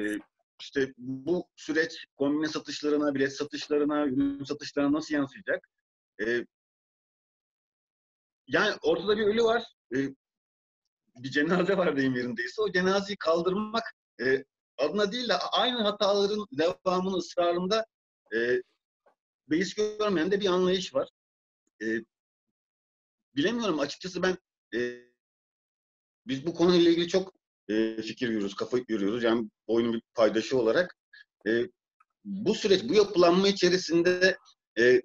işte 0.61 0.93
bu 0.97 1.47
süreç 1.55 2.05
kombine 2.15 2.47
satışlarına, 2.47 3.15
bilet 3.15 3.35
satışlarına, 3.35 4.05
ürün 4.05 4.43
satışlarına 4.43 4.93
nasıl 4.93 5.15
yansıyacak? 5.15 5.69
E, 6.21 6.45
yani 8.47 8.75
ortada 8.81 9.17
bir 9.17 9.23
ölü 9.23 9.43
var. 9.43 9.63
E, 9.95 9.97
bir 11.23 11.31
cenaze 11.31 11.77
var 11.77 11.97
deyim 11.97 12.15
yerindeyse. 12.15 12.61
O 12.61 12.71
cenazeyi 12.71 13.17
kaldırmak 13.17 13.83
e, 14.21 14.43
adına 14.77 15.11
değil 15.11 15.29
de 15.29 15.33
aynı 15.33 15.81
hataların 15.81 16.45
devamını 16.51 17.15
ısrarında 17.15 17.85
e, 18.35 18.61
beis 19.47 19.73
görmeyen 19.73 20.31
de 20.31 20.39
bir 20.39 20.47
anlayış 20.47 20.95
var. 20.95 21.09
E, 21.81 21.85
bilemiyorum 23.35 23.79
açıkçası 23.79 24.23
ben 24.23 24.37
e, 24.75 25.09
biz 26.27 26.45
bu 26.45 26.53
konuyla 26.53 26.91
ilgili 26.91 27.07
çok 27.07 27.33
e, 27.69 28.01
fikir 28.01 28.27
yürüyoruz, 28.27 28.55
kafa 28.55 28.77
yürüyoruz. 28.87 29.23
Yani 29.23 29.49
oyunun 29.67 29.93
bir 29.93 30.01
paydaşı 30.13 30.57
olarak. 30.57 30.97
E, 31.47 31.67
bu 32.25 32.55
süreç, 32.55 32.83
bu 32.89 32.93
yapılanma 32.93 33.47
içerisinde 33.47 34.37
e, 34.79 35.01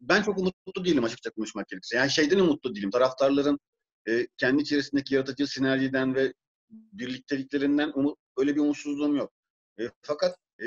ben 0.00 0.22
çok 0.22 0.38
umutlu 0.38 0.84
değilim 0.84 1.04
açıkça 1.04 1.30
konuşmak 1.30 1.68
gerekirse. 1.68 1.96
Yani 1.96 2.10
şeyden 2.10 2.38
umutlu 2.38 2.74
değilim. 2.74 2.90
Taraftarların 2.90 3.58
e, 4.08 4.26
kendi 4.36 4.62
içerisindeki 4.62 5.14
yaratıcı 5.14 5.46
sinerjiden 5.46 6.14
ve 6.14 6.34
birlikteliklerinden 6.70 7.92
umut, 7.94 8.18
öyle 8.36 8.54
bir 8.54 8.60
umutsuzluğum 8.60 9.16
yok. 9.16 9.32
E, 9.80 9.90
fakat 10.02 10.36
e, 10.62 10.64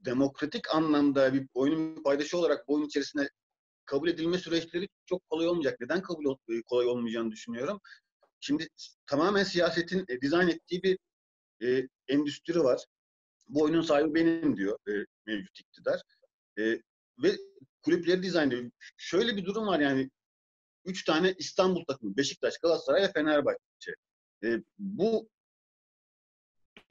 demokratik 0.00 0.74
anlamda 0.74 1.34
bir 1.34 1.48
oyunun 1.54 2.02
paydaşı 2.02 2.38
olarak 2.38 2.68
bu 2.68 2.74
oyun 2.74 2.86
içerisinde 2.86 3.30
kabul 3.84 4.08
edilme 4.08 4.38
süreçleri 4.38 4.88
çok 5.06 5.30
kolay 5.30 5.48
olmayacak. 5.48 5.80
Neden 5.80 6.02
kabul 6.02 6.36
e, 6.48 6.62
kolay 6.62 6.86
olmayacağını 6.86 7.30
düşünüyorum. 7.30 7.80
Şimdi 8.40 8.68
tamamen 9.06 9.44
siyasetin 9.44 10.04
e, 10.08 10.20
dizayn 10.20 10.48
ettiği 10.48 10.82
bir 10.82 10.98
e, 11.62 11.88
endüstri 12.08 12.60
var. 12.60 12.84
Bu 13.48 13.62
oyunun 13.62 13.82
sahibi 13.82 14.14
benim 14.14 14.56
diyor 14.56 14.78
e, 14.88 14.92
mevcut 15.26 15.60
iktidar. 15.60 16.02
E, 16.58 16.62
ve 17.22 17.36
kulüpleri 17.82 18.22
dizayn 18.22 18.50
ediyor. 18.50 18.70
Şöyle 18.96 19.36
bir 19.36 19.44
durum 19.44 19.66
var 19.66 19.80
yani 19.80 20.10
üç 20.84 21.04
tane 21.04 21.34
İstanbul 21.38 21.84
takımı 21.84 22.16
Beşiktaş, 22.16 22.58
Galatasaray 22.58 23.02
ve 23.02 23.12
Fenerbahçe. 23.12 23.94
E, 24.44 24.58
bu 24.78 25.28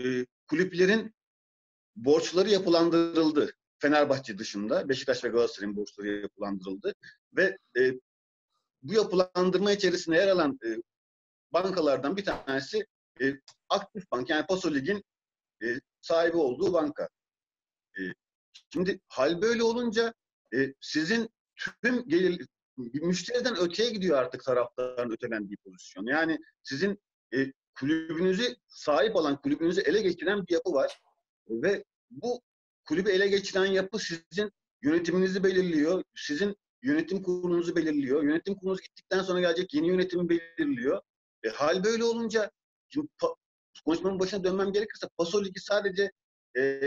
e, 0.04 0.26
kulüplerin 0.48 1.16
borçları 1.96 2.50
yapılandırıldı. 2.50 3.52
Fenerbahçe 3.80 4.38
dışında 4.38 4.90
Beşiktaş 4.90 5.24
ve 5.24 5.30
Galatasaray'ın 5.30 5.76
borçları 5.76 6.08
yapılandırıldı 6.08 6.94
ve 7.38 7.58
e, 7.78 7.94
bu 8.82 8.94
yapılandırma 8.94 9.72
içerisinde 9.72 10.16
yer 10.16 10.28
alan 10.28 10.60
e, 10.66 10.70
bankalardan 11.54 12.18
bir 12.18 12.26
tanesi 12.26 12.86
e, 13.22 13.34
Aktif 13.70 14.12
Bank 14.12 14.30
yani 14.30 14.46
Paso 14.46 14.74
Lig'in 14.74 15.04
e, 15.64 15.80
sahibi 16.02 16.38
olduğu 16.38 16.74
banka. 16.74 17.10
E, 18.00 18.02
şimdi 18.74 19.00
hal 19.08 19.42
böyle 19.42 19.64
olunca 19.64 20.14
e, 20.56 20.74
sizin 20.82 21.30
tüm 21.56 22.08
gelir 22.08 22.48
müşteriden 22.78 23.58
öteye 23.58 23.90
gidiyor 23.90 24.18
artık 24.18 24.44
taraftarın 24.44 25.12
ötelendiği 25.12 25.58
pozisyon. 25.58 26.06
Yani 26.06 26.40
sizin 26.64 27.00
e, 27.34 27.52
kulübünüzü 27.80 28.56
sahip 28.68 29.16
olan 29.16 29.42
kulübünüzü 29.42 29.82
ele 29.82 30.02
geçiren 30.02 30.48
bir 30.48 30.54
yapı 30.54 30.74
var 30.74 31.00
ve 31.50 31.84
bu 32.12 32.42
kulübü 32.88 33.10
ele 33.10 33.28
geçiren 33.28 33.66
yapı 33.66 34.00
sizin 34.00 34.52
yönetiminizi 34.82 35.44
belirliyor. 35.44 36.04
Sizin 36.16 36.56
yönetim 36.84 37.24
kurulunuzu 37.24 37.76
belirliyor. 37.76 38.24
Yönetim 38.24 38.56
kurulunuz 38.56 38.82
gittikten 38.82 39.22
sonra 39.22 39.40
gelecek 39.40 39.74
yeni 39.74 39.88
yönetimi 39.88 40.30
belirliyor. 40.30 41.02
E, 41.44 41.50
hal 41.50 41.84
böyle 41.84 42.04
olunca 42.04 42.52
şimdi 42.90 43.08
pa- 43.20 43.36
konuşmamın 43.86 44.20
başına 44.20 44.44
dönmem 44.44 44.72
gerekirse 44.72 45.08
Paso 45.18 45.44
Ligi 45.44 45.60
sadece 45.60 46.12
e, 46.58 46.82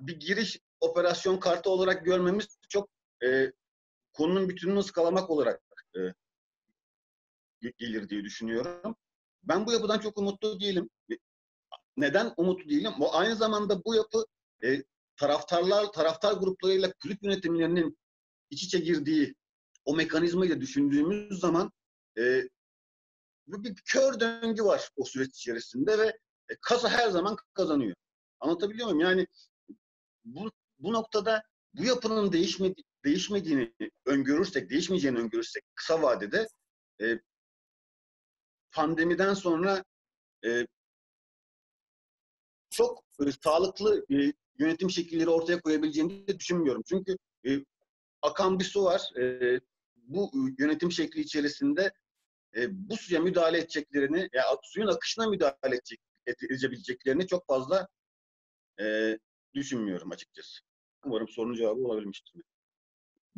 bir 0.00 0.20
giriş 0.20 0.58
operasyon 0.80 1.40
kartı 1.40 1.70
olarak 1.70 2.04
görmemiz 2.04 2.58
çok 2.68 2.88
e, 3.24 3.52
konunun 4.18 4.48
bütününü 4.48 4.78
ıskalamak 4.78 5.30
olarak 5.30 5.62
e, 5.94 5.98
ge- 7.62 7.76
gelir 7.78 8.08
diye 8.08 8.24
düşünüyorum. 8.24 8.96
Ben 9.42 9.66
bu 9.66 9.72
yapıdan 9.72 9.98
çok 9.98 10.18
umutlu 10.18 10.60
değilim. 10.60 10.90
Neden 11.96 12.34
umutlu 12.36 12.70
değilim? 12.70 12.92
Bu 12.98 13.16
aynı 13.16 13.36
zamanda 13.36 13.84
bu 13.84 13.94
yapı 13.94 14.24
e, 14.64 14.84
taraftarlar, 15.16 15.92
taraftar 15.92 16.32
gruplarıyla 16.32 16.92
kulüp 17.02 17.22
yönetimlerinin 17.22 17.98
iç 18.50 18.62
içe 18.62 18.78
girdiği 18.78 19.34
o 19.84 19.96
mekanizmayı 19.96 20.50
da 20.50 20.60
düşündüğümüz 20.60 21.40
zaman 21.40 21.72
e, 22.18 22.48
bir 23.46 23.74
kör 23.74 24.20
döngü 24.20 24.64
var 24.64 24.90
o 24.96 25.04
süreç 25.04 25.36
içerisinde 25.36 25.98
ve 25.98 26.06
e, 26.48 26.56
kasa 26.60 26.88
her 26.88 27.08
zaman 27.10 27.36
kazanıyor. 27.54 27.94
Anlatabiliyor 28.40 28.86
muyum? 28.86 29.00
Yani 29.00 29.26
bu, 30.24 30.50
bu 30.78 30.92
noktada 30.92 31.42
bu 31.74 31.84
yapının 31.84 32.32
değişmedi, 32.32 32.82
değişmediğini 33.04 33.72
öngörürsek, 34.06 34.70
değişmeyeceğini 34.70 35.18
öngörürsek 35.18 35.62
kısa 35.74 36.02
vadede 36.02 36.48
e, 37.02 37.20
pandemiden 38.70 39.34
sonra 39.34 39.84
e, 40.44 40.66
çok 42.70 43.04
e, 43.26 43.32
sağlıklı 43.32 44.06
e, 44.10 44.32
yönetim 44.58 44.90
şekilleri 44.90 45.30
ortaya 45.30 45.60
koyabileceğini 45.60 46.26
de 46.26 46.38
düşünmüyorum. 46.38 46.82
Çünkü 46.86 47.16
e, 47.46 47.64
akan 48.22 48.58
bir 48.58 48.64
su 48.64 48.84
var. 48.84 49.02
E, 49.20 49.60
bu 49.96 50.30
yönetim 50.58 50.92
şekli 50.92 51.20
içerisinde 51.20 51.92
e, 52.56 52.88
bu 52.88 52.96
suya 52.96 53.20
müdahale 53.20 53.58
edeceklerini, 53.58 54.28
ya 54.32 54.44
suyun 54.62 54.86
akışına 54.86 55.28
müdahale 55.28 55.76
edecek, 55.76 56.00
edebileceklerini 56.26 57.26
çok 57.26 57.46
fazla 57.46 57.88
e, 58.80 59.18
düşünmüyorum 59.54 60.10
açıkçası. 60.10 60.60
Umarım 61.04 61.28
sorunun 61.28 61.54
cevabı 61.54 61.80
olabilmiştir. 61.80 62.42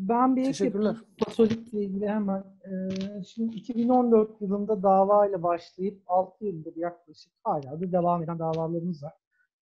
Ben 0.09 0.37
bir 0.37 0.41
ek 0.41 0.49
Teşekkürler. 0.49 0.97
Pasolik'le 1.27 1.73
ilgili 1.73 2.09
hemen. 2.09 2.45
Ee, 2.65 3.23
şimdi 3.23 3.57
2014 3.57 4.41
yılında 4.41 4.83
davayla 4.83 5.43
başlayıp 5.43 6.03
6 6.07 6.45
yıldır 6.45 6.77
yaklaşık 6.77 7.33
hala 7.45 7.81
da 7.81 7.93
devam 7.93 8.23
eden 8.23 8.39
davalarımız 8.39 9.03
var. 9.03 9.13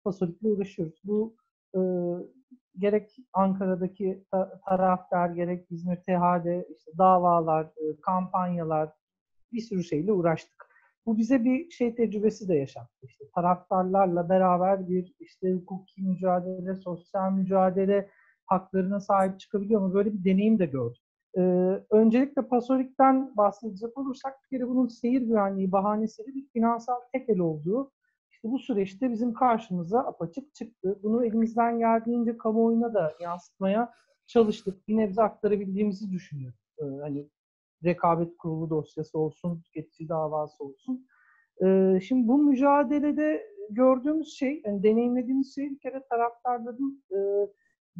Pasolik'le 0.04 0.42
uğraşıyoruz. 0.44 1.00
Bu 1.04 1.36
e, 1.74 1.80
gerek 2.78 3.16
Ankara'daki 3.32 4.24
ta- 4.30 4.60
taraftar, 4.68 5.30
gerek 5.30 5.66
İzmir 5.70 5.96
TH'de 5.96 6.68
işte 6.76 6.90
davalar, 6.98 7.64
e, 7.64 8.00
kampanyalar 8.00 8.92
bir 9.52 9.60
sürü 9.60 9.84
şeyle 9.84 10.12
uğraştık. 10.12 10.68
Bu 11.06 11.18
bize 11.18 11.44
bir 11.44 11.70
şey 11.70 11.94
tecrübesi 11.94 12.48
de 12.48 12.54
yaşattı. 12.54 13.06
İşte 13.06 13.24
taraftarlarla 13.34 14.28
beraber 14.28 14.88
bir 14.88 15.14
işte 15.20 15.52
hukuki 15.52 16.02
mücadele, 16.02 16.74
sosyal 16.74 17.32
mücadele 17.32 18.08
haklarına 18.48 19.00
sahip 19.00 19.40
çıkabiliyor 19.40 19.80
mu? 19.80 19.94
Böyle 19.94 20.12
bir 20.12 20.24
deneyim 20.24 20.58
de 20.58 20.66
gördüm. 20.66 21.02
Ee, 21.38 21.40
öncelikle 21.90 22.42
Pasolik'ten 22.42 23.36
bahsedecek 23.36 23.98
olursak 23.98 24.34
bir 24.44 24.58
kere 24.58 24.68
bunun 24.68 24.88
seyir 24.88 25.22
güvenliği 25.22 25.72
bahanesiyle 25.72 26.34
bir 26.34 26.48
finansal 26.52 27.00
tekel 27.12 27.38
olduğu 27.38 27.92
işte 28.30 28.50
bu 28.50 28.58
süreçte 28.58 29.10
bizim 29.10 29.32
karşımıza 29.32 29.98
apaçık 29.98 30.54
çıktı. 30.54 30.98
Bunu 31.02 31.24
elimizden 31.24 31.78
geldiğince 31.78 32.36
kamuoyuna 32.36 32.94
da 32.94 33.12
yansıtmaya 33.20 33.92
çalıştık. 34.26 34.88
Bir 34.88 34.96
nebze 34.96 35.22
aktarabildiğimizi 35.22 36.10
düşünüyorum. 36.10 36.58
Ee, 36.78 36.84
hani 36.84 37.28
rekabet 37.84 38.36
kurulu 38.36 38.70
dosyası 38.70 39.18
olsun, 39.18 39.60
tüketici 39.60 40.08
davası 40.08 40.64
olsun. 40.64 41.06
Ee, 41.64 41.98
şimdi 42.02 42.28
bu 42.28 42.38
mücadelede 42.38 43.46
gördüğümüz 43.70 44.38
şey, 44.38 44.62
yani 44.64 44.82
deneyimlediğimiz 44.82 45.54
şey 45.54 45.70
bir 45.70 45.78
kere 45.78 46.02
taraftarların 46.10 47.04
e, 47.10 47.18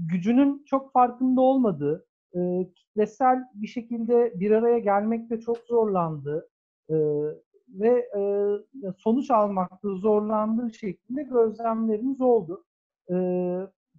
gücünün 0.07 0.65
çok 0.67 0.93
farkında 0.93 1.41
olmadığı, 1.41 2.07
e, 2.35 2.39
kitlesel 2.75 3.45
bir 3.55 3.67
şekilde 3.67 4.41
bir 4.41 4.51
araya 4.51 4.79
gelmekte 4.79 5.41
çok 5.41 5.59
zorlandığı 5.59 6.49
e, 6.91 6.97
ve 7.69 8.09
e, 8.17 8.23
sonuç 8.99 9.31
almakta 9.31 9.89
zorlandığı 9.89 10.75
şeklinde 10.75 11.23
gözlemlerimiz 11.23 12.21
oldu. 12.21 12.65
E, 13.11 13.17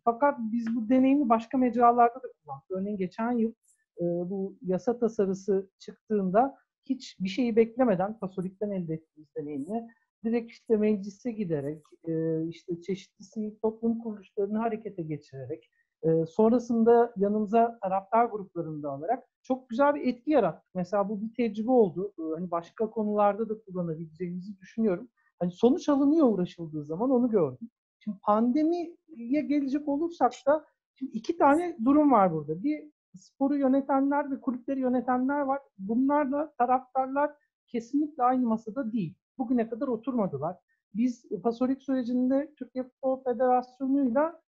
fakat 0.04 0.40
biz 0.40 0.76
bu 0.76 0.90
deneyimi 0.90 1.30
başka 1.30 1.58
mecralarda 1.58 2.16
da 2.16 2.28
kullandık. 2.42 2.72
Örneğin 2.72 2.98
geçen 2.98 3.32
yıl 3.32 3.52
e, 3.98 4.04
bu 4.04 4.58
yasa 4.62 5.00
tasarısı 5.00 5.70
çıktığında 5.80 6.58
hiç 6.86 7.18
bir 7.20 7.30
şeyi 7.30 7.56
beklemeden 7.56 8.20
Pasolik'ten 8.20 8.72
elde 8.72 8.94
ettiğimiz 8.94 9.36
deneyimle 9.36 9.88
direkt 10.26 10.52
işte 10.52 10.78
meclise 10.78 11.32
giderek, 11.32 11.84
e, 12.08 12.44
işte 12.48 12.82
çeşitli 12.82 13.60
toplum 13.62 14.00
kuruluşlarını 14.00 14.58
harekete 14.58 15.04
geçirerek, 15.04 15.70
e, 16.04 16.26
sonrasında 16.26 17.14
yanımıza 17.18 17.80
taraftar 17.84 18.26
gruplarını 18.26 18.84
da 18.84 18.92
alarak 18.92 19.24
çok 19.44 19.70
güzel 19.70 19.96
bir 19.96 20.08
etki 20.08 20.32
yarattık. 20.32 20.76
Mesela 20.76 21.10
bu 21.10 21.22
bir 21.22 21.34
tecrübe 21.34 21.72
oldu. 21.72 22.14
E, 22.20 22.22
hani 22.36 22.52
başka 22.52 22.90
konularda 22.90 23.50
da 23.50 23.62
kullanabileceğimizi 23.62 24.58
düşünüyorum. 24.60 25.10
Hani 25.40 25.52
sonuç 25.52 25.90
alınıyor 25.90 26.28
uğraşıldığı 26.28 26.84
zaman 26.84 27.10
onu 27.10 27.30
gördüm. 27.30 27.70
Şimdi 28.00 28.18
pandemiye 28.24 29.42
gelecek 29.42 29.88
olursak 29.88 30.34
da 30.48 30.66
şimdi 30.96 31.12
iki 31.12 31.38
tane 31.38 31.78
durum 31.86 32.12
var 32.12 32.34
burada. 32.34 32.64
Bir 32.64 32.92
sporu 33.16 33.58
yönetenler 33.58 34.32
ve 34.32 34.42
kulüpleri 34.42 34.80
yönetenler 34.80 35.42
var. 35.42 35.60
Bunlarla 35.78 36.54
taraftarlar 36.58 37.32
kesinlikle 37.68 38.24
aynı 38.24 38.48
masada 38.48 38.92
değil. 38.92 39.16
Bugüne 39.38 39.70
kadar 39.70 39.88
oturmadılar. 39.88 40.58
Biz 40.94 41.26
pasolik 41.44 41.82
sürecinde 41.82 42.54
Türkiye 42.58 42.84
Futbol 42.84 43.24
Federasyonu'yla 43.24 44.42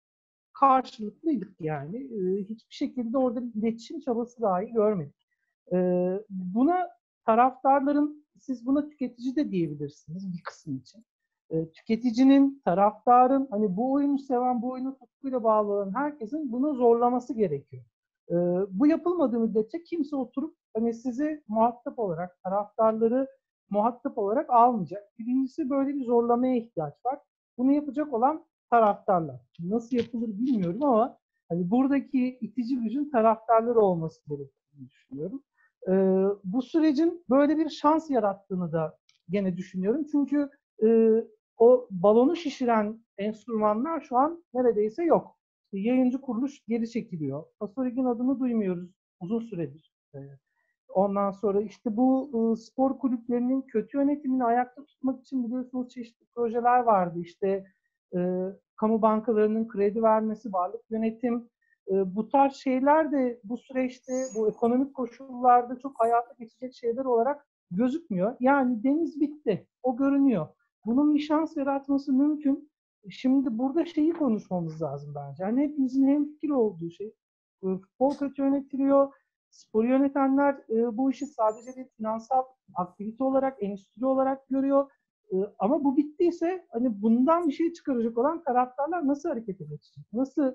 karşılıklıydık 0.62 1.62
yani. 1.62 1.97
Hiçbir 2.49 2.74
şekilde 2.76 3.18
orada 3.18 3.43
bir 3.43 3.53
iletişim 3.53 3.99
çabası 3.99 4.41
dahi 4.41 4.72
görmedik. 4.72 5.28
Buna 6.30 6.89
taraftarların, 7.26 8.26
siz 8.39 8.66
buna 8.66 8.89
tüketici 8.89 9.36
de 9.36 9.51
diyebilirsiniz 9.51 10.34
bir 10.34 10.43
kısım 10.43 10.78
için. 10.78 11.05
Tüketicinin, 11.74 12.62
taraftarın, 12.66 13.47
hani 13.51 13.78
bu 13.78 13.91
oyunu 13.91 14.20
seven, 14.20 14.62
bu 14.62 14.70
oyunu 14.72 14.97
tutkuyla 14.97 15.43
bağlı 15.43 15.72
olan 15.72 15.95
herkesin 15.95 16.51
bunu 16.51 16.76
zorlaması 16.76 17.34
gerekiyor. 17.34 17.84
Bu 18.70 18.88
yapılmadığı 18.88 19.39
müddetçe 19.39 19.84
kimse 19.84 20.16
oturup 20.16 20.55
hani 20.74 20.93
sizi 20.93 21.43
muhatap 21.47 21.99
olarak, 21.99 22.43
taraftarları 22.43 23.28
muhatap 23.70 24.18
olarak 24.18 24.49
almayacak. 24.49 25.03
Birincisi 25.20 25.70
böyle 25.70 25.95
bir 25.95 26.05
zorlamaya 26.05 26.55
ihtiyaç 26.55 26.93
var. 27.05 27.20
Bunu 27.57 27.72
yapacak 27.72 28.14
olan 28.14 28.45
taraftarlar. 28.72 29.41
Nasıl 29.59 29.97
yapılır 29.97 30.28
bilmiyorum 30.28 30.84
ama 30.84 31.17
hani 31.49 31.72
buradaki 31.72 32.38
itici 32.41 32.80
gücün 32.80 33.09
taraftarları 33.09 33.80
olması 33.80 34.22
gerektiğini 34.28 34.89
düşünüyorum. 34.89 35.43
Ee, 35.88 35.91
bu 36.43 36.61
sürecin 36.61 37.26
böyle 37.30 37.57
bir 37.57 37.69
şans 37.69 38.09
yarattığını 38.09 38.72
da 38.72 38.97
gene 39.30 39.57
düşünüyorum. 39.57 40.05
Çünkü 40.11 40.49
e, 40.84 40.88
o 41.57 41.88
balonu 41.91 42.36
şişiren 42.36 43.05
enstrümanlar 43.17 44.01
şu 44.01 44.17
an 44.17 44.43
neredeyse 44.53 45.03
yok. 45.03 45.38
İşte 45.63 45.80
yayıncı 45.89 46.22
kuruluş 46.22 46.65
geri 46.67 46.89
çekiliyor. 46.89 47.43
Pasolig'in 47.59 48.05
adını 48.05 48.39
duymuyoruz 48.39 48.89
uzun 49.19 49.39
süredir. 49.39 49.93
Ee, 50.15 50.19
ondan 50.89 51.32
sonra 51.32 51.61
işte 51.61 51.97
bu 51.97 52.32
e, 52.34 52.55
spor 52.55 52.99
kulüplerinin 52.99 53.61
kötü 53.61 53.97
yönetimini 53.97 54.43
ayakta 54.43 54.86
tutmak 54.86 55.22
için 55.22 55.45
biliyorsunuz 55.45 55.89
çeşitli 55.89 56.26
projeler 56.36 56.80
vardı. 56.80 57.19
İşte 57.19 57.65
e, 58.16 58.20
kamu 58.76 59.01
bankalarının 59.01 59.68
kredi 59.68 60.03
vermesi, 60.03 60.53
varlık 60.53 60.82
yönetim, 60.91 61.49
e, 61.91 62.16
bu 62.16 62.30
tarz 62.30 62.53
şeyler 62.53 63.12
de 63.12 63.39
bu 63.43 63.57
süreçte, 63.57 64.14
bu 64.36 64.49
ekonomik 64.49 64.95
koşullarda 64.95 65.80
çok 65.80 65.99
hayata 65.99 66.34
geçecek 66.39 66.74
şeyler 66.74 67.05
olarak 67.05 67.47
gözükmüyor. 67.72 68.36
Yani 68.39 68.84
deniz 68.84 69.22
bitti, 69.22 69.68
o 69.84 69.97
görünüyor. 69.97 70.47
Bunun 70.86 71.16
bir 71.16 71.20
şans 71.20 71.57
yaratması 71.57 72.14
mümkün. 72.14 72.72
Şimdi 73.09 73.57
burada 73.57 73.86
şeyi 73.86 74.14
konuşmamız 74.14 74.82
lazım 74.82 75.16
bence. 75.16 75.43
Yani 75.43 75.62
hepimizin 75.62 76.07
hemfikir 76.07 76.49
olduğu 76.49 76.89
şey. 76.89 77.07
E, 77.64 77.68
futbol 77.78 78.18
kötü 78.18 78.41
yönetiliyor. 78.41 79.14
Spor 79.51 79.84
yönetenler 79.84 80.53
e, 80.70 80.97
bu 80.97 81.12
işi 81.12 81.26
sadece 81.26 81.76
bir 81.78 81.88
finansal 81.97 82.43
aktivite 82.76 83.24
olarak, 83.24 83.64
endüstri 83.64 84.05
olarak 84.05 84.47
görüyor. 84.49 84.91
E, 85.32 85.36
ama 85.59 85.84
bu 85.84 85.97
bittiyse 85.97 86.65
hani 86.71 87.01
bundan 87.01 87.47
bir 87.47 87.53
şey 87.53 87.73
çıkaracak 87.73 88.17
olan 88.17 88.43
taraftarlar 88.43 89.07
nasıl 89.07 89.29
harekete 89.29 89.63
geçecek? 89.63 90.05
Nasıl 90.13 90.53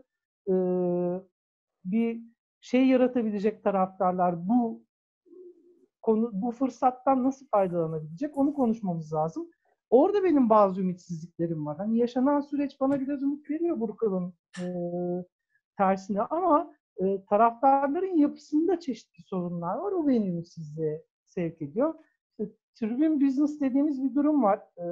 e, 0.48 0.54
bir 1.84 2.22
şey 2.60 2.86
yaratabilecek 2.86 3.64
taraftarlar 3.64 4.48
bu 4.48 4.82
konu 6.02 6.30
bu 6.32 6.50
fırsattan 6.50 7.24
nasıl 7.24 7.46
faydalanabilecek 7.46 8.38
onu 8.38 8.54
konuşmamız 8.54 9.12
lazım. 9.12 9.50
Orada 9.90 10.24
benim 10.24 10.50
bazı 10.50 10.80
ümitsizliklerim 10.80 11.66
var. 11.66 11.76
Hani 11.76 11.98
yaşanan 11.98 12.40
süreç 12.40 12.80
bana 12.80 13.00
biraz 13.00 13.22
ümit 13.22 13.50
veriyor 13.50 13.80
Burkal'ın 13.80 14.34
e, 14.60 14.66
tersine 15.78 16.22
ama 16.22 16.74
e, 17.02 17.24
taraftarların 17.24 18.16
yapısında 18.16 18.80
çeşitli 18.80 19.22
sorunlar 19.22 19.76
var. 19.76 19.92
O 19.92 20.08
beni 20.08 20.28
ümitsizliğe 20.28 21.04
sevk 21.24 21.62
ediyor. 21.62 21.94
Tribün 22.80 23.20
business 23.20 23.60
dediğimiz 23.60 24.04
bir 24.04 24.14
durum 24.14 24.42
var. 24.42 24.60
E, 24.78 24.86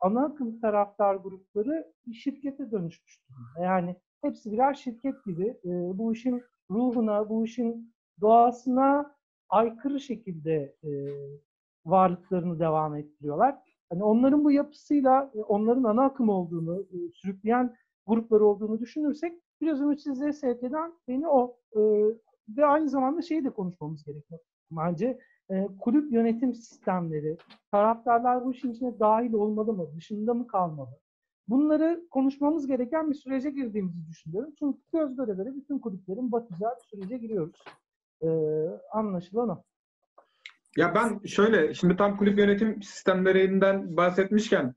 ana 0.00 0.24
akım 0.24 0.60
taraftar 0.60 1.14
grupları 1.14 1.92
bir 2.06 2.14
şirkete 2.14 2.70
dönüşmüş 2.70 3.20
durumda. 3.28 3.64
Yani 3.64 3.96
hepsi 4.22 4.52
birer 4.52 4.74
şirket 4.74 5.24
gibi 5.24 5.46
e, 5.64 5.68
bu 5.98 6.12
işin 6.12 6.42
ruhuna, 6.70 7.28
bu 7.28 7.44
işin 7.44 7.94
doğasına 8.20 9.16
aykırı 9.48 10.00
şekilde 10.00 10.76
e, 10.84 10.90
varlıklarını 11.86 12.58
devam 12.58 12.96
ettiriyorlar. 12.96 13.58
Hani 13.90 14.04
onların 14.04 14.44
bu 14.44 14.50
yapısıyla 14.50 15.30
e, 15.34 15.42
onların 15.42 15.84
ana 15.84 16.04
akım 16.04 16.28
olduğunu, 16.28 16.80
e, 16.80 16.96
sürükleyen 17.12 17.76
grupları 18.06 18.46
olduğunu 18.46 18.80
düşünürsek 18.80 19.42
biraz 19.60 19.80
ümitsizliğe 19.80 20.32
sevk 20.32 20.62
eden 20.62 20.92
beni 21.08 21.28
o. 21.28 21.56
E, 21.76 21.80
ve 22.56 22.66
aynı 22.66 22.88
zamanda 22.88 23.22
şeyi 23.22 23.44
de 23.44 23.50
konuşmamız 23.50 24.04
gerekiyor. 24.04 24.40
Bence 24.70 25.18
e, 25.50 25.68
kulüp 25.80 26.12
yönetim 26.12 26.54
sistemleri, 26.54 27.36
taraftarlar 27.70 28.44
bu 28.44 28.52
işin 28.52 28.72
içine 28.72 28.98
dahil 29.00 29.32
olmalı 29.32 29.72
mı, 29.72 29.86
dışında 29.96 30.34
mı 30.34 30.46
kalmalı? 30.46 30.98
Bunları 31.48 32.00
konuşmamız 32.10 32.66
gereken 32.66 33.10
bir 33.10 33.14
sürece 33.14 33.50
girdiğimizi 33.50 34.08
düşünüyorum. 34.08 34.50
Çünkü 34.58 34.78
göz 34.92 35.16
göre 35.16 35.32
göre 35.32 35.54
bütün 35.56 35.78
kulüplerin 35.78 36.32
batacağı 36.32 36.70
bir 36.76 36.84
sürece 36.84 37.18
giriyoruz. 37.18 37.64
E, 38.22 38.28
anlaşılan 38.92 39.48
o. 39.48 39.62
Ya 40.76 40.94
ben 40.94 41.26
şöyle, 41.26 41.74
şimdi 41.74 41.96
tam 41.96 42.16
kulüp 42.16 42.38
yönetim 42.38 42.82
sistemlerinden 42.82 43.96
bahsetmişken 43.96 44.74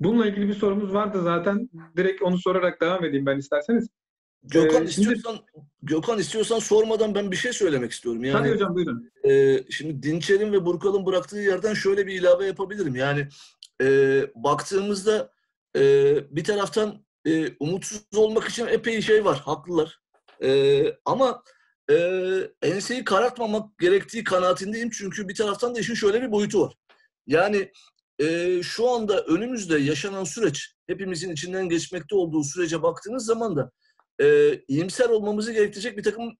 bununla 0.00 0.26
ilgili 0.26 0.48
bir 0.48 0.54
sorumuz 0.54 0.94
vardı 0.94 1.22
zaten. 1.22 1.68
Direkt 1.96 2.22
onu 2.22 2.38
sorarak 2.38 2.80
devam 2.80 3.04
edeyim 3.04 3.26
ben 3.26 3.38
isterseniz. 3.38 3.88
Gökhan 4.42 4.84
Ee, 4.84 4.88
şimdi- 4.88 5.08
istiyorsan 5.14 5.38
Gökhan 5.82 6.18
istiyorsan 6.18 6.58
sormadan 6.58 7.14
ben 7.14 7.30
bir 7.30 7.36
şey 7.36 7.52
söylemek 7.52 7.92
istiyorum. 7.92 8.24
Yani 8.24 8.38
Tabii 8.38 8.54
hocam 8.54 8.74
buyurun. 8.74 9.10
e, 9.24 9.64
şimdi 9.70 10.02
Dinçer'in 10.02 10.52
ve 10.52 10.66
Burkal'ın 10.66 11.06
bıraktığı 11.06 11.38
yerden 11.38 11.74
şöyle 11.74 12.06
bir 12.06 12.14
ilave 12.20 12.46
yapabilirim. 12.46 12.94
Yani 12.96 13.28
e, 13.82 13.86
baktığımızda 14.34 15.32
e, 15.76 16.14
bir 16.36 16.44
taraftan 16.44 17.04
e, 17.26 17.56
umutsuz 17.60 18.02
olmak 18.16 18.48
için 18.48 18.66
epey 18.66 19.02
şey 19.02 19.24
var, 19.24 19.38
haklılar. 19.38 20.00
E, 20.42 20.82
ama 21.04 21.42
e, 21.90 21.94
enseyi 22.62 23.04
karartmamak 23.04 23.78
gerektiği 23.78 24.24
kanaatindeyim 24.24 24.90
çünkü 24.90 25.28
bir 25.28 25.34
taraftan 25.34 25.74
da 25.74 25.80
işin 25.80 25.94
şöyle 25.94 26.22
bir 26.22 26.32
boyutu 26.32 26.60
var. 26.60 26.74
Yani 27.26 27.72
e, 28.18 28.60
şu 28.62 28.88
anda 28.88 29.22
önümüzde 29.24 29.78
yaşanan 29.78 30.24
süreç, 30.24 30.74
hepimizin 30.86 31.30
içinden 31.32 31.68
geçmekte 31.68 32.14
olduğu 32.16 32.44
sürece 32.44 32.82
baktığınız 32.82 33.24
zaman 33.26 33.56
da 33.56 33.70
e, 34.20 34.58
iyimser 34.68 35.08
olmamızı 35.08 35.52
gerektirecek 35.52 35.98
bir 35.98 36.02
takım 36.02 36.36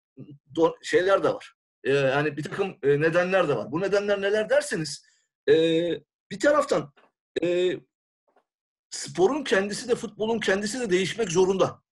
şeyler 0.83 1.23
de 1.23 1.29
var. 1.29 1.55
E, 1.85 1.93
yani 1.93 2.37
bir 2.37 2.43
takım 2.43 2.77
e, 2.83 3.01
nedenler 3.01 3.49
de 3.49 3.57
var. 3.57 3.73
Bu 3.73 3.81
nedenler 3.81 4.21
neler 4.21 4.51
derseniz 4.51 5.07
e, 5.49 5.55
bir 6.31 6.41
taraftan 6.41 6.93
e, 7.43 7.77
sporun 8.91 9.45
kendisi 9.45 9.89
de 9.89 9.95
futbolun 9.95 10.41
kendisi 10.41 10.81
de 10.81 10.91
değişmek 10.91 11.31
zorunda. 11.31 11.83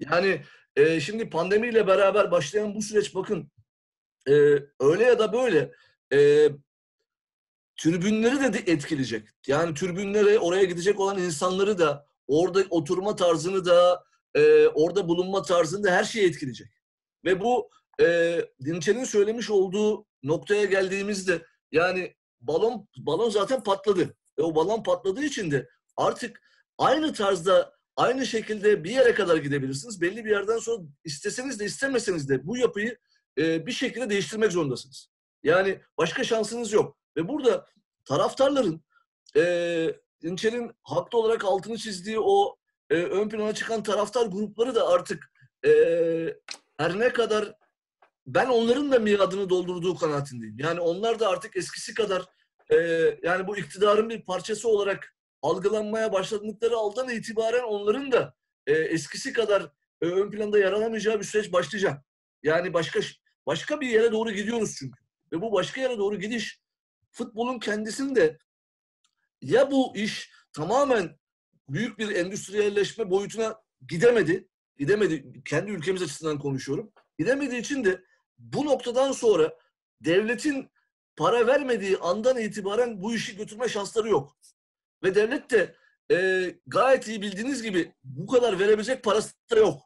Yani 0.00 0.42
e, 0.76 1.00
şimdi 1.00 1.30
pandemiyle 1.30 1.86
beraber 1.86 2.30
başlayan 2.30 2.74
bu 2.74 2.82
süreç 2.82 3.14
bakın 3.14 3.50
e, 4.28 4.32
öyle 4.80 5.04
ya 5.04 5.18
da 5.18 5.32
böyle 5.32 5.72
e, 6.12 6.48
tribünleri 7.76 8.52
de 8.52 8.72
etkileyecek. 8.72 9.28
Yani 9.46 9.74
tribünlere 9.74 10.38
oraya 10.38 10.64
gidecek 10.64 11.00
olan 11.00 11.18
insanları 11.18 11.78
da 11.78 12.06
orada 12.26 12.64
oturma 12.70 13.16
tarzını 13.16 13.64
da 13.64 14.04
e, 14.34 14.66
orada 14.66 15.08
bulunma 15.08 15.42
tarzını 15.42 15.84
da 15.84 15.90
her 15.90 16.04
şeyi 16.04 16.28
etkileyecek. 16.28 16.68
Ve 17.24 17.40
bu 17.40 17.70
e, 18.00 18.38
Dinçer'in 18.64 19.04
söylemiş 19.04 19.50
olduğu 19.50 20.06
noktaya 20.22 20.64
geldiğimizde 20.64 21.46
yani 21.72 22.14
balon 22.40 22.88
balon 22.96 23.30
zaten 23.30 23.62
patladı. 23.62 24.16
Ve 24.38 24.42
o 24.42 24.54
balon 24.54 24.82
patladığı 24.82 25.24
için 25.24 25.50
de 25.50 25.68
artık 25.96 26.42
aynı 26.78 27.12
tarzda 27.12 27.74
aynı 27.96 28.26
şekilde 28.26 28.84
bir 28.84 28.90
yere 28.90 29.14
kadar 29.14 29.36
gidebilirsiniz. 29.36 30.00
Belli 30.00 30.24
bir 30.24 30.30
yerden 30.30 30.58
sonra 30.58 30.82
isteseniz 31.04 31.60
de 31.60 31.64
istemeseniz 31.64 32.28
de 32.28 32.46
bu 32.46 32.56
yapıyı 32.56 32.98
e, 33.38 33.66
bir 33.66 33.72
şekilde 33.72 34.10
değiştirmek 34.10 34.52
zorundasınız. 34.52 35.08
Yani 35.42 35.80
başka 35.98 36.24
şansınız 36.24 36.72
yok. 36.72 36.96
Ve 37.16 37.28
burada 37.28 37.66
taraftarların 38.04 38.84
e, 39.36 39.94
Dinçer'in 40.22 40.70
haklı 40.82 41.18
olarak 41.18 41.44
altını 41.44 41.78
çizdiği 41.78 42.20
o 42.20 42.56
e, 42.90 42.94
ön 42.94 43.28
plana 43.28 43.54
çıkan 43.54 43.82
taraftar 43.82 44.26
grupları 44.26 44.74
da 44.74 44.88
artık 44.88 45.32
e, 45.66 45.70
her 46.76 46.98
ne 46.98 47.12
kadar 47.12 47.54
ben 48.26 48.46
onların 48.46 48.92
da 48.92 48.98
miadını 48.98 49.50
doldurduğu 49.50 49.96
kanaatindeyim. 49.96 50.58
Yani 50.58 50.80
onlar 50.80 51.20
da 51.20 51.28
artık 51.28 51.56
eskisi 51.56 51.94
kadar 51.94 52.24
e, 52.70 52.76
yani 53.22 53.46
bu 53.46 53.56
iktidarın 53.56 54.08
bir 54.08 54.22
parçası 54.22 54.68
olarak 54.68 55.16
algılanmaya 55.42 56.12
başladıkları 56.12 56.76
aldan 56.76 57.08
itibaren 57.08 57.62
onların 57.62 58.12
da 58.12 58.34
e, 58.66 58.72
eskisi 58.72 59.32
kadar 59.32 59.62
e, 60.02 60.06
ön 60.06 60.30
planda 60.30 60.58
yer 60.58 60.72
alamayacağı 60.72 61.18
bir 61.18 61.24
süreç 61.24 61.52
başlayacak. 61.52 62.04
Yani 62.42 62.72
başka 62.74 63.00
başka 63.46 63.80
bir 63.80 63.88
yere 63.88 64.12
doğru 64.12 64.30
gidiyoruz 64.30 64.76
çünkü. 64.78 65.00
Ve 65.32 65.40
bu 65.40 65.52
başka 65.52 65.80
yere 65.80 65.98
doğru 65.98 66.18
gidiş 66.18 66.60
futbolun 67.10 67.58
kendisinde 67.58 68.38
ya 69.42 69.70
bu 69.70 69.96
iş 69.96 70.30
tamamen 70.52 71.19
büyük 71.72 71.98
bir 71.98 72.14
endüstriyelleşme 72.14 73.10
boyutuna 73.10 73.60
gidemedi. 73.88 74.48
Gidemedi. 74.78 75.42
Kendi 75.44 75.70
ülkemiz 75.70 76.02
açısından 76.02 76.38
konuşuyorum. 76.38 76.92
Gidemediği 77.18 77.60
için 77.60 77.84
de 77.84 78.02
bu 78.38 78.64
noktadan 78.64 79.12
sonra 79.12 79.58
devletin 80.00 80.70
para 81.16 81.46
vermediği 81.46 81.98
andan 81.98 82.38
itibaren 82.38 83.02
bu 83.02 83.14
işi 83.14 83.36
götürme 83.36 83.68
şansları 83.68 84.08
yok. 84.08 84.36
Ve 85.02 85.14
devlet 85.14 85.50
de 85.50 85.74
e, 86.12 86.46
gayet 86.66 87.08
iyi 87.08 87.22
bildiğiniz 87.22 87.62
gibi 87.62 87.92
bu 88.04 88.26
kadar 88.26 88.58
verebilecek 88.58 89.04
parası 89.04 89.34
da 89.50 89.56
yok. 89.56 89.82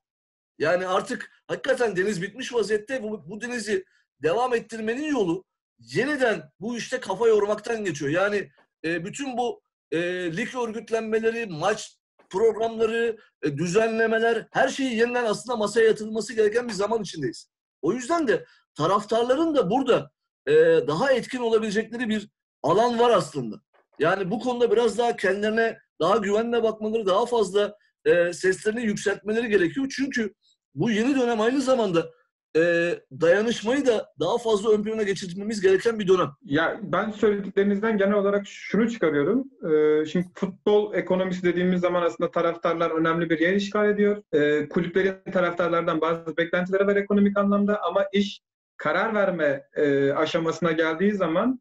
Yani 0.59 0.87
artık 0.87 1.30
hakikaten 1.47 1.97
deniz 1.97 2.22
bitmiş 2.22 2.55
vaziyette 2.55 3.03
bu, 3.03 3.30
bu 3.30 3.41
denizi 3.41 3.85
devam 4.22 4.55
ettirmenin 4.55 5.07
yolu 5.07 5.45
yeniden 5.78 6.51
bu 6.61 6.76
işte 6.76 7.01
kafa 7.01 7.28
yormaktan 7.28 7.85
geçiyor. 7.85 8.11
Yani 8.11 8.51
e, 8.85 9.05
bütün 9.05 9.37
bu 9.37 9.62
e, 9.95 9.99
lig 10.37 10.55
örgütlenmeleri, 10.55 11.47
maç 11.47 11.97
programları, 12.31 13.17
e, 13.43 13.59
düzenlemeler 13.59 14.49
her 14.53 14.69
şeyi 14.69 14.97
yeniden 14.97 15.25
aslında 15.25 15.57
masaya 15.57 15.87
yatırılması 15.87 16.35
gereken 16.35 16.69
bir 16.69 16.73
zaman 16.73 17.03
içindeyiz. 17.03 17.51
O 17.83 17.93
yüzden 17.93 18.29
de 18.29 18.45
taraftarların 18.75 19.55
da 19.55 19.71
burada 19.71 20.11
e, 20.47 20.53
daha 20.89 21.13
etkin 21.13 21.39
olabilecekleri 21.39 22.09
bir 22.09 22.29
alan 22.63 22.99
var 22.99 23.11
aslında. 23.11 23.57
Yani 23.99 24.31
bu 24.31 24.41
konuda 24.41 24.71
biraz 24.71 24.99
daha 24.99 25.17
kendilerine 25.17 25.79
daha 26.01 26.17
güvenle 26.17 26.63
bakmaları, 26.63 27.07
daha 27.07 27.27
fazla 27.27 27.77
e, 28.05 28.33
seslerini 28.33 28.83
yükseltmeleri 28.83 29.49
gerekiyor. 29.49 29.93
Çünkü 29.97 30.35
bu 30.75 30.91
yeni 30.91 31.21
dönem 31.21 31.41
aynı 31.41 31.61
zamanda 31.61 32.11
e, 32.57 32.95
dayanışmayı 33.21 33.87
da 33.87 34.13
daha 34.21 34.39
fazla 34.39 34.73
ön 34.73 34.83
plana 34.83 35.03
geçirmemiz 35.03 35.61
gereken 35.61 35.99
bir 35.99 36.09
dönem. 36.09 36.31
Ya 36.43 36.81
ben 36.83 37.11
söylediklerinizden 37.11 37.99
genel 37.99 38.15
olarak 38.15 38.47
şunu 38.47 38.91
çıkarıyorum. 38.91 39.45
Ee, 39.71 40.07
şimdi 40.07 40.27
futbol 40.35 40.95
ekonomisi 40.95 41.43
dediğimiz 41.43 41.81
zaman 41.81 42.03
aslında 42.03 42.31
taraftarlar 42.31 42.91
önemli 42.91 43.31
bir 43.31 43.39
yer 43.39 43.53
işgal 43.53 43.91
ediyor. 43.91 44.23
Ee, 44.33 44.69
kulüplerin 44.69 45.33
taraftarlardan 45.33 46.01
bazı 46.01 46.37
beklentileri 46.37 46.87
var 46.87 46.97
ekonomik 46.97 47.39
anlamda 47.39 47.83
ama 47.83 48.05
iş 48.13 48.41
karar 48.77 49.15
verme 49.15 49.63
e, 49.77 50.13
aşamasına 50.13 50.73
geldiği 50.73 51.13
zaman 51.13 51.61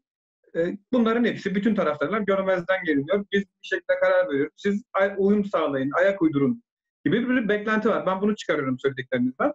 e, 0.56 0.78
bunların 0.92 1.24
hepsi 1.24 1.54
bütün 1.54 1.74
taraftarlar 1.74 2.20
görmezden 2.20 2.84
geliniyor. 2.84 3.24
Biz 3.32 3.42
bir 3.42 3.66
şekilde 3.68 3.98
karar 4.00 4.28
veriyoruz. 4.28 4.52
Siz 4.56 4.82
uyum 5.16 5.44
sağlayın, 5.44 5.90
ayak 5.98 6.22
uydurun 6.22 6.62
gibi 7.04 7.28
bir 7.28 7.48
beklenti 7.48 7.88
var. 7.88 8.06
Ben 8.06 8.20
bunu 8.20 8.36
çıkarıyorum 8.36 8.78
söylediklerinizden. 8.78 9.52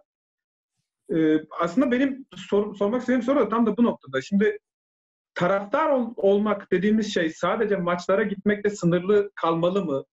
Ee, 1.14 1.40
aslında 1.60 1.90
benim 1.90 2.26
sor, 2.36 2.74
sormak 2.74 3.00
istediğim 3.00 3.22
soru 3.22 3.40
da 3.40 3.48
tam 3.48 3.66
da 3.66 3.76
bu 3.76 3.84
noktada. 3.84 4.22
Şimdi 4.22 4.58
taraftar 5.34 5.90
ol, 5.90 6.14
olmak 6.16 6.72
dediğimiz 6.72 7.14
şey 7.14 7.30
sadece 7.30 7.76
maçlara 7.76 8.22
gitmekle 8.22 8.70
sınırlı 8.70 9.30
kalmalı 9.34 9.84
mı? 9.84 10.04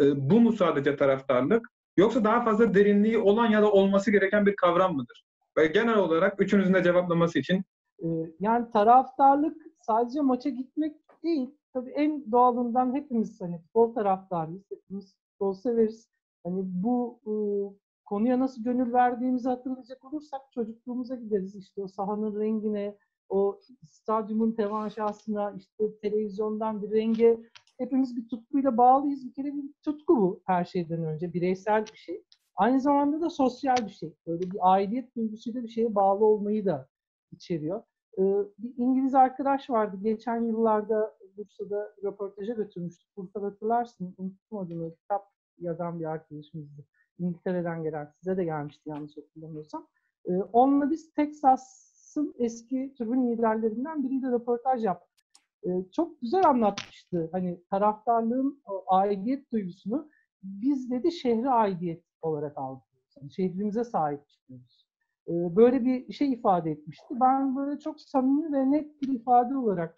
Ee, 0.00 0.30
bu 0.30 0.40
mu 0.40 0.52
sadece 0.52 0.96
taraftarlık? 0.96 1.66
Yoksa 1.96 2.24
daha 2.24 2.44
fazla 2.44 2.74
derinliği 2.74 3.18
olan 3.18 3.46
ya 3.46 3.62
da 3.62 3.72
olması 3.72 4.10
gereken 4.10 4.46
bir 4.46 4.56
kavram 4.56 4.96
mıdır? 4.96 5.24
Ve 5.56 5.66
genel 5.66 5.96
olarak 5.96 6.40
üçünüzün 6.40 6.74
de 6.74 6.82
cevaplaması 6.82 7.38
için. 7.38 7.64
Ee, 8.02 8.06
yani 8.40 8.70
taraftarlık 8.70 9.56
sadece 9.80 10.20
maça 10.20 10.48
gitmek 10.48 10.96
değil. 11.22 11.50
Tabii 11.72 11.90
en 11.90 12.32
doğalından 12.32 12.94
hepimiz 12.94 13.40
hani 13.40 13.58
futbol 13.58 13.94
taraftarıyız. 13.94 14.62
Hepimiz 14.70 15.14
futbol 15.30 15.54
severiz. 15.54 16.08
Hani 16.44 16.60
bu 16.64 17.20
konuya 18.10 18.38
nasıl 18.38 18.62
gönül 18.62 18.92
verdiğimizi 18.92 19.48
hatırlayacak 19.48 20.04
olursak 20.04 20.40
çocukluğumuza 20.54 21.14
gideriz. 21.14 21.56
İşte 21.56 21.82
o 21.82 21.88
sahanın 21.88 22.40
rengine, 22.40 22.96
o 23.28 23.60
stadyumun 23.84 24.52
tevaşasına, 24.52 25.54
işte 25.58 25.98
televizyondan 26.02 26.82
bir 26.82 26.90
renge 26.90 27.40
hepimiz 27.78 28.16
bir 28.16 28.28
tutkuyla 28.28 28.76
bağlıyız. 28.76 29.26
Bir 29.26 29.32
kere 29.32 29.54
bir 29.54 29.72
tutku 29.82 30.16
bu 30.16 30.42
her 30.46 30.64
şeyden 30.64 31.04
önce. 31.04 31.32
Bireysel 31.32 31.84
bir 31.92 31.96
şey. 31.96 32.24
Aynı 32.56 32.80
zamanda 32.80 33.20
da 33.20 33.30
sosyal 33.30 33.76
bir 33.76 33.92
şey. 33.92 34.14
Böyle 34.26 34.50
bir 34.50 34.58
aidiyet 34.60 35.16
duygusuyla 35.16 35.62
bir 35.62 35.68
şeye 35.68 35.94
bağlı 35.94 36.24
olmayı 36.24 36.66
da 36.66 36.88
içeriyor. 37.32 37.82
Ee, 38.18 38.22
bir 38.58 38.74
İngiliz 38.76 39.14
arkadaş 39.14 39.70
vardı. 39.70 39.96
Geçen 40.02 40.44
yıllarda 40.44 41.16
Bursa'da 41.36 41.94
röportaja 42.04 42.52
götürmüştük. 42.52 43.16
Bursa'da 43.16 43.46
hatırlarsın. 43.46 44.14
Unuttum 44.18 44.58
adını. 44.58 44.94
Kitap 44.94 45.39
yazan 45.60 46.00
bir 46.00 46.04
arkadaşımızdı. 46.04 46.84
İngiltere'den 47.18 47.82
gelen, 47.82 48.12
size 48.18 48.36
de 48.36 48.44
gelmişti 48.44 48.88
yanlış 48.88 49.16
hatırlamıyorsam. 49.16 49.86
E, 50.24 50.32
onunla 50.36 50.90
biz 50.90 51.12
Texas'ın 51.12 52.34
eski 52.38 52.94
tribün 52.98 53.32
liderlerinden 53.32 54.02
biriyle 54.04 54.30
röportaj 54.30 54.84
yaptık. 54.84 55.10
E, 55.62 55.68
çok 55.92 56.20
güzel 56.20 56.46
anlatmıştı. 56.46 57.28
Hani 57.32 57.60
taraftarlığın 57.70 58.62
aidiyet 58.86 59.52
duygusunu 59.52 60.10
biz 60.42 60.90
dedi 60.90 61.12
şehre 61.12 61.48
aidiyet 61.48 62.04
olarak 62.22 62.58
aldık. 62.58 62.84
Yani 63.16 63.32
şehrimize 63.32 63.84
sahip 63.84 64.28
çıkıyoruz. 64.28 64.86
E, 65.28 65.56
böyle 65.56 65.84
bir 65.84 66.12
şey 66.12 66.32
ifade 66.32 66.70
etmişti. 66.70 67.14
Ben 67.20 67.56
böyle 67.56 67.78
çok 67.78 68.00
samimi 68.00 68.52
ve 68.52 68.70
net 68.70 69.02
bir 69.02 69.08
ifade 69.08 69.56
olarak 69.56 69.96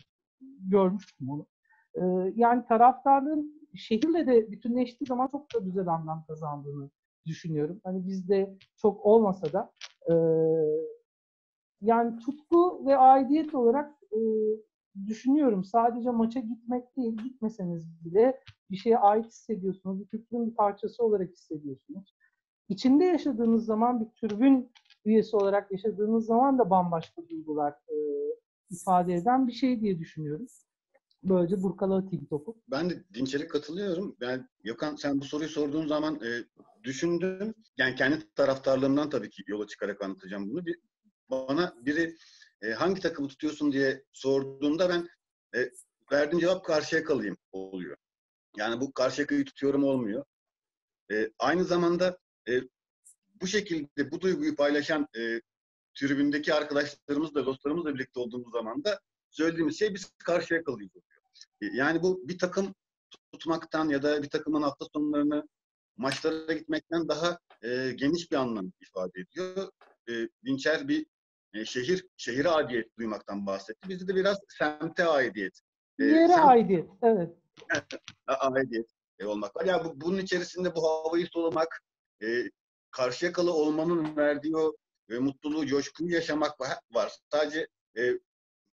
görmüştüm 0.70 1.30
onu. 1.30 1.46
Yani 2.34 2.64
taraftarlığın 2.64 3.61
şehirle 3.74 4.26
de 4.26 4.50
bütünleştiği 4.50 5.06
zaman 5.06 5.28
çok 5.28 5.54
da 5.54 5.58
güzel 5.58 5.86
anlam 5.86 6.24
kazandığını 6.26 6.90
düşünüyorum. 7.26 7.80
Hani 7.84 8.06
bizde 8.06 8.56
çok 8.76 9.06
olmasa 9.06 9.52
da 9.52 9.72
e, 10.10 10.14
yani 11.80 12.18
tutku 12.18 12.86
ve 12.86 12.96
aidiyet 12.96 13.54
olarak 13.54 14.02
e, 14.12 14.18
düşünüyorum. 15.06 15.64
Sadece 15.64 16.10
maça 16.10 16.40
gitmek 16.40 16.96
değil, 16.96 17.16
gitmeseniz 17.16 18.04
bile 18.04 18.40
bir 18.70 18.76
şeye 18.76 18.98
ait 18.98 19.26
hissediyorsunuz. 19.26 20.00
Bir 20.00 20.06
kültürün 20.06 20.46
bir 20.46 20.54
parçası 20.54 21.04
olarak 21.04 21.30
hissediyorsunuz. 21.30 22.14
İçinde 22.68 23.04
yaşadığınız 23.04 23.64
zaman 23.64 24.00
bir 24.00 24.10
türbün 24.10 24.72
üyesi 25.04 25.36
olarak 25.36 25.72
yaşadığınız 25.72 26.26
zaman 26.26 26.58
da 26.58 26.70
bambaşka 26.70 27.28
duygular 27.28 27.72
e, 27.72 27.96
ifade 28.70 29.14
eden 29.14 29.46
bir 29.46 29.52
şey 29.52 29.80
diye 29.80 29.98
düşünüyorum. 29.98 30.46
Böylece 31.24 31.62
Burkalı 31.62 31.96
atayım 31.96 32.26
topu. 32.26 32.62
Ben 32.68 32.90
de 32.90 33.04
Dinçer'e 33.14 33.46
katılıyorum. 33.46 34.16
Yani 34.20 34.42
Gökhan 34.64 34.96
sen 34.96 35.20
bu 35.20 35.24
soruyu 35.24 35.48
sorduğun 35.48 35.86
zaman 35.86 36.20
e, 36.24 36.44
düşündüm. 36.84 37.54
Yani 37.76 37.94
kendi 37.94 38.34
taraftarlığımdan 38.34 39.10
tabii 39.10 39.30
ki 39.30 39.42
yola 39.46 39.66
çıkarak 39.66 40.02
anlatacağım 40.02 40.50
bunu. 40.50 40.66
Bir, 40.66 40.78
bana 41.30 41.74
biri 41.80 42.16
e, 42.62 42.70
hangi 42.70 43.00
takımı 43.00 43.28
tutuyorsun 43.28 43.72
diye 43.72 44.04
sorduğunda 44.12 44.88
ben 44.88 45.08
e, 45.60 45.70
verdiğim 46.12 46.40
cevap 46.40 46.64
karşıya 46.64 47.04
kalayım 47.04 47.36
oluyor. 47.52 47.96
Yani 48.56 48.80
bu 48.80 48.92
karşıyakayı 48.92 49.44
tutuyorum 49.44 49.84
olmuyor. 49.84 50.24
E, 51.12 51.30
aynı 51.38 51.64
zamanda 51.64 52.18
e, 52.48 52.60
bu 53.40 53.46
şekilde 53.46 54.10
bu 54.10 54.20
duyguyu 54.20 54.56
paylaşan 54.56 55.08
e, 55.16 55.40
tribündeki 55.94 56.54
arkadaşlarımızla, 56.54 57.46
dostlarımızla 57.46 57.94
birlikte 57.94 58.20
olduğumuz 58.20 58.52
zaman 58.52 58.84
da 58.84 59.00
söylediğimiz 59.30 59.78
şey 59.78 59.94
biz 59.94 60.12
karşıya 60.18 60.64
kalıyoruz 60.64 61.11
yani 61.60 62.02
bu 62.02 62.28
bir 62.28 62.38
takım 62.38 62.74
tutmaktan 63.32 63.88
ya 63.88 64.02
da 64.02 64.22
bir 64.22 64.30
takımın 64.30 64.62
hafta 64.62 64.86
sonlarını 64.94 65.48
maçlara 65.96 66.52
gitmekten 66.52 67.08
daha 67.08 67.38
e, 67.62 67.92
geniş 67.92 68.30
bir 68.30 68.36
anlam 68.36 68.72
ifade 68.80 69.20
ediyor. 69.20 69.70
E, 70.08 70.12
Dinçer 70.44 70.88
bir 70.88 71.06
e, 71.54 71.64
şehir 71.64 72.06
şehire 72.16 72.48
aidiyet 72.48 72.98
duymaktan 72.98 73.46
bahsetti. 73.46 73.88
Bizde 73.88 74.08
de 74.08 74.14
biraz 74.14 74.38
semte 74.58 75.04
aidiyet. 75.04 75.60
E, 75.98 76.04
Yere 76.04 76.28
semt, 76.28 76.44
aidiyet, 76.44 76.88
evet. 77.02 77.30
aidiyet 78.26 78.86
e, 79.18 79.26
olmak 79.26 79.56
var. 79.56 79.64
Yani 79.64 79.84
bu, 79.84 80.00
bunun 80.00 80.18
içerisinde 80.18 80.74
bu 80.74 80.88
havayı 80.88 81.26
solumak, 81.26 81.82
e, 82.22 82.42
karşıyakalı 82.90 83.52
olmanın 83.52 84.16
verdiği 84.16 84.56
o 84.56 84.76
e, 85.10 85.18
mutluluğu, 85.18 85.66
coşkuyu 85.66 86.14
yaşamak 86.14 86.60
var. 86.94 87.12
Sadece 87.32 87.66
e, 87.98 88.02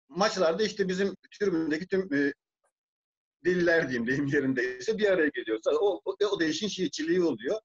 maçlarda 0.09 0.63
işte 0.63 0.87
bizim 0.87 1.15
tribündeki 1.39 1.87
tüm 1.87 2.13
e, 2.13 2.33
deliler 3.45 3.89
diyeyim 3.89 4.07
deyim 4.07 4.27
yerindeyse 4.27 4.97
bir 4.97 5.05
araya 5.09 5.29
geliyorsa 5.29 5.71
o, 5.71 6.01
o, 6.05 6.15
o 6.31 6.39
da 6.39 6.45
işin 6.45 6.67
şiirçiliği 6.67 7.23
oluyor. 7.23 7.59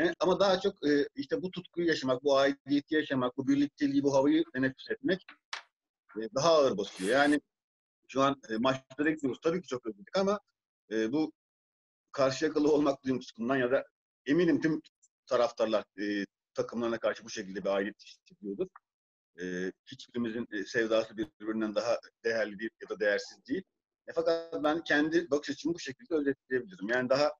E, 0.00 0.14
ama 0.20 0.40
daha 0.40 0.60
çok 0.60 0.88
e, 0.88 1.08
işte 1.16 1.42
bu 1.42 1.50
tutkuyu 1.50 1.86
yaşamak, 1.88 2.24
bu 2.24 2.36
aidiyeti 2.38 2.94
yaşamak, 2.94 3.36
bu 3.36 3.48
birlikteliği, 3.48 4.02
bu 4.02 4.14
havayı 4.14 4.44
teneffüs 4.54 4.90
etmek 4.90 5.26
e, 6.16 6.20
daha 6.34 6.52
ağır 6.52 6.76
basıyor. 6.76 7.10
Yani 7.10 7.40
şu 8.08 8.22
an 8.22 8.40
e, 8.50 8.56
maçlara 8.56 9.10
gidiyoruz. 9.10 9.40
Tabii 9.42 9.62
ki 9.62 9.68
çok 9.68 9.86
özledik 9.86 10.16
ama 10.16 10.40
e, 10.90 11.12
bu 11.12 11.32
karşı 12.12 12.44
yakalı 12.44 12.72
olmak 12.72 13.04
duygusundan 13.04 13.56
ya 13.56 13.70
da 13.70 13.84
eminim 14.26 14.60
tüm 14.60 14.82
taraftarlar 15.26 15.84
e, 16.00 16.26
takımlarına 16.54 16.98
karşı 16.98 17.24
bu 17.24 17.30
şekilde 17.30 17.64
bir 17.64 17.68
aidiyet 17.68 18.02
hissediyordur. 18.04 18.66
E, 19.40 19.72
hiçbirimizin 19.86 20.48
e, 20.52 20.64
sevdası 20.64 21.16
birbirinden 21.16 21.74
daha 21.74 21.98
değerli 22.24 22.58
değil 22.58 22.70
ya 22.82 22.88
da 22.88 23.00
değersiz 23.00 23.46
değil. 23.48 23.62
E, 24.08 24.12
fakat 24.14 24.64
ben 24.64 24.84
kendi 24.84 25.30
bakış 25.30 25.50
açımı 25.50 25.74
bu 25.74 25.78
şekilde 25.78 26.14
özetleyebilirim. 26.14 26.88
Yani 26.88 27.10
daha 27.10 27.32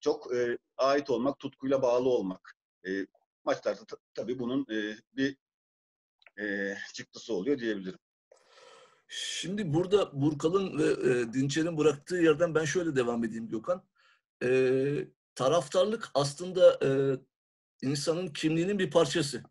çok 0.00 0.34
e, 0.34 0.58
ait 0.76 1.10
olmak, 1.10 1.38
tutkuyla 1.38 1.82
bağlı 1.82 2.08
olmak. 2.08 2.56
E, 2.86 3.06
maçlarda 3.44 3.84
ta- 3.84 3.96
tabii 4.14 4.38
bunun 4.38 4.66
e, 4.70 4.96
bir 5.12 5.36
e, 6.40 6.76
çıktısı 6.94 7.34
oluyor 7.34 7.58
diyebilirim. 7.58 7.98
Şimdi 9.08 9.74
burada 9.74 10.22
Burkal'ın 10.22 10.78
ve 10.78 11.10
e, 11.10 11.32
Dinçer'in 11.32 11.78
bıraktığı 11.78 12.16
yerden 12.16 12.54
ben 12.54 12.64
şöyle 12.64 12.96
devam 12.96 13.24
edeyim 13.24 13.48
Gökhan. 13.48 13.82
E, 14.42 15.08
taraftarlık 15.34 16.10
aslında 16.14 16.78
e, 16.82 16.88
insanın 17.82 18.28
kimliğinin 18.28 18.78
bir 18.78 18.90
parçası. 18.90 19.42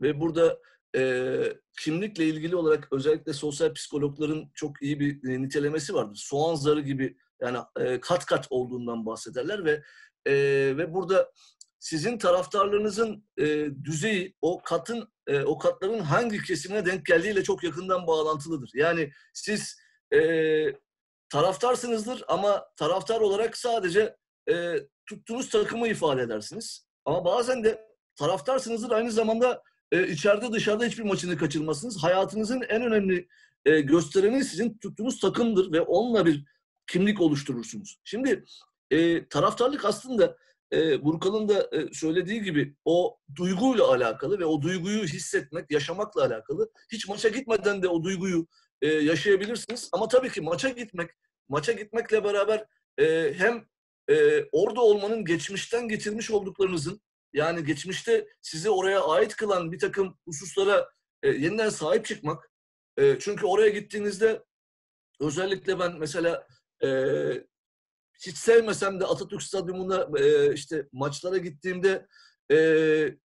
Ve 0.00 0.20
burada 0.20 0.60
e, 0.96 1.42
kimlikle 1.80 2.24
ilgili 2.24 2.56
olarak 2.56 2.88
özellikle 2.92 3.32
sosyal 3.32 3.74
psikologların 3.74 4.50
çok 4.54 4.82
iyi 4.82 5.00
bir 5.00 5.28
e, 5.28 5.42
nitelemesi 5.42 5.94
vardır. 5.94 6.16
Soğan 6.16 6.54
zarı 6.54 6.80
gibi 6.80 7.16
yani 7.42 7.58
e, 7.80 8.00
kat 8.00 8.26
kat 8.26 8.46
olduğundan 8.50 9.06
bahsederler 9.06 9.64
ve 9.64 9.82
e, 10.26 10.34
ve 10.76 10.94
burada 10.94 11.32
sizin 11.78 12.18
taraftarlarınızın 12.18 13.24
e, 13.38 13.44
düzeyi 13.84 14.34
o 14.40 14.62
katın 14.62 15.08
e, 15.26 15.42
o 15.42 15.58
katların 15.58 16.00
hangi 16.00 16.42
kesimine 16.42 16.86
denk 16.86 17.06
geldiğiyle 17.06 17.42
çok 17.42 17.64
yakından 17.64 18.06
bağlantılıdır. 18.06 18.70
Yani 18.74 19.10
siz 19.34 19.76
e, 20.14 20.20
taraftarsınızdır 21.28 22.24
ama 22.28 22.66
taraftar 22.76 23.20
olarak 23.20 23.56
sadece 23.56 24.16
e, 24.50 24.74
tuttuğunuz 25.08 25.50
takımı 25.50 25.88
ifade 25.88 26.22
edersiniz. 26.22 26.86
Ama 27.04 27.24
bazen 27.24 27.64
de 27.64 27.86
taraftarsınızdır 28.18 28.90
aynı 28.90 29.10
zamanda 29.10 29.62
e, 29.94 30.08
içeride 30.08 30.52
dışarıda 30.52 30.84
hiçbir 30.84 31.02
maçını 31.02 31.36
kaçırmazsınız. 31.36 32.02
Hayatınızın 32.02 32.62
en 32.68 32.82
önemli 32.82 33.28
e, 33.64 33.80
göstereni 33.80 34.44
sizin 34.44 34.78
tuttuğunuz 34.78 35.20
takımdır 35.20 35.72
ve 35.72 35.80
onunla 35.80 36.26
bir 36.26 36.44
kimlik 36.86 37.20
oluşturursunuz. 37.20 38.00
Şimdi 38.04 38.44
e, 38.90 39.28
taraftarlık 39.28 39.84
aslında 39.84 40.36
e, 40.72 41.04
Burkan'ın 41.04 41.48
da 41.48 41.68
e, 41.72 41.92
söylediği 41.92 42.42
gibi 42.42 42.74
o 42.84 43.18
duyguyla 43.36 43.88
alakalı 43.88 44.38
ve 44.38 44.44
o 44.44 44.62
duyguyu 44.62 45.04
hissetmek, 45.04 45.70
yaşamakla 45.70 46.24
alakalı. 46.24 46.70
Hiç 46.92 47.08
maça 47.08 47.28
gitmeden 47.28 47.82
de 47.82 47.88
o 47.88 48.04
duyguyu 48.04 48.46
e, 48.82 48.88
yaşayabilirsiniz. 48.88 49.88
Ama 49.92 50.08
tabii 50.08 50.30
ki 50.30 50.40
maça 50.40 50.68
gitmek, 50.68 51.10
maça 51.48 51.72
gitmekle 51.72 52.24
beraber 52.24 52.64
e, 52.98 53.34
hem 53.36 53.66
e, 54.10 54.44
orada 54.52 54.80
olmanın 54.80 55.24
geçmişten 55.24 55.88
getirmiş 55.88 56.30
olduklarınızın 56.30 57.00
yani 57.34 57.64
geçmişte 57.64 58.28
sizi 58.42 58.70
oraya 58.70 59.04
ait 59.04 59.36
kılan 59.36 59.72
bir 59.72 59.78
takım 59.78 60.18
hususlara 60.24 60.90
e, 61.22 61.28
yeniden 61.28 61.68
sahip 61.68 62.04
çıkmak. 62.06 62.50
E, 62.96 63.18
çünkü 63.18 63.46
oraya 63.46 63.68
gittiğinizde 63.68 64.44
özellikle 65.20 65.78
ben 65.78 65.98
mesela 65.98 66.46
e, 66.84 66.88
hiç 68.26 68.36
sevmesem 68.36 69.00
de 69.00 69.04
Atatürk 69.04 69.42
Stadyumunda 69.42 70.08
e, 70.18 70.54
işte 70.54 70.88
maçlara 70.92 71.36
gittiğimde 71.36 72.06
e, 72.52 72.58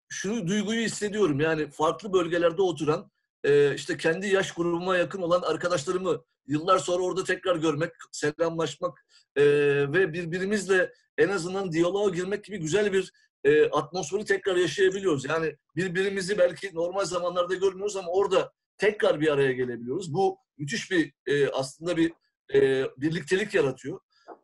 şu 0.09 0.47
duyguyu 0.47 0.81
hissediyorum. 0.81 1.41
Yani 1.41 1.71
farklı 1.71 2.13
bölgelerde 2.13 2.63
oturan 2.63 3.11
e, 3.45 3.75
işte 3.75 3.97
kendi 3.97 4.27
yaş 4.27 4.53
grubuma 4.53 4.97
yakın 4.97 5.23
olan 5.23 5.43
arkadaşlarımı 5.43 6.25
yıllar 6.47 6.79
sonra 6.79 7.03
orada 7.03 7.25
tekrar 7.25 7.57
görmek, 7.57 7.93
selamlaşmak 8.13 9.07
e, 9.37 9.45
ve 9.93 10.13
birbirimizle 10.13 10.93
en 11.19 11.29
azından 11.29 11.73
diyaloğa 11.73 12.11
girmek 12.11 12.45
gibi 12.45 12.59
güzel 12.59 12.93
bir 12.93 13.13
e, 13.45 13.65
atmosferi 13.71 14.25
tekrar 14.25 14.57
yaşayabiliyoruz. 14.57 15.25
Yani 15.25 15.57
birbirimizi 15.77 16.39
belki 16.39 16.71
normal 16.75 17.05
zamanlarda 17.05 17.55
görmüyoruz 17.55 17.97
ama 17.97 18.13
orada 18.13 18.53
tekrar 18.79 19.21
bir 19.21 19.29
araya 19.33 19.53
gelebiliyoruz. 19.53 20.15
Bu 20.15 20.39
müthiş 20.59 20.91
bir 20.91 21.13
e, 21.27 21.49
aslında 21.49 21.97
bir 21.97 22.13
e, 22.55 22.85
birliktelik 22.97 23.55
yaratıyor. 23.55 24.01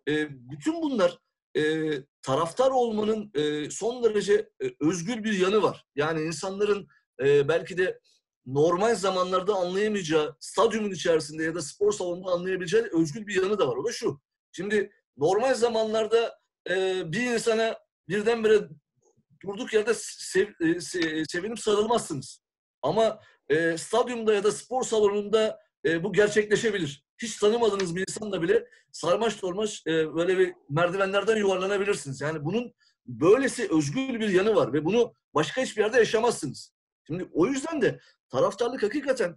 E, 0.08 0.28
bütün 0.30 0.82
bunlar 0.82 1.18
e, 1.56 1.92
taraftar 2.22 2.70
olmanın 2.70 3.30
e, 3.34 3.70
son 3.70 4.04
derece 4.04 4.34
e, 4.34 4.70
özgür 4.80 5.24
bir 5.24 5.38
yanı 5.38 5.62
var. 5.62 5.84
Yani 5.96 6.22
insanların 6.22 6.88
e, 7.20 7.48
belki 7.48 7.78
de 7.78 8.00
normal 8.46 8.94
zamanlarda 8.94 9.54
anlayamayacağı, 9.54 10.36
stadyumun 10.40 10.90
içerisinde 10.90 11.44
ya 11.44 11.54
da 11.54 11.62
spor 11.62 11.92
salonunda 11.92 12.30
anlayabileceği 12.30 12.84
özgür 12.92 13.26
bir 13.26 13.42
yanı 13.42 13.58
da 13.58 13.68
var. 13.68 13.76
O 13.76 13.84
da 13.84 13.92
şu. 13.92 14.20
Şimdi 14.52 14.90
normal 15.16 15.54
zamanlarda 15.54 16.38
e, 16.70 17.02
bir 17.12 17.32
insana 17.34 17.78
birdenbire 18.08 18.68
durduk 19.46 19.72
yerde 19.72 19.92
sev, 19.94 20.48
e, 20.60 20.80
se, 20.80 21.24
sevinip 21.24 21.58
sarılmazsınız. 21.58 22.40
Ama 22.82 23.20
e, 23.48 23.78
stadyumda 23.78 24.34
ya 24.34 24.44
da 24.44 24.52
spor 24.52 24.82
salonunda 24.82 25.60
e, 25.84 26.04
bu 26.04 26.12
gerçekleşebilir. 26.12 27.04
Hiç 27.22 27.36
tanımadığınız 27.36 27.96
bir 27.96 28.04
insanla 28.08 28.42
bile 28.42 28.66
sarmaş 28.92 29.34
tormaş 29.36 29.82
e, 29.86 30.14
böyle 30.14 30.38
bir 30.38 30.54
merdivenlerden 30.70 31.36
yuvarlanabilirsiniz. 31.36 32.20
Yani 32.20 32.44
bunun 32.44 32.74
böylesi 33.06 33.68
özgür 33.72 34.20
bir 34.20 34.28
yanı 34.28 34.54
var 34.54 34.72
ve 34.72 34.84
bunu 34.84 35.14
başka 35.34 35.62
hiçbir 35.62 35.82
yerde 35.82 35.98
yaşamazsınız. 35.98 36.74
Şimdi 37.06 37.28
o 37.32 37.46
yüzden 37.46 37.82
de 37.82 38.00
taraftarlık 38.28 38.82
hakikaten 38.82 39.36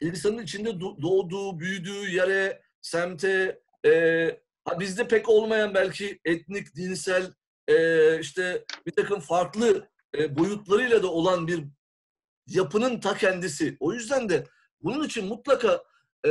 insanın 0.00 0.42
içinde 0.42 0.68
do- 0.70 1.02
doğduğu, 1.02 1.60
büyüdüğü 1.60 2.10
yere, 2.10 2.62
semte, 2.80 3.60
e, 3.86 4.40
bizde 4.80 5.08
pek 5.08 5.28
olmayan 5.28 5.74
belki 5.74 6.20
etnik, 6.24 6.76
dinsel, 6.76 7.32
e, 7.68 8.20
işte 8.20 8.64
bir 8.86 8.92
takım 8.92 9.20
farklı 9.20 9.88
e, 10.18 10.38
boyutlarıyla 10.38 11.02
da 11.02 11.12
olan 11.12 11.46
bir 11.46 11.64
yapının 12.46 13.00
ta 13.00 13.16
kendisi. 13.16 13.76
O 13.80 13.92
yüzden 13.92 14.28
de 14.28 14.44
bunun 14.82 15.04
için 15.04 15.26
mutlaka 15.26 15.84
e, 16.26 16.30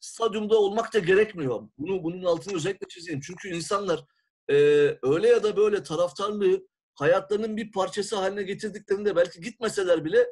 stadyumda 0.00 0.58
olmak 0.58 0.94
da 0.94 0.98
gerekmiyor. 0.98 1.62
Bunu 1.78 2.04
bunun 2.04 2.24
altını 2.24 2.56
özellikle 2.56 2.88
çizeyim. 2.88 3.20
Çünkü 3.20 3.48
insanlar 3.48 4.04
e, 4.50 4.54
öyle 5.02 5.28
ya 5.28 5.42
da 5.42 5.56
böyle 5.56 5.82
taraftarlığı 5.82 6.66
hayatlarının 6.94 7.56
bir 7.56 7.72
parçası 7.72 8.16
haline 8.16 8.42
getirdiklerinde 8.42 9.16
belki 9.16 9.40
gitmeseler 9.40 10.04
bile 10.04 10.26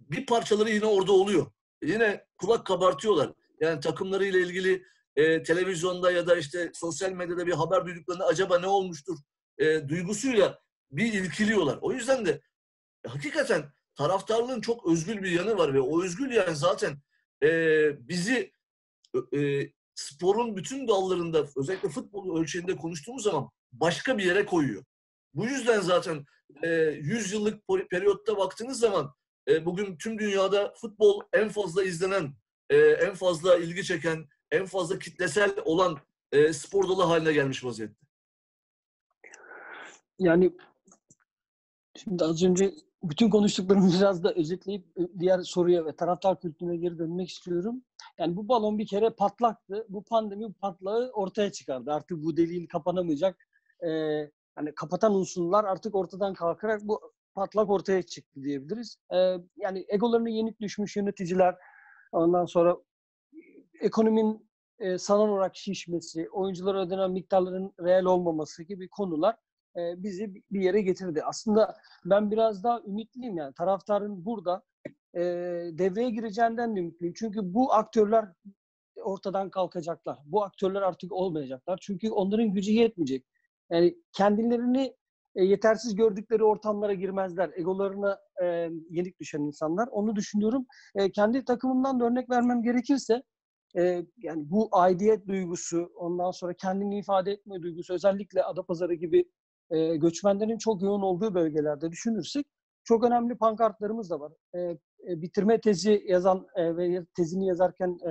bir 0.00 0.26
parçaları 0.26 0.70
yine 0.70 0.86
orada 0.86 1.12
oluyor. 1.12 1.46
Yine 1.82 2.26
kulak 2.36 2.66
kabartıyorlar. 2.66 3.32
Yani 3.60 3.80
takımlarıyla 3.80 4.40
ilgili 4.40 4.82
e, 5.16 5.42
televizyonda 5.42 6.10
ya 6.10 6.26
da 6.26 6.36
işte 6.36 6.70
sosyal 6.74 7.12
medyada 7.12 7.46
bir 7.46 7.52
haber 7.52 7.86
duyduklarında 7.86 8.26
acaba 8.26 8.58
ne 8.58 8.66
olmuştur 8.66 9.18
e, 9.58 9.88
duygusuyla 9.88 10.60
bir 10.90 11.12
ilgiliyorlar. 11.12 11.78
O 11.80 11.92
yüzden 11.92 12.26
de 12.26 12.40
hakikaten 13.06 13.72
taraftarlığın 13.94 14.60
çok 14.60 14.86
özgür 14.86 15.22
bir 15.22 15.30
yanı 15.30 15.58
var 15.58 15.74
ve 15.74 15.80
o 15.80 16.02
özgür 16.04 16.30
yan 16.30 16.54
zaten 16.54 16.98
e, 17.42 17.48
bizi 18.08 18.52
e, 19.36 19.70
sporun 19.94 20.56
bütün 20.56 20.88
dallarında 20.88 21.46
özellikle 21.56 21.88
futbol 21.88 22.40
ölçeğinde 22.40 22.76
konuştuğumuz 22.76 23.22
zaman 23.22 23.50
başka 23.72 24.18
bir 24.18 24.24
yere 24.24 24.46
koyuyor. 24.46 24.84
Bu 25.34 25.46
yüzden 25.46 25.80
zaten 25.80 26.24
e, 26.62 26.68
100 26.68 27.32
yıllık 27.32 27.62
periyotta 27.90 28.36
baktığınız 28.36 28.80
zaman 28.80 29.14
e, 29.48 29.66
bugün 29.66 29.96
tüm 29.96 30.18
dünyada 30.18 30.74
futbol 30.76 31.22
en 31.32 31.48
fazla 31.48 31.84
izlenen, 31.84 32.34
e, 32.70 32.76
en 32.76 33.14
fazla 33.14 33.56
ilgi 33.56 33.84
çeken, 33.84 34.28
en 34.50 34.66
fazla 34.66 34.98
kitlesel 34.98 35.54
olan 35.64 35.98
e, 36.32 36.52
spor 36.52 36.88
dalı 36.88 37.02
haline 37.02 37.32
gelmiş 37.32 37.64
vaziyette. 37.64 38.07
Yani 40.18 40.52
şimdi 41.96 42.24
az 42.24 42.42
önce 42.42 42.74
bütün 43.02 43.30
konuştuklarımı 43.30 43.90
biraz 43.98 44.24
da 44.24 44.34
özetleyip 44.34 44.84
diğer 45.18 45.42
soruya 45.42 45.86
ve 45.86 45.96
taraftar 45.96 46.40
kültürüne 46.40 46.76
geri 46.76 46.98
dönmek 46.98 47.28
istiyorum. 47.28 47.82
Yani 48.18 48.36
bu 48.36 48.48
balon 48.48 48.78
bir 48.78 48.86
kere 48.86 49.10
patlaktı. 49.10 49.86
Bu 49.88 50.04
pandemi 50.04 50.44
bu 50.44 50.52
patlağı 50.52 51.10
ortaya 51.10 51.52
çıkardı. 51.52 51.92
Artık 51.92 52.24
bu 52.24 52.36
deliğin 52.36 52.66
kapanamayacak. 52.66 53.48
Ee, 53.86 54.30
hani 54.54 54.74
kapatan 54.74 55.14
unsurlar 55.14 55.64
artık 55.64 55.94
ortadan 55.94 56.34
kalkarak 56.34 56.80
bu 56.82 57.00
patlak 57.34 57.70
ortaya 57.70 58.02
çıktı 58.02 58.42
diyebiliriz. 58.42 58.96
Ee, 59.14 59.36
yani 59.56 59.84
egolarına 59.88 60.28
yenik 60.28 60.60
düşmüş 60.60 60.96
yöneticiler, 60.96 61.56
ondan 62.12 62.44
sonra 62.44 62.76
ekonominin 63.80 64.48
e, 64.78 64.98
sanal 64.98 65.28
olarak 65.28 65.56
şişmesi, 65.56 66.30
oyunculara 66.30 66.80
ödenen 66.80 67.10
miktarların 67.10 67.72
reel 67.80 68.04
olmaması 68.04 68.62
gibi 68.62 68.88
konular 68.88 69.36
e, 69.78 70.02
bizi 70.02 70.34
bir 70.50 70.60
yere 70.60 70.80
getirdi. 70.80 71.22
Aslında 71.24 71.76
ben 72.04 72.30
biraz 72.30 72.64
daha 72.64 72.80
ümitliyim 72.86 73.36
yani 73.36 73.54
taraftarın 73.54 74.24
burada 74.24 74.62
e, 75.14 75.20
devreye 75.72 76.10
gireceğinden 76.10 76.76
de 76.76 76.80
ümitliyim. 76.80 77.14
Çünkü 77.18 77.54
bu 77.54 77.72
aktörler 77.72 78.24
ortadan 79.02 79.50
kalkacaklar. 79.50 80.18
Bu 80.26 80.44
aktörler 80.44 80.82
artık 80.82 81.12
olmayacaklar. 81.12 81.78
Çünkü 81.82 82.10
onların 82.10 82.52
gücü 82.52 82.72
yetmeyecek. 82.72 83.24
Yani 83.70 83.96
kendilerini 84.12 84.94
e, 85.36 85.44
yetersiz 85.44 85.94
gördükleri 85.94 86.44
ortamlara 86.44 86.94
girmezler. 86.94 87.50
Egolarına 87.56 88.18
e, 88.42 88.70
yenik 88.90 89.20
düşen 89.20 89.40
insanlar. 89.40 89.88
Onu 89.88 90.16
düşünüyorum. 90.16 90.66
E, 90.94 91.10
kendi 91.12 91.44
takımımdan 91.44 92.00
da 92.00 92.04
örnek 92.04 92.30
vermem 92.30 92.62
gerekirse 92.62 93.22
e, 93.76 93.82
yani 94.16 94.50
bu 94.50 94.68
aidiyet 94.72 95.26
duygusu, 95.26 95.92
ondan 95.96 96.30
sonra 96.30 96.54
kendini 96.54 96.98
ifade 96.98 97.32
etme 97.32 97.62
duygusu, 97.62 97.94
özellikle 97.94 98.44
Adapazarı 98.44 98.94
gibi 98.94 99.24
e, 99.70 99.96
göçmenlerin 99.96 100.58
çok 100.58 100.82
yoğun 100.82 101.02
olduğu 101.02 101.34
bölgelerde 101.34 101.90
düşünürsek 101.90 102.46
çok 102.84 103.04
önemli 103.04 103.34
pankartlarımız 103.34 104.10
da 104.10 104.20
var. 104.20 104.32
E, 104.54 104.60
e, 104.60 104.78
bitirme 105.22 105.60
tezi 105.60 106.04
yazan 106.06 106.46
e, 106.56 106.76
ve 106.76 107.04
tezini 107.16 107.46
yazarken 107.46 107.98
e, 108.06 108.10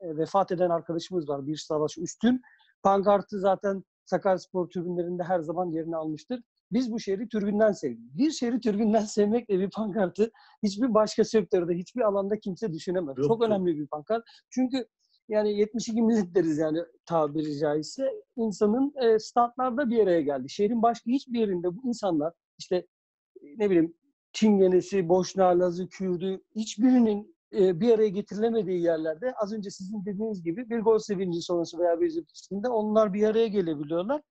e, 0.00 0.16
vefat 0.16 0.52
eden 0.52 0.70
arkadaşımız 0.70 1.28
var. 1.28 1.46
Bir 1.46 1.56
savaş 1.56 1.98
üstün. 1.98 2.42
Pankartı 2.82 3.40
zaten 3.40 3.84
Sakaryaspor 4.04 4.68
tribünlerinde 4.68 5.22
her 5.22 5.40
zaman 5.40 5.70
yerini 5.70 5.96
almıştır. 5.96 6.40
Biz 6.72 6.92
bu 6.92 7.00
şehri 7.00 7.28
türbünden 7.28 7.72
sevdik. 7.72 8.16
Bir 8.16 8.30
şehri 8.30 8.60
türbünden 8.60 9.04
sevmekle 9.04 9.58
bir 9.58 9.70
pankartı 9.70 10.30
hiçbir 10.62 10.94
başka 10.94 11.24
sektörde, 11.24 11.74
hiçbir 11.74 12.00
alanda 12.00 12.38
kimse 12.38 12.72
düşünemez. 12.72 13.18
Yok, 13.18 13.26
Çok 13.26 13.42
önemli 13.42 13.78
bir 13.78 13.86
pankart. 13.86 14.24
Çünkü 14.50 14.86
yani 15.28 15.58
72 15.58 16.02
millet 16.02 16.34
deriz 16.34 16.58
yani 16.58 16.78
tabiri 17.06 17.58
caizse. 17.58 18.12
insanın 18.36 18.94
e, 19.02 19.18
statlarda 19.18 19.90
bir 19.90 20.02
araya 20.02 20.20
geldi. 20.20 20.50
Şehrin 20.50 20.82
başka 20.82 21.10
hiçbir 21.10 21.38
yerinde 21.38 21.76
bu 21.76 21.88
insanlar 21.88 22.32
işte 22.58 22.86
ne 23.56 23.70
bileyim 23.70 23.94
Çingenesi, 24.32 25.08
Boşna, 25.08 25.58
Lazı, 25.58 25.88
Kürdü 25.88 26.40
hiçbirinin 26.56 27.36
e, 27.52 27.80
bir 27.80 27.94
araya 27.94 28.08
getirilemediği 28.08 28.82
yerlerde 28.82 29.32
az 29.34 29.52
önce 29.52 29.70
sizin 29.70 30.04
dediğiniz 30.04 30.42
gibi 30.42 30.70
bir 30.70 30.80
gol 30.80 30.98
sevinci 30.98 31.42
sonrası 31.42 31.78
veya 31.78 32.00
bir 32.00 32.10
zıpkısında 32.10 32.72
onlar 32.72 33.14
bir 33.14 33.22
araya 33.22 33.46
gelebiliyorlar. 33.46 34.22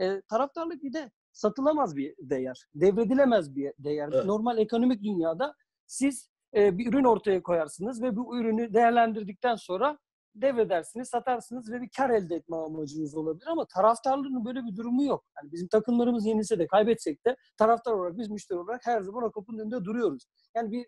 E, 0.00 0.20
taraftarlık 0.20 0.82
bir 0.82 0.92
de 0.92 1.10
satılamaz 1.32 1.96
bir 1.96 2.14
değer. 2.18 2.66
Devredilemez 2.74 3.56
bir 3.56 3.72
değer. 3.78 4.08
Evet. 4.12 4.24
Normal 4.24 4.58
ekonomik 4.58 5.02
dünyada 5.02 5.54
siz 5.86 6.30
e, 6.56 6.78
bir 6.78 6.86
ürün 6.92 7.04
ortaya 7.04 7.42
koyarsınız 7.42 8.02
ve 8.02 8.16
bu 8.16 8.38
ürünü 8.38 8.74
değerlendirdikten 8.74 9.56
sonra 9.56 9.98
devredersiniz, 10.34 11.08
satarsınız 11.08 11.72
ve 11.72 11.80
bir 11.80 11.88
kar 11.96 12.10
elde 12.10 12.34
etme 12.34 12.56
amacınız 12.56 13.14
olabilir 13.14 13.46
ama 13.46 13.66
taraftarlığın 13.74 14.44
böyle 14.44 14.64
bir 14.64 14.76
durumu 14.76 15.04
yok. 15.04 15.24
Yani 15.36 15.52
bizim 15.52 15.68
takımlarımız 15.68 16.26
yenilse 16.26 16.58
de 16.58 16.66
kaybetsek 16.66 17.26
de 17.26 17.36
taraftar 17.56 17.92
olarak 17.92 18.18
biz 18.18 18.30
müşteri 18.30 18.58
olarak 18.58 18.80
her 18.84 19.00
zaman 19.00 19.24
o 19.24 19.30
kapının 19.30 19.58
önünde 19.58 19.84
duruyoruz. 19.84 20.26
Yani 20.56 20.72
bir 20.72 20.86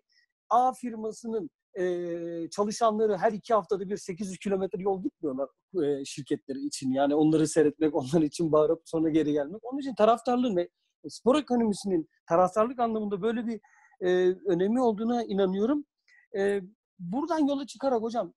A 0.49 0.73
firmasının 0.73 1.49
e, 1.79 2.49
çalışanları 2.49 3.17
her 3.17 3.31
iki 3.31 3.53
haftada 3.53 3.89
bir 3.89 3.97
800 3.97 4.37
kilometre 4.37 4.81
yol 4.83 5.03
gitmiyorlar 5.03 5.49
e, 5.83 6.05
şirketleri 6.05 6.59
için. 6.59 6.91
Yani 6.91 7.15
onları 7.15 7.47
seyretmek, 7.47 7.95
onlar 7.95 8.21
için 8.21 8.51
bağırıp 8.51 8.81
sonra 8.85 9.09
geri 9.09 9.31
gelmek. 9.31 9.65
Onun 9.65 9.79
için 9.79 9.95
taraftarlığın 9.95 10.55
ve 10.55 10.69
spor 11.09 11.35
ekonomisinin 11.35 12.09
taraftarlık 12.29 12.79
anlamında 12.79 13.21
böyle 13.21 13.47
bir 13.47 13.59
e, 14.01 14.35
önemi 14.47 14.81
olduğuna 14.81 15.23
inanıyorum. 15.23 15.85
E, 16.37 16.61
buradan 16.99 17.47
yola 17.47 17.65
çıkarak 17.65 18.01
hocam 18.01 18.33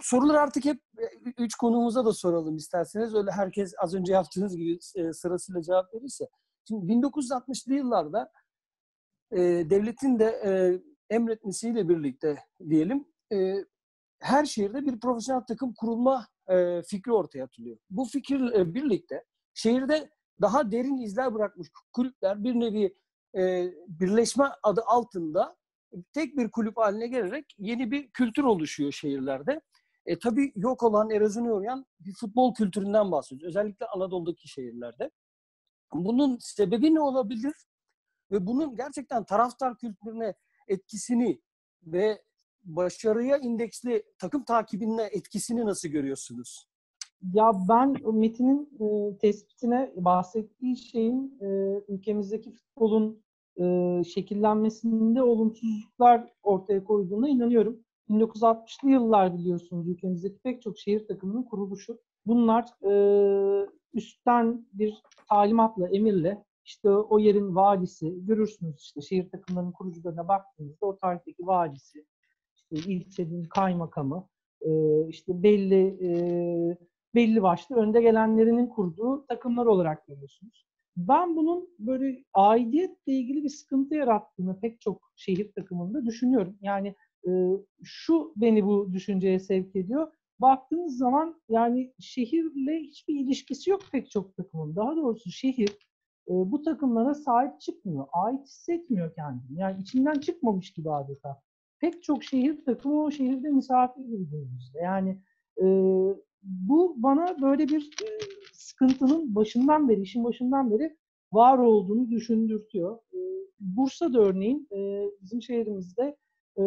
sorular 0.00 0.34
artık 0.34 0.64
hep 0.64 0.80
e, 0.98 1.04
üç 1.38 1.54
konuğumuza 1.54 2.04
da 2.04 2.12
soralım 2.12 2.56
isterseniz. 2.56 3.14
Öyle 3.14 3.30
herkes 3.30 3.74
az 3.78 3.94
önce 3.94 4.12
yaptığınız 4.12 4.56
gibi 4.56 4.78
e, 4.96 5.12
sırasıyla 5.12 5.62
cevap 5.62 5.94
verirse. 5.94 6.28
Şimdi 6.68 6.92
1960'lı 6.92 7.74
yıllarda 7.74 8.32
e, 9.32 9.38
devletin 9.70 10.18
de 10.18 10.24
e, 10.24 10.50
emretmesiyle 11.14 11.88
birlikte 11.88 12.38
diyelim 12.68 13.04
e, 13.32 13.64
her 14.20 14.44
şehirde 14.44 14.86
bir 14.86 15.00
profesyonel 15.00 15.42
takım 15.42 15.74
kurulma 15.74 16.26
e, 16.48 16.82
fikri 16.82 17.12
ortaya 17.12 17.44
atılıyor. 17.44 17.76
Bu 17.90 18.04
fikirle 18.04 18.74
birlikte 18.74 19.24
şehirde 19.54 20.10
daha 20.40 20.72
derin 20.72 20.98
izler 20.98 21.34
bırakmış 21.34 21.68
kulüpler 21.92 22.44
bir 22.44 22.54
nevi 22.54 22.96
e, 23.36 23.72
birleşme 23.88 24.44
adı 24.62 24.82
altında 24.86 25.56
tek 26.12 26.36
bir 26.36 26.50
kulüp 26.50 26.76
haline 26.76 27.06
gelerek 27.06 27.54
yeni 27.58 27.90
bir 27.90 28.10
kültür 28.10 28.42
oluşuyor 28.44 28.92
şehirlerde. 28.92 29.60
E, 30.06 30.18
tabii 30.18 30.52
yok 30.56 30.82
olan, 30.82 31.10
erozyona 31.10 31.52
uğrayan 31.52 31.86
bir 32.00 32.14
futbol 32.14 32.54
kültüründen 32.54 33.12
bahsediyoruz. 33.12 33.56
Özellikle 33.56 33.86
Anadolu'daki 33.86 34.48
şehirlerde. 34.48 35.10
Bunun 35.94 36.38
sebebi 36.40 36.94
ne 36.94 37.00
olabilir? 37.00 37.54
Ve 38.30 38.46
bunun 38.46 38.76
gerçekten 38.76 39.24
taraftar 39.24 39.78
kültürüne 39.78 40.34
etkisini 40.68 41.40
ve 41.82 42.22
başarıya 42.64 43.38
indeksli 43.38 44.02
takım 44.18 44.44
takibine 44.44 45.02
etkisini 45.02 45.66
nasıl 45.66 45.88
görüyorsunuz? 45.88 46.66
Ya 47.34 47.52
ben 47.68 47.96
Metin'in 48.14 48.70
e, 48.80 49.18
tespitine 49.18 49.92
bahsettiği 49.96 50.76
şeyin 50.76 51.38
e, 51.40 51.46
ülkemizdeki 51.88 52.50
futbolun 52.50 53.22
e, 53.60 54.04
şekillenmesinde 54.04 55.22
olumsuzluklar 55.22 56.32
ortaya 56.42 56.84
koyduğuna 56.84 57.28
inanıyorum. 57.28 57.80
1960'lı 58.10 58.90
yıllar 58.90 59.38
biliyorsunuz 59.38 59.88
ülkemizdeki 59.88 60.38
pek 60.38 60.62
çok 60.62 60.78
şehir 60.78 61.06
takımının 61.06 61.42
kuruluşu. 61.42 61.98
Bunlar 62.26 62.64
e, 62.82 62.92
üstten 63.94 64.66
bir 64.72 65.02
talimatla, 65.28 65.88
emirle 65.88 66.44
işte 66.64 66.90
o 66.90 67.18
yerin 67.18 67.54
valisi, 67.54 68.26
görürsünüz 68.26 68.80
işte 68.80 69.00
şehir 69.00 69.30
takımlarının 69.30 69.72
kurucularına 69.72 70.28
baktığınızda 70.28 70.86
o 70.86 70.98
tarihteki 70.98 71.46
valisi, 71.46 72.04
işte 72.54 72.90
ilçenin 72.92 73.44
kaymakamı, 73.44 74.28
e, 74.60 74.70
işte 75.08 75.42
belli 75.42 75.98
e, 76.02 76.10
belli 77.14 77.42
başlı 77.42 77.76
önde 77.76 78.02
gelenlerinin 78.02 78.66
kurduğu 78.66 79.26
takımlar 79.26 79.66
olarak 79.66 80.06
görüyorsunuz. 80.06 80.69
Ben 80.96 81.36
bunun 81.36 81.68
böyle 81.78 82.24
aidiyetle 82.34 83.12
ilgili 83.12 83.44
bir 83.44 83.48
sıkıntı 83.48 83.94
yarattığını 83.94 84.60
pek 84.60 84.80
çok 84.80 85.12
şehir 85.16 85.52
takımında 85.52 86.06
düşünüyorum. 86.06 86.58
Yani 86.60 86.94
e, 87.28 87.30
şu 87.84 88.32
beni 88.36 88.64
bu 88.64 88.92
düşünceye 88.92 89.38
sevk 89.38 89.76
ediyor. 89.76 90.12
Baktığınız 90.38 90.98
zaman 90.98 91.40
yani 91.48 91.92
şehirle 91.98 92.80
hiçbir 92.80 93.20
ilişkisi 93.20 93.70
yok 93.70 93.82
pek 93.92 94.10
çok 94.10 94.36
takımın. 94.36 94.76
Daha 94.76 94.96
doğrusu 94.96 95.30
şehir 95.30 95.68
e, 96.28 96.32
bu 96.32 96.62
takımlara 96.62 97.14
sahip 97.14 97.60
çıkmıyor. 97.60 98.06
Ait 98.12 98.44
hissetmiyor 98.44 99.14
kendini. 99.14 99.60
Yani 99.60 99.82
içinden 99.82 100.14
çıkmamış 100.14 100.72
gibi 100.72 100.90
adeta. 100.90 101.42
Pek 101.80 102.02
çok 102.02 102.24
şehir 102.24 102.64
takımı 102.64 103.02
o 103.02 103.10
şehirde 103.10 103.48
misafir 103.48 104.02
gibi. 104.02 104.48
Yani 104.82 105.22
e, 105.62 105.66
bu 106.42 106.94
bana 106.96 107.42
böyle 107.42 107.68
bir 107.68 107.90
e, 108.02 108.08
sıkıntının 108.52 109.34
başından 109.34 109.88
beri, 109.88 110.00
işin 110.00 110.24
başından 110.24 110.70
beri 110.70 110.96
var 111.32 111.58
olduğunu 111.58 112.10
düşündürtüyor. 112.10 112.98
E, 113.14 113.18
Bursa'da 113.60 114.20
örneğin 114.20 114.68
e, 114.72 115.10
bizim 115.22 115.42
şehrimizde 115.42 116.16
e, 116.58 116.62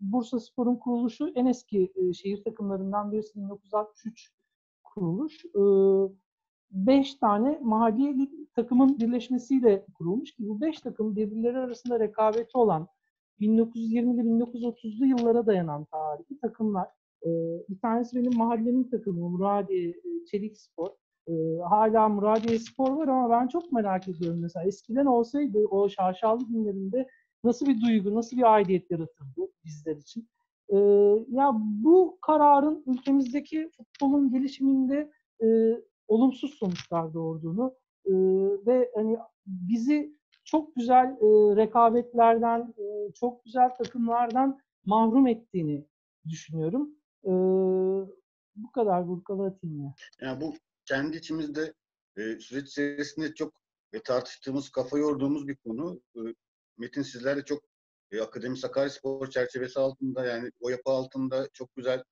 Bursa 0.00 0.40
Spor'un 0.40 0.76
kuruluşu 0.76 1.28
en 1.34 1.46
eski 1.46 1.92
şehir 2.14 2.44
takımlarından 2.44 3.12
birisi 3.12 3.38
1963 3.38 4.32
kuruluş. 4.84 5.44
E, 5.44 5.62
beş 6.70 7.14
tane 7.14 7.58
mahalli 7.62 8.30
takımın 8.54 8.98
birleşmesiyle 8.98 9.86
kurulmuş 9.94 10.32
ki 10.32 10.48
bu 10.48 10.60
beş 10.60 10.80
takım 10.80 11.16
birbirleri 11.16 11.58
arasında 11.58 12.00
rekabeti 12.00 12.58
olan 12.58 12.88
1920'li 13.40 14.20
1930'lu 14.20 15.06
yıllara 15.06 15.46
dayanan 15.46 15.84
tarihi 15.84 16.38
takımlar. 16.40 16.88
E, 17.26 17.30
bir 17.68 17.78
tanesi 17.78 18.16
benim 18.16 18.36
mahallemin 18.36 18.84
takımı 18.84 19.28
Muradiye 19.28 19.88
e, 19.88 20.24
Çelik 20.30 20.58
Spor. 20.58 20.90
E, 21.28 21.32
hala 21.68 22.08
Muradiye 22.08 22.58
Spor 22.58 22.90
var 22.96 23.08
ama 23.08 23.30
ben 23.30 23.48
çok 23.48 23.72
merak 23.72 24.08
ediyorum 24.08 24.40
mesela 24.42 24.66
eskiden 24.66 25.06
olsaydı 25.06 25.66
o 25.70 25.88
şaşalı 25.88 26.44
günlerinde 26.48 27.06
nasıl 27.44 27.66
bir 27.66 27.80
duygu, 27.80 28.14
nasıl 28.14 28.36
bir 28.36 28.54
aidiyet 28.54 28.90
yaratırdı 28.90 29.48
bizler 29.64 29.96
için. 29.96 30.28
E, 30.68 30.76
ya 31.28 31.52
bu 31.54 32.18
kararın 32.22 32.84
ülkemizdeki 32.86 33.70
futbolun 33.76 34.30
gelişiminde 34.30 35.10
e, 35.42 35.46
olumsuz 36.08 36.54
sonuçlar 36.54 37.14
doğurduğunu 37.14 37.74
e, 38.04 38.12
ve 38.66 38.90
hani 38.94 39.18
bizi 39.46 40.16
çok 40.44 40.76
güzel 40.76 41.06
e, 41.06 41.56
rekabetlerden, 41.56 42.74
e, 42.78 43.12
çok 43.12 43.44
güzel 43.44 43.70
takımlardan 43.76 44.58
mahrum 44.84 45.26
ettiğini 45.26 45.86
düşünüyorum. 46.28 46.90
E, 47.26 47.32
bu 48.56 48.72
kadar 48.74 49.08
burkalı 49.08 49.46
atayım 49.46 49.84
ya. 49.84 49.94
Yani 50.20 50.40
bu 50.40 50.54
kendi 50.84 51.16
içimizde 51.16 51.74
e, 52.16 52.38
süreç 52.38 52.68
içerisinde 52.68 53.34
çok 53.34 53.54
e, 53.92 54.02
tartıştığımız, 54.02 54.70
kafa 54.70 54.98
yorduğumuz 54.98 55.48
bir 55.48 55.56
konu. 55.56 56.00
E, 56.16 56.20
Metin 56.78 57.02
sizler 57.02 57.36
de 57.36 57.44
çok 57.44 57.64
e, 58.12 58.20
Akademi 58.20 58.58
Sakaryaspor 58.58 59.30
çerçevesi 59.30 59.80
altında 59.80 60.26
yani 60.26 60.50
o 60.60 60.68
yapı 60.68 60.90
altında 60.90 61.48
çok 61.52 61.76
güzel 61.76 62.02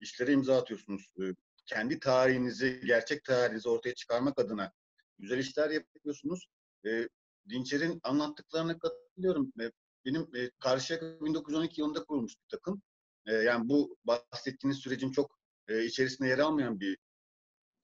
işlere 0.00 0.32
imza 0.32 0.58
atıyorsunuz. 0.58 1.10
E, 1.22 1.24
kendi 1.66 1.98
tarihinizi, 1.98 2.80
gerçek 2.86 3.24
tarihinizi 3.24 3.68
ortaya 3.68 3.94
çıkarmak 3.94 4.38
adına 4.38 4.72
güzel 5.18 5.38
işler 5.38 5.70
yapıyorsunuz. 5.70 6.46
E, 6.86 7.08
Dinçer'in 7.48 8.00
anlattıklarına 8.02 8.78
katılıyorum. 8.78 9.52
E, 9.60 9.70
benim 10.04 10.22
e, 10.36 10.50
Karşıyaka 10.60 11.20
1912 11.20 11.80
yılında 11.80 12.04
kurulmuş 12.04 12.32
bir 12.32 12.48
takım. 12.56 12.82
E, 13.26 13.32
yani 13.32 13.68
bu 13.68 13.96
bahsettiğiniz 14.04 14.78
sürecin 14.78 15.10
çok 15.10 15.38
e, 15.68 15.84
içerisinde 15.84 16.28
yer 16.28 16.38
almayan 16.38 16.80
bir 16.80 16.98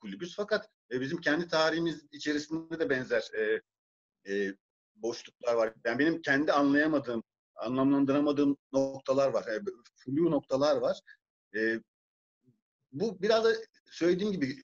kulübüz. 0.00 0.36
Fakat 0.36 0.70
e, 0.92 1.00
bizim 1.00 1.20
kendi 1.20 1.48
tarihimiz 1.48 2.04
içerisinde 2.12 2.80
de 2.80 2.90
benzer 2.90 3.30
e, 4.28 4.54
boşluklar 4.94 5.54
var. 5.54 5.74
Yani 5.84 5.98
benim 5.98 6.22
kendi 6.22 6.52
anlayamadığım, 6.52 7.22
anlamlandıramadığım 7.54 8.56
noktalar 8.72 9.28
var. 9.28 9.46
E, 9.46 9.60
flu 9.96 10.30
noktalar 10.30 10.76
var. 10.76 11.00
Bu 12.92 13.22
biraz 13.22 13.44
da 13.44 13.52
söylediğim 13.90 14.32
gibi 14.32 14.62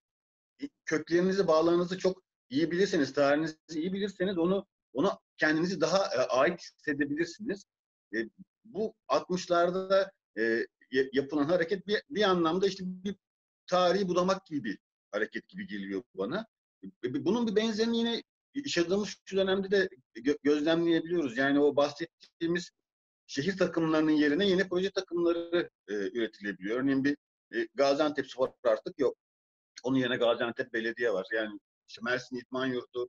köklerinizi, 0.84 1.46
bağlarınızı 1.46 1.98
çok 1.98 2.22
iyi 2.50 2.70
bilirseniz, 2.70 3.12
tarihinizi 3.12 3.56
iyi 3.70 3.92
bilirseniz 3.92 4.38
onu 4.38 4.66
ona 4.92 5.18
kendinizi 5.36 5.80
daha 5.80 5.98
ait 6.28 6.60
hissedebilirsiniz. 6.60 7.64
Bu 8.64 8.94
60'larda 9.08 10.10
e, 10.38 10.66
yapılan 11.12 11.44
hareket 11.44 11.86
bir, 11.86 12.02
bir 12.10 12.22
anlamda 12.22 12.66
işte 12.66 12.84
bir 12.86 13.14
tarihi 13.66 14.08
budamak 14.08 14.46
gibi 14.46 14.64
bir 14.64 14.78
hareket 15.10 15.48
gibi 15.48 15.66
geliyor 15.66 16.02
bana. 16.14 16.46
E, 17.04 17.24
Bunun 17.24 17.46
bir 17.46 17.56
benzerini 17.56 17.98
yine 17.98 18.22
yaşadığımız 18.54 19.16
şu 19.24 19.36
dönemde 19.36 19.70
de 19.70 19.88
gö- 20.16 20.38
gözlemleyebiliyoruz. 20.42 21.38
Yani 21.38 21.60
o 21.60 21.76
bahsettiğimiz 21.76 22.70
şehir 23.26 23.58
takımlarının 23.58 24.10
yerine 24.10 24.48
yeni 24.48 24.68
proje 24.68 24.90
takımları 24.90 25.70
e, 25.88 25.94
üretilebiliyor. 25.94 26.80
Örneğin 26.80 27.04
bir 27.04 27.16
e, 27.54 27.68
Gaziantep 27.74 28.30
Spor 28.30 28.48
artık 28.64 28.98
yok. 28.98 29.16
Onun 29.82 29.98
yerine 29.98 30.16
Gaziantep 30.16 30.72
Belediye 30.72 31.12
var. 31.12 31.26
Yani 31.32 31.60
işte 31.88 32.00
Mersin 32.04 32.36
İdman 32.36 32.66
Yurdu 32.66 33.08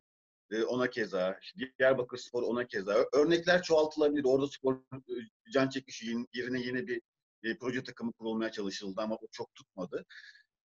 e, 0.52 0.64
ona 0.64 0.90
keza, 0.90 1.40
işte 1.42 1.72
Diyarbakır 1.80 2.18
Spor 2.18 2.44
ona 2.44 2.68
keza. 2.68 3.06
Örnekler 3.14 3.64
çoğaltılabilir. 3.64 4.24
Orada 4.24 4.48
spor 4.48 4.76
e, 4.94 5.52
can 5.52 5.70
çekişi 5.70 6.16
yerine 6.34 6.62
yeni 6.62 6.88
bir 6.88 7.02
e, 7.44 7.58
proje 7.58 7.84
takımı 7.84 8.14
kurulmaya 8.14 8.52
çalışıldı 8.52 9.02
ama 9.02 9.16
o 9.16 9.28
çok 9.32 9.56
tutmadı. 9.56 10.06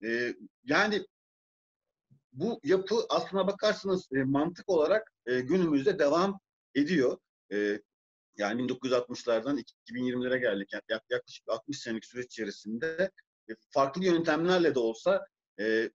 E, 0.04 0.34
yani 0.64 1.06
bu 2.32 2.60
yapı 2.64 2.94
aslına 3.08 3.46
bakarsanız 3.46 4.08
e, 4.12 4.22
mantık 4.24 4.68
olarak 4.68 5.12
e, 5.26 5.40
günümüzde 5.40 5.98
devam 5.98 6.40
ediyor. 6.74 7.18
E, 7.52 7.80
yani 8.36 8.62
1960'lardan 8.62 9.64
2020'lere 9.90 10.38
geldik. 10.40 10.72
Yani 10.72 10.82
yak- 10.88 11.10
yaklaşık 11.10 11.48
60 11.48 11.78
senelik 11.78 12.04
süreç 12.04 12.26
içerisinde 12.26 13.10
e, 13.50 13.52
farklı 13.70 14.04
yöntemlerle 14.04 14.74
de 14.74 14.78
olsa 14.78 15.26
e, 15.60 15.90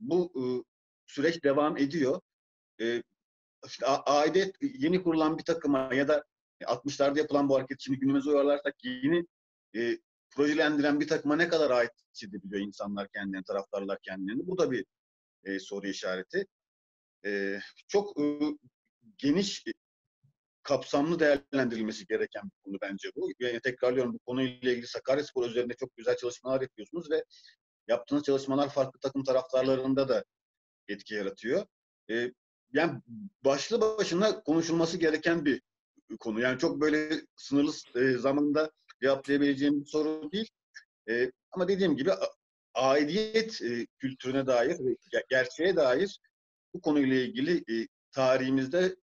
bu 0.00 0.32
e, 0.36 0.42
süreç 1.06 1.44
devam 1.44 1.76
ediyor. 1.76 2.20
E, 2.80 3.02
işte 3.66 3.86
a- 3.86 4.18
aidiyet 4.20 4.56
yeni 4.60 5.02
kurulan 5.02 5.38
bir 5.38 5.44
takıma 5.44 5.94
ya 5.94 6.08
da 6.08 6.24
60'larda 6.60 7.18
yapılan 7.18 7.48
bu 7.48 7.56
hareket 7.56 7.80
şimdi 7.80 7.98
günümüze 7.98 8.30
uyarlarsak 8.30 8.74
yeni 8.84 9.26
e, 9.76 9.98
projelendiren 10.36 11.00
bir 11.00 11.08
takıma 11.08 11.36
ne 11.36 11.48
kadar 11.48 11.70
ait 11.70 11.90
hissedebiliyor 12.14 12.66
insanlar 12.66 13.08
kendilerini, 13.08 13.44
taraftarlar 13.44 13.98
kendilerini. 14.02 14.46
Bu 14.46 14.58
da 14.58 14.70
bir 14.70 14.84
e, 15.44 15.58
soru 15.58 15.86
işareti. 15.86 16.46
E, 17.24 17.60
çok 17.88 18.20
e, 18.20 18.38
geniş, 19.18 19.66
e, 19.66 19.70
kapsamlı 20.62 21.20
değerlendirilmesi 21.20 22.06
gereken 22.06 22.42
bir 22.44 22.62
konu 22.64 22.76
bence 22.82 23.08
bu. 23.16 23.30
Yani 23.40 23.60
tekrarlıyorum 23.60 24.14
bu 24.14 24.18
konuyla 24.18 24.72
ilgili 24.72 24.86
Sakaryaspor 24.86 25.46
üzerinde 25.50 25.74
çok 25.74 25.96
güzel 25.96 26.16
çalışmalar 26.16 26.60
yapıyorsunuz 26.60 27.10
ve 27.10 27.24
yaptığınız 27.88 28.24
çalışmalar 28.24 28.68
farklı 28.68 29.00
takım 29.00 29.24
taraftarlarında 29.24 30.08
da 30.08 30.24
etki 30.88 31.14
yaratıyor. 31.14 31.66
E, 32.10 32.32
yani 32.72 33.00
başlı 33.44 33.80
başına 33.80 34.42
konuşulması 34.42 34.98
gereken 34.98 35.44
bir 35.44 35.62
konu. 36.20 36.40
Yani 36.40 36.58
çok 36.58 36.80
böyle 36.80 37.10
sınırlı 37.36 37.72
e, 37.94 38.18
zamanda 38.18 38.70
cevaplayabileceğim 39.02 39.80
bir 39.80 39.86
soru 39.86 40.32
değil. 40.32 40.48
E, 41.10 41.30
ama 41.52 41.68
dediğim 41.68 41.96
gibi 41.96 42.10
aidiyet 42.74 43.62
e, 43.62 43.86
kültürüne 43.98 44.46
dair, 44.46 44.78
ve 44.78 44.92
ge- 44.92 45.24
gerçeğe 45.30 45.76
dair 45.76 46.20
bu 46.74 46.80
konuyla 46.80 47.16
ilgili 47.16 47.56
e, 47.56 47.86
tarihimizde 48.12 48.96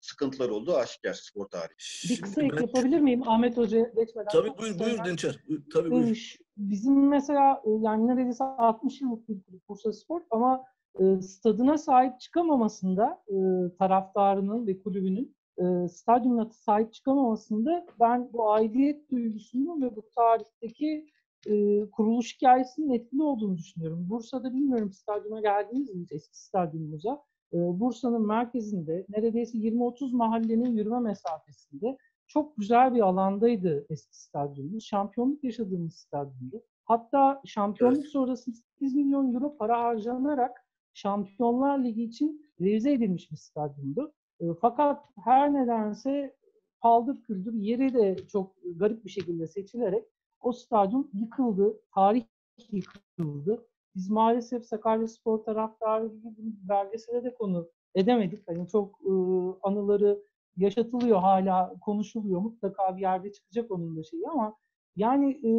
sıkıntılar 0.00 0.48
olduğu 0.48 0.76
aşikar 0.76 1.12
spor 1.12 1.46
tarihi. 1.46 2.10
Bir 2.10 2.20
kısa 2.20 2.42
ek 2.42 2.56
yapabilir 2.60 3.00
miyim 3.00 3.28
Ahmet 3.28 3.56
Hoca'ya 3.56 3.84
geçmeden? 3.96 4.28
Tabii 4.32 4.58
buyur 4.58 4.78
buyur 4.78 5.04
Dinçer. 5.04 5.38
Tabii 5.72 5.90
buyur. 5.90 6.36
Bizim 6.56 7.08
mesela 7.08 7.62
e, 7.66 7.70
yani 7.80 8.06
neredeyse 8.06 8.44
60 8.44 9.00
yıllık 9.00 9.28
bir 9.28 9.42
kulüp 9.42 9.68
Bursa 9.68 9.92
Spor 9.92 10.20
ama 10.30 10.64
e, 11.00 11.22
stadına 11.22 11.78
sahip 11.78 12.20
çıkamamasında 12.20 13.24
e, 13.28 13.36
taraftarının 13.78 14.66
ve 14.66 14.82
kulübünün 14.82 15.36
e, 15.58 15.88
stadyumuna 15.88 16.50
sahip 16.50 16.92
çıkamamasında 16.92 17.86
ben 18.00 18.32
bu 18.32 18.50
aidiyet 18.50 19.10
duygusunun 19.10 19.82
ve 19.82 19.96
bu 19.96 20.02
tarihteki 20.16 21.06
e, 21.46 21.80
kuruluş 21.90 22.36
hikayesinin 22.36 22.90
etkili 22.90 23.22
olduğunu 23.22 23.56
düşünüyorum. 23.58 24.06
Bursa'da 24.10 24.54
bilmiyorum 24.54 24.92
stadyuma 24.92 25.40
geldiniz 25.40 25.94
mi 25.94 26.06
eski 26.10 26.38
stadyumumuza? 26.40 27.22
E, 27.52 27.56
Bursa'nın 27.80 28.26
merkezinde 28.26 29.06
neredeyse 29.08 29.58
20-30 29.58 30.16
mahallenin 30.16 30.76
yürüme 30.76 31.00
mesafesinde 31.00 31.96
çok 32.26 32.56
güzel 32.56 32.94
bir 32.94 33.00
alandaydı 33.00 33.86
eski 33.90 34.20
stadyumumuz. 34.20 34.84
Şampiyonluk 34.84 35.44
yaşadığımız 35.44 35.94
stadyumdu. 35.94 36.62
Hatta 36.84 37.40
şampiyonluk 37.44 37.98
Evet. 37.98 38.08
sonrası 38.08 38.52
8 38.52 38.94
milyon 38.94 39.34
euro 39.34 39.56
para 39.56 39.80
harcanarak 39.82 40.66
Şampiyonlar 40.94 41.84
Ligi 41.84 42.02
için 42.02 42.46
revize 42.60 42.92
edilmiş 42.92 43.30
bir 43.30 43.36
stadyumdu. 43.36 44.12
E, 44.42 44.54
fakat 44.60 45.04
her 45.24 45.54
nedense 45.54 46.36
paldır 46.80 47.22
küldür 47.22 47.54
yeri 47.54 47.94
de 47.94 48.16
çok 48.28 48.52
garip 48.76 49.04
bir 49.04 49.10
şekilde 49.10 49.46
seçilerek 49.46 50.04
o 50.40 50.52
stadyum 50.52 51.10
yıkıldı. 51.14 51.80
Tarih 51.94 52.24
yıkıldı. 52.70 53.66
Biz 53.94 54.10
maalesef 54.10 54.64
Sakaryaspor 54.64 55.38
taraftarı 55.38 56.06
gibi 56.06 56.24
bunu 56.24 56.52
belgesele 56.68 57.24
de 57.24 57.34
konu 57.34 57.68
edemedik. 57.94 58.48
Hani 58.48 58.68
çok 58.68 59.00
e, 59.04 59.12
anıları 59.62 60.22
yaşatılıyor 60.56 61.18
hala 61.18 61.74
konuşuluyor. 61.80 62.40
Mutlaka 62.40 62.96
bir 62.96 63.02
yerde 63.02 63.32
çıkacak 63.32 63.70
onun 63.70 63.96
da 63.96 64.02
şeyi 64.02 64.28
ama 64.28 64.56
yani 64.96 65.30
e, 65.30 65.52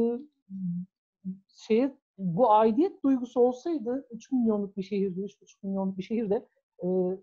şeye 1.47 1.97
bu 2.17 2.51
aidiyet 2.51 3.03
duygusu 3.03 3.39
olsaydı 3.39 4.07
3 4.11 4.31
milyonluk 4.31 4.77
bir 4.77 4.83
şehirde, 4.83 5.21
3,5 5.21 5.57
milyonluk 5.63 5.97
bir 5.97 6.03
şehirde 6.03 6.45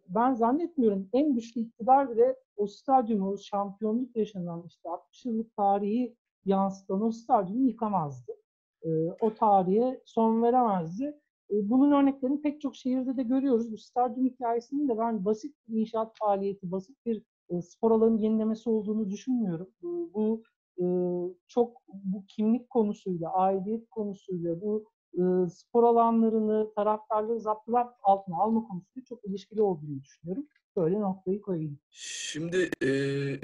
ben 0.08 0.34
zannetmiyorum 0.34 1.08
en 1.12 1.34
güçlü 1.34 1.60
iktidar 1.60 2.10
bile 2.10 2.36
o 2.56 2.66
stadyumu, 2.66 3.38
şampiyonluk 3.38 4.16
yaşanan 4.16 4.64
işte 4.66 4.88
60 4.88 5.24
yıllık 5.24 5.56
tarihi 5.56 6.16
yansıtan 6.44 7.02
o 7.02 7.12
stadyumu 7.12 7.66
yıkamazdı. 7.66 8.32
E, 8.82 8.88
o 9.20 9.34
tarihe 9.34 10.00
son 10.04 10.42
veremezdi. 10.42 11.04
E, 11.50 11.70
bunun 11.70 11.92
örneklerini 11.92 12.42
pek 12.42 12.60
çok 12.60 12.76
şehirde 12.76 13.16
de 13.16 13.22
görüyoruz. 13.22 13.72
Bu 13.72 13.76
stadyum 13.76 14.26
hikayesinin 14.26 14.88
de 14.88 14.98
ben 14.98 15.24
basit 15.24 15.56
bir 15.68 15.80
inşaat 15.80 16.12
faaliyeti, 16.18 16.70
basit 16.72 17.06
bir 17.06 17.22
e, 17.48 17.62
spor 17.62 17.90
alanı 17.90 18.20
yenilemesi 18.20 18.70
olduğunu 18.70 19.10
düşünmüyorum. 19.10 19.68
Bu 19.82 20.42
e, 20.78 20.84
çok 21.48 21.82
bu 21.88 22.24
kimlik 22.28 22.70
konusuyla, 22.70 23.32
aidiyet 23.32 23.90
konusuyla, 23.90 24.60
bu 24.60 24.84
e, 25.14 25.50
spor 25.50 25.84
alanlarını, 25.84 26.74
taraftarları 26.74 27.40
zaptılar 27.40 27.88
altına 28.02 28.36
alma 28.36 28.68
konusuyla 28.68 29.04
çok 29.08 29.24
ilişkili 29.24 29.62
olduğunu 29.62 30.02
düşünüyorum. 30.02 30.46
Böyle 30.76 31.00
noktayı 31.00 31.40
koyayım. 31.40 31.78
Şimdi 31.90 32.70
e, 32.84 32.90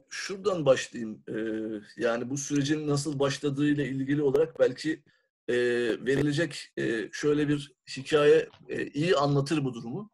şuradan 0.09 0.67
başlayayım. 0.67 1.23
E, 1.29 1.35
yani 1.97 2.31
bu 2.31 2.37
sürecin 2.37 2.89
nasıl 2.89 3.19
başladığıyla 3.19 3.85
ilgili 3.85 4.23
olarak 4.23 4.59
belki 4.61 5.03
e, 5.49 5.55
verilecek 6.07 6.73
e, 6.77 7.09
şöyle 7.13 7.49
bir 7.49 7.73
hikaye 7.97 8.49
e, 8.69 8.87
iyi 8.87 9.17
anlatır 9.17 9.65
bu 9.65 9.75
durumu. 9.75 10.11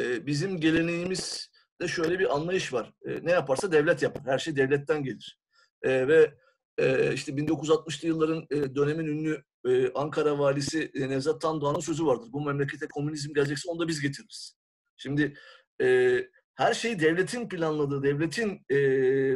E, 0.00 0.26
bizim 0.26 0.60
geleneğimizde 0.60 1.88
şöyle 1.88 2.18
bir 2.18 2.34
anlayış 2.34 2.72
var. 2.72 2.92
E, 3.04 3.24
ne 3.24 3.30
yaparsa 3.30 3.72
devlet 3.72 4.02
yapar. 4.02 4.22
Her 4.26 4.38
şey 4.38 4.56
devletten 4.56 5.02
gelir. 5.02 5.38
E, 5.82 6.08
ve 6.08 6.34
e, 6.78 7.14
işte 7.14 7.32
1960'lı 7.32 8.08
yılların 8.08 8.46
e, 8.50 8.74
dönemin 8.74 9.06
ünlü 9.06 9.42
e, 9.66 9.92
Ankara 9.94 10.38
valisi 10.38 10.90
e, 10.94 11.08
Nevzat 11.08 11.40
Tandoğan'ın 11.40 11.80
sözü 11.80 12.06
vardır. 12.06 12.28
Bu 12.32 12.40
memlekete 12.40 12.88
komünizm 12.88 13.34
gelecekse 13.34 13.70
onu 13.70 13.80
da 13.80 13.88
biz 13.88 14.00
getiririz. 14.00 14.56
Şimdi 14.96 15.38
e, 15.82 16.18
her 16.54 16.74
şeyi 16.74 17.00
devletin 17.00 17.48
planladığı, 17.48 18.02
devletin 18.02 18.64
e, 18.70 18.76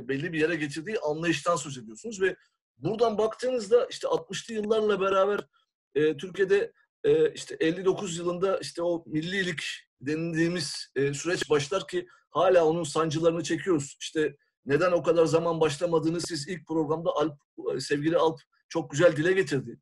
belli 0.08 0.32
bir 0.32 0.40
yere 0.40 0.56
getirdiği 0.56 0.98
anlayıştan 0.98 1.56
söz 1.56 1.78
ediyorsunuz 1.78 2.20
ve 2.20 2.36
buradan 2.78 3.18
baktığınızda 3.18 3.86
işte 3.90 4.08
60'lı 4.08 4.54
yıllarla 4.54 5.00
beraber 5.00 5.40
e, 5.94 6.16
Türkiye'de 6.16 6.72
e, 7.04 7.32
işte 7.32 7.56
59 7.60 8.18
yılında 8.18 8.58
işte 8.58 8.82
o 8.82 9.04
millilik 9.06 9.62
denildiğimiz 10.00 10.92
e, 10.96 11.14
süreç 11.14 11.50
başlar 11.50 11.86
ki 11.86 12.06
hala 12.30 12.64
onun 12.64 12.84
sancılarını 12.84 13.42
çekiyoruz. 13.42 13.96
İşte 14.00 14.36
neden 14.66 14.92
o 14.92 15.02
kadar 15.02 15.24
zaman 15.24 15.60
başlamadığını 15.60 16.20
siz 16.20 16.48
ilk 16.48 16.66
programda 16.66 17.10
Alp, 17.10 17.38
sevgili 17.80 18.16
Alp 18.16 18.40
çok 18.68 18.90
güzel 18.90 19.16
dile 19.16 19.32
getirdi. 19.32 19.78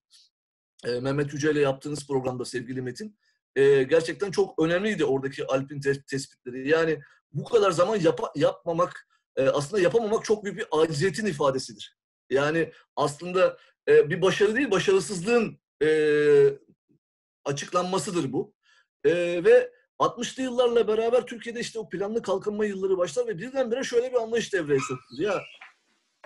E, 0.85 1.01
Mehmet 1.01 1.33
Yüce 1.33 1.51
ile 1.51 1.61
yaptığınız 1.61 2.07
programda 2.07 2.45
sevgili 2.45 2.83
Metin. 2.83 3.19
E, 3.57 3.83
gerçekten 3.83 4.31
çok 4.31 4.63
önemliydi 4.63 5.05
oradaki 5.05 5.47
Alp'in 5.47 5.81
te- 5.81 6.03
tespitleri. 6.03 6.69
Yani 6.69 7.01
bu 7.33 7.45
kadar 7.45 7.71
zaman 7.71 7.97
yapa- 7.99 8.33
yapmamak, 8.35 9.09
e, 9.37 9.49
aslında 9.49 9.83
yapamamak 9.83 10.25
çok 10.25 10.45
büyük 10.45 10.59
bir 10.59 10.67
aciziyetin 10.71 11.27
ifadesidir. 11.27 11.99
Yani 12.31 12.73
aslında 12.97 13.59
e, 13.89 14.11
bir 14.11 14.23
başarı 14.23 14.57
değil, 14.57 14.71
başarısızlığın 14.71 15.59
e, 15.83 15.89
açıklanmasıdır 17.45 18.33
bu. 18.33 18.55
E, 19.05 19.11
ve 19.45 19.73
60'lı 19.99 20.43
yıllarla 20.43 20.89
beraber 20.89 21.27
Türkiye'de 21.27 21.61
işte 21.61 21.79
o 21.79 21.89
planlı 21.89 22.23
kalkınma 22.23 22.65
yılları 22.65 22.99
başlar 22.99 23.27
ve 23.27 23.39
birdenbire 23.39 23.85
şöyle 23.85 24.11
bir 24.13 24.17
anlayış 24.17 24.53
devreye 24.53 24.81
sokulur. 24.81 25.21
Ya 25.21 25.43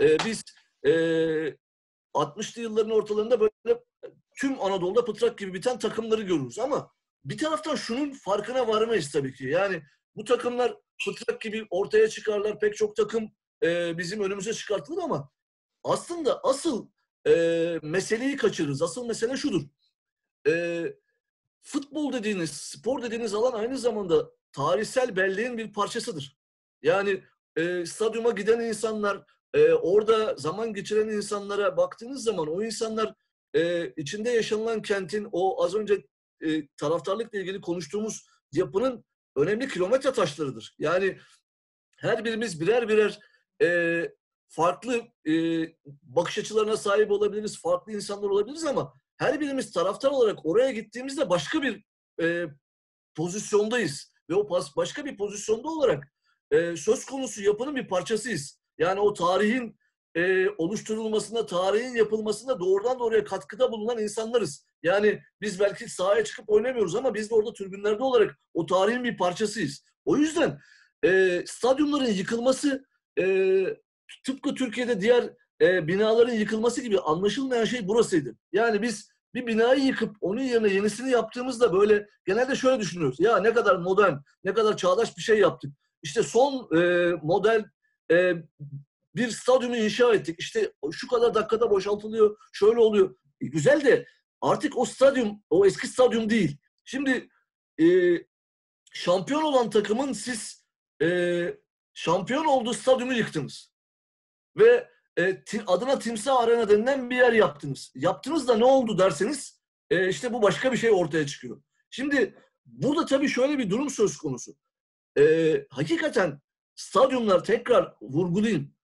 e, 0.01 0.17
biz 0.27 0.43
e, 0.85 0.91
60'lı 2.15 2.63
yılların 2.63 2.91
ortalarında 2.91 3.41
böyle 3.41 3.81
tüm 4.41 4.63
Anadolu'da 4.63 5.05
pıtrak 5.05 5.39
gibi 5.39 5.55
biten 5.55 5.79
takımları 5.79 6.23
görürüz 6.23 6.59
ama 6.59 6.93
bir 7.25 7.39
taraftan 7.39 7.77
şunun 7.77 8.13
farkına 8.13 8.69
varmayız 8.69 9.13
tabii 9.13 9.35
ki. 9.35 9.47
Yani 9.47 9.83
bu 10.17 10.25
takımlar 10.25 10.77
fıtrak 11.05 11.41
gibi 11.41 11.67
ortaya 11.71 12.09
çıkarlar. 12.09 12.61
Pek 12.61 12.77
çok 12.77 12.97
takım 12.97 13.31
e, 13.63 13.99
bizim 13.99 14.23
önümüze 14.23 14.53
çıkartılır 14.53 15.03
ama 15.03 15.31
aslında 15.85 16.41
asıl 16.43 16.89
e, 17.27 17.33
meseleyi 17.83 18.37
kaçırırız. 18.37 18.83
Asıl 18.83 19.07
mesele 19.07 19.37
şudur. 19.37 19.63
E, 20.49 20.85
futbol 21.63 22.13
dediğiniz, 22.13 22.51
spor 22.51 23.03
dediğiniz 23.03 23.35
alan 23.35 23.53
aynı 23.53 23.79
zamanda 23.79 24.31
tarihsel 24.53 25.17
belleğin 25.17 25.59
bir 25.59 25.73
parçasıdır. 25.73 26.37
Yani 26.83 27.25
e, 27.57 27.87
stadyuma 27.87 28.31
giden 28.31 28.61
insanlar, 28.61 29.25
e, 29.55 29.73
orada 29.73 30.35
zaman 30.37 30.75
geçiren 30.75 31.09
insanlara 31.09 31.77
baktığınız 31.77 32.25
zaman 32.25 32.49
o 32.49 32.63
insanlar 32.63 33.15
e, 33.55 33.93
içinde 33.97 34.31
yaşanılan 34.31 34.83
kentin 34.83 35.29
o 35.33 35.65
az 35.65 35.75
önce 35.75 36.07
e, 36.41 36.67
taraftarlıkla 36.67 37.39
ilgili 37.39 37.61
konuştuğumuz 37.61 38.27
yapının 38.53 39.05
önemli 39.37 39.69
kilometre 39.69 40.13
taşlarıdır. 40.13 40.75
Yani 40.79 41.19
her 41.99 42.25
birimiz 42.25 42.61
birer 42.61 42.89
birer 42.89 43.19
e, 43.63 44.09
farklı 44.49 45.03
e, 45.29 45.33
bakış 46.03 46.39
açılarına 46.39 46.77
sahip 46.77 47.11
olabiliriz, 47.11 47.61
farklı 47.61 47.93
insanlar 47.93 48.29
olabiliriz 48.29 48.65
ama 48.65 48.95
her 49.17 49.41
birimiz 49.41 49.73
taraftar 49.73 50.11
olarak 50.11 50.47
oraya 50.47 50.73
gittiğimizde 50.73 51.31
başka 51.31 51.63
bir 51.63 51.85
e, 52.23 52.47
pozisyondayız. 53.15 54.13
Ve 54.31 54.35
o 54.35 54.47
pas, 54.47 54.77
başka 54.77 55.05
bir 55.05 55.17
pozisyonda 55.17 55.69
olarak 55.69 56.13
e, 56.51 56.77
söz 56.77 57.05
konusu 57.05 57.43
yapının 57.43 57.77
bir 57.77 57.89
parçasıyız. 57.89 58.61
Yani 58.79 59.01
o 59.01 59.15
tarihin 59.15 59.79
e, 60.15 60.49
oluşturulmasında, 60.49 61.47
tarihin 61.47 61.95
yapılmasında 61.95 62.61
doğrudan 62.61 62.99
doğruya 62.99 63.25
katkıda 63.25 63.73
bulunan 63.73 63.99
insanlarız. 63.99 64.67
Yani 64.83 65.23
biz 65.41 65.61
belki 65.61 65.89
sahaya 65.89 66.25
çıkıp 66.25 66.51
oynamıyoruz 66.51 66.95
ama 66.95 67.15
biz 67.15 67.31
de 67.31 67.35
orada 67.35 67.53
tribünlerde 67.53 68.03
olarak 68.03 68.39
o 68.55 68.67
tarihin 68.67 69.05
bir 69.05 69.17
parçasıyız. 69.17 69.85
O 70.05 70.17
yüzden 70.17 70.59
e, 71.05 71.43
stadyumların 71.47 72.13
yıkılması 72.13 72.85
e, 73.19 73.65
tıpkı 74.27 74.55
Türkiye'de 74.55 75.01
diğer 75.01 75.31
e, 75.61 75.87
binaların 75.87 76.35
yıkılması 76.35 76.81
gibi 76.81 76.99
anlaşılmayan 76.99 77.65
şey 77.65 77.89
burasıydı. 77.89 78.37
Yani 78.53 78.83
biz 78.83 79.13
bir 79.35 79.47
binayı 79.47 79.85
yıkıp 79.85 80.17
onun 80.21 80.43
yerine 80.43 80.69
yenisini 80.69 81.11
yaptığımızda 81.11 81.73
böyle 81.73 82.09
genelde 82.27 82.57
şöyle 82.57 82.81
düşünüyoruz. 82.81 83.21
Ya 83.21 83.39
ne 83.39 83.53
kadar 83.53 83.77
modern, 83.77 84.15
ne 84.45 84.55
kadar 84.55 84.77
çağdaş 84.77 85.17
bir 85.17 85.23
şey 85.23 85.39
yaptık. 85.39 85.73
İşte 86.03 86.23
son 86.23 86.77
e, 86.77 87.13
model 87.23 87.65
e, 88.11 88.33
bir 89.17 89.31
stadyumu 89.31 89.77
inşa 89.77 90.15
ettik. 90.15 90.41
İşte 90.41 90.73
şu 90.93 91.09
kadar 91.09 91.35
dakikada 91.35 91.71
boşaltılıyor, 91.71 92.37
şöyle 92.53 92.81
oluyor. 92.81 93.17
E, 93.41 93.47
güzel 93.47 93.85
de 93.85 94.07
artık 94.41 94.79
o 94.79 94.85
stadyum, 94.85 95.43
o 95.51 95.67
eski 95.67 95.87
stadyum 95.87 96.31
değil. 96.31 96.59
Şimdi 96.85 97.29
e, 97.81 97.87
şampiyon 98.93 99.43
olan 99.43 99.71
takımın 99.71 100.13
siz 100.13 100.65
e, 101.03 101.09
şampiyon 101.95 102.45
olduğu 102.45 102.75
stadyumu 102.75 103.13
yıktınız. 103.13 103.73
Ve 104.57 104.89
e, 105.19 105.43
adına 105.67 105.99
Timsah 105.99 106.37
Arena 106.37 106.69
denilen 106.69 107.11
bir 107.11 107.17
yer 107.17 107.33
yaptınız. 107.33 107.93
Yaptınız 107.95 108.49
da 108.49 108.57
ne 108.57 108.65
oldu 108.65 108.99
derseniz 108.99 109.63
e, 109.91 110.09
işte 110.09 110.33
bu 110.33 110.43
başka 110.43 110.73
bir 110.73 110.77
şey 110.77 110.91
ortaya 110.91 111.27
çıkıyor. 111.27 111.63
Şimdi 111.91 112.35
burada 112.67 113.07
tabii 113.07 113.29
şöyle 113.29 113.59
bir 113.59 113.71
durum 113.71 113.91
söz 113.91 114.17
konusu. 114.17 114.57
E, 115.19 115.67
hakikaten 115.71 116.41
stadyumlar 116.75 117.45
tekrar 117.45 117.95
vurgulayayım. 118.01 118.75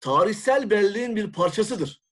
Tarihsel 0.00 0.70
belleğin 0.70 1.16
bir 1.16 1.32
parçasıdır. 1.32 2.02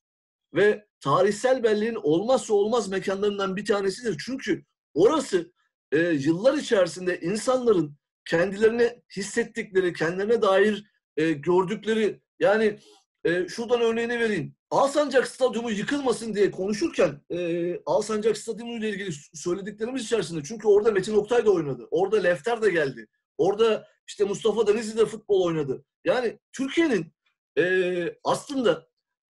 Ve 0.55 0.87
tarihsel 1.01 1.63
belleğin 1.63 1.95
olmazsa 1.95 2.55
olmaz 2.55 2.89
mekanlarından 2.89 3.57
bir 3.57 3.65
tanesidir. 3.65 4.23
Çünkü 4.27 4.65
orası 4.95 5.53
e, 5.93 5.99
yıllar 5.99 6.55
içerisinde 6.55 7.21
insanların 7.21 7.97
kendilerini 8.25 9.03
hissettikleri, 9.17 9.93
kendilerine 9.93 10.43
dair 10.43 10.85
e, 11.17 11.33
gördükleri 11.33 12.21
yani 12.41 12.79
e, 13.25 13.49
şuradan 13.49 13.81
örneğini 13.81 14.21
vereyim. 14.21 14.55
Alsancak 14.71 15.29
Stadyumu 15.29 15.71
yıkılmasın 15.71 16.35
diye 16.35 16.51
konuşurken 16.51 17.21
e, 17.31 17.81
Alsancak 17.87 18.39
Stadyumu 18.39 18.77
ile 18.77 18.89
ilgili 18.91 19.11
söylediklerimiz 19.35 20.05
içerisinde 20.05 20.43
çünkü 20.43 20.69
orada 20.69 20.91
Metin 20.91 21.15
Oktay 21.15 21.47
da 21.47 21.51
oynadı. 21.51 21.89
Orada 21.91 22.17
Lefter 22.17 22.63
de 22.63 22.71
geldi. 22.71 23.07
Orada 23.39 23.87
işte 24.09 24.25
Mustafa 24.25 24.67
Denizli 24.67 24.99
de 24.99 25.07
futbol 25.07 25.45
oynadı. 25.45 25.85
Yani 26.05 26.39
Türkiye'nin 26.53 27.13
e, 27.59 28.19
aslında 28.25 28.87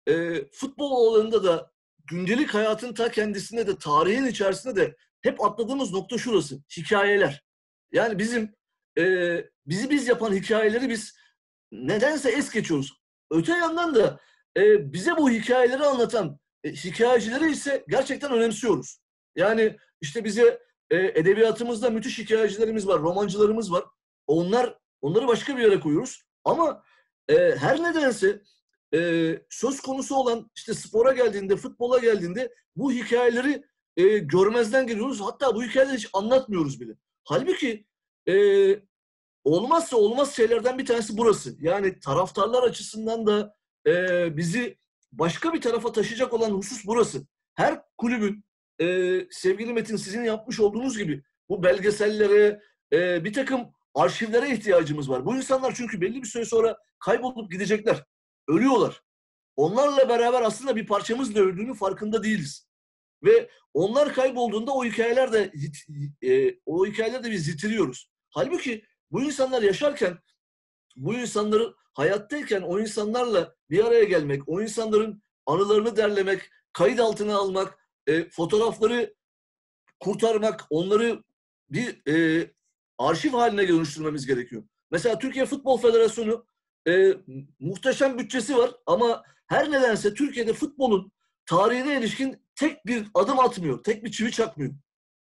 e, 0.07 0.45
futbol 0.51 0.91
alanında 0.91 1.43
da 1.43 1.71
gündelik 2.05 2.53
hayatın 2.53 2.93
ta 2.93 3.11
kendisinde 3.11 3.67
de 3.67 3.77
tarihin 3.77 4.25
içerisinde 4.25 4.75
de 4.75 4.95
hep 5.21 5.43
atladığımız 5.43 5.93
nokta 5.93 6.17
şurası. 6.17 6.59
Hikayeler. 6.77 7.43
Yani 7.91 8.19
bizim 8.19 8.55
e, 8.97 9.35
bizi 9.65 9.89
biz 9.89 10.07
yapan 10.07 10.33
hikayeleri 10.33 10.89
biz 10.89 11.17
nedense 11.71 12.31
es 12.31 12.51
geçiyoruz. 12.51 12.93
Öte 13.31 13.51
yandan 13.51 13.95
da 13.95 14.19
e, 14.57 14.93
bize 14.93 15.17
bu 15.17 15.29
hikayeleri 15.29 15.83
anlatan 15.83 16.39
e, 16.63 16.71
hikayecileri 16.71 17.51
ise 17.51 17.85
gerçekten 17.87 18.31
önemsiyoruz. 18.31 18.99
Yani 19.35 19.77
işte 20.01 20.23
bize 20.23 20.59
e, 20.89 20.97
edebiyatımızda 20.97 21.89
müthiş 21.89 22.19
hikayecilerimiz 22.19 22.87
var, 22.87 22.99
romancılarımız 22.99 23.71
var. 23.71 23.83
Onlar 24.27 24.77
onları 25.01 25.27
başka 25.27 25.57
bir 25.57 25.61
yere 25.61 25.79
koyuyoruz. 25.79 26.23
Ama 26.43 26.83
e, 27.29 27.55
her 27.55 27.83
nedense 27.83 28.41
e, 28.95 29.41
söz 29.49 29.81
konusu 29.81 30.15
olan 30.15 30.51
işte 30.55 30.73
spora 30.73 31.11
geldiğinde, 31.11 31.55
futbola 31.55 31.99
geldiğinde 31.99 32.53
bu 32.75 32.91
hikayeleri 32.91 33.63
e, 33.97 34.17
görmezden 34.17 34.87
geliyoruz. 34.87 35.21
Hatta 35.21 35.55
bu 35.55 35.63
hikayeleri 35.63 35.97
hiç 35.97 36.09
anlatmıyoruz 36.13 36.81
bile. 36.81 36.93
Halbuki 37.23 37.85
e, 38.27 38.35
olmazsa 39.43 39.97
olmaz 39.97 40.35
şeylerden 40.35 40.77
bir 40.77 40.85
tanesi 40.85 41.17
burası. 41.17 41.55
Yani 41.59 41.99
taraftarlar 41.99 42.63
açısından 42.63 43.27
da 43.27 43.55
e, 43.87 44.37
bizi 44.37 44.77
başka 45.11 45.53
bir 45.53 45.61
tarafa 45.61 45.91
taşıyacak 45.91 46.33
olan 46.33 46.51
husus 46.51 46.85
burası. 46.85 47.27
Her 47.55 47.81
kulübün 47.97 48.45
e, 48.81 49.19
sevgili 49.31 49.73
Metin 49.73 49.95
sizin 49.95 50.23
yapmış 50.23 50.59
olduğunuz 50.59 50.97
gibi 50.97 51.23
bu 51.49 51.63
belgesellere, 51.63 52.61
e, 52.93 53.23
bir 53.23 53.33
takım 53.33 53.73
arşivlere 53.94 54.53
ihtiyacımız 54.53 55.10
var. 55.10 55.26
Bu 55.26 55.36
insanlar 55.36 55.74
çünkü 55.76 56.02
belli 56.02 56.22
bir 56.22 56.28
süre 56.28 56.45
sonra 56.45 56.78
kaybolup 56.99 57.52
gidecekler. 57.52 58.03
Ölüyorlar. 58.48 59.02
Onlarla 59.56 60.10
beraber 60.10 60.41
aslında 60.41 60.76
bir 60.76 60.88
parçamız 60.88 61.36
da 61.36 61.40
öldüğünü 61.40 61.74
farkında 61.74 62.24
değiliz. 62.24 62.68
Ve 63.24 63.49
onlar 63.74 64.14
kaybolduğunda 64.14 64.72
o 64.72 64.86
hikayeler 64.86 65.34
de 65.34 65.52
e, 66.22 66.60
o 66.65 66.86
hikayeler 66.86 67.24
de 67.24 67.32
biz 67.32 67.48
yitiriyoruz. 67.48 68.10
Halbuki 68.30 68.86
bu 69.11 69.24
insanlar 69.24 69.61
yaşarken, 69.61 70.18
bu 70.95 71.14
insanları 71.14 71.74
hayattayken 71.94 72.61
o 72.61 72.80
insanlarla 72.80 73.56
bir 73.70 73.86
araya 73.86 74.03
gelmek, 74.03 74.49
o 74.49 74.61
insanların 74.61 75.24
anılarını 75.45 75.98
derlemek, 75.98 76.41
kayıt 76.74 76.99
altına 76.99 77.36
almak, 77.36 77.80
e, 78.07 78.30
fotoğrafları 78.30 79.15
kurtarmak, 79.99 80.65
onları 80.70 81.24
bir 81.70 82.11
e, 82.14 82.48
arşiv 82.98 83.32
haline 83.32 83.68
dönüştürmemiz 83.68 84.26
gerekiyor. 84.26 84.64
Mesela 84.91 85.20
Türkiye 85.20 85.45
Futbol 85.45 85.78
Federasyonu 85.78 86.45
e, 86.88 87.14
muhteşem 87.60 88.20
bütçesi 88.20 88.57
var 88.57 88.72
ama 88.86 89.24
her 89.48 89.72
nedense 89.72 90.14
Türkiye'de 90.14 90.53
futbolun 90.53 91.11
tarihine 91.45 91.99
ilişkin 91.99 92.44
tek 92.56 92.86
bir 92.86 93.07
adım 93.14 93.40
atmıyor, 93.40 93.84
tek 93.84 94.03
bir 94.03 94.11
çivi 94.11 94.32
çakmıyor. 94.32 94.74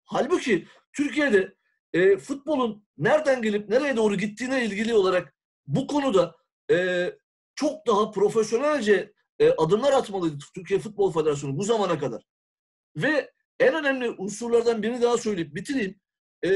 Halbuki 0.04 0.66
Türkiye'de 0.92 1.54
e, 1.92 2.16
futbolun 2.16 2.86
nereden 2.98 3.42
gelip 3.42 3.68
nereye 3.68 3.96
doğru 3.96 4.16
gittiğine 4.16 4.64
ilgili 4.64 4.94
olarak 4.94 5.34
bu 5.66 5.86
konuda 5.86 6.36
e, 6.70 7.10
çok 7.54 7.86
daha 7.86 8.10
profesyonelce 8.10 9.12
e, 9.38 9.50
adımlar 9.50 9.92
atmalıydı 9.92 10.38
Türkiye 10.54 10.80
Futbol 10.80 11.12
Federasyonu 11.12 11.58
bu 11.58 11.62
zamana 11.62 11.98
kadar. 11.98 12.22
Ve 12.96 13.32
en 13.60 13.74
önemli 13.74 14.10
unsurlardan 14.10 14.82
birini 14.82 15.02
daha 15.02 15.18
söyleyip 15.18 15.54
bitireyim. 15.54 16.00
E, 16.44 16.50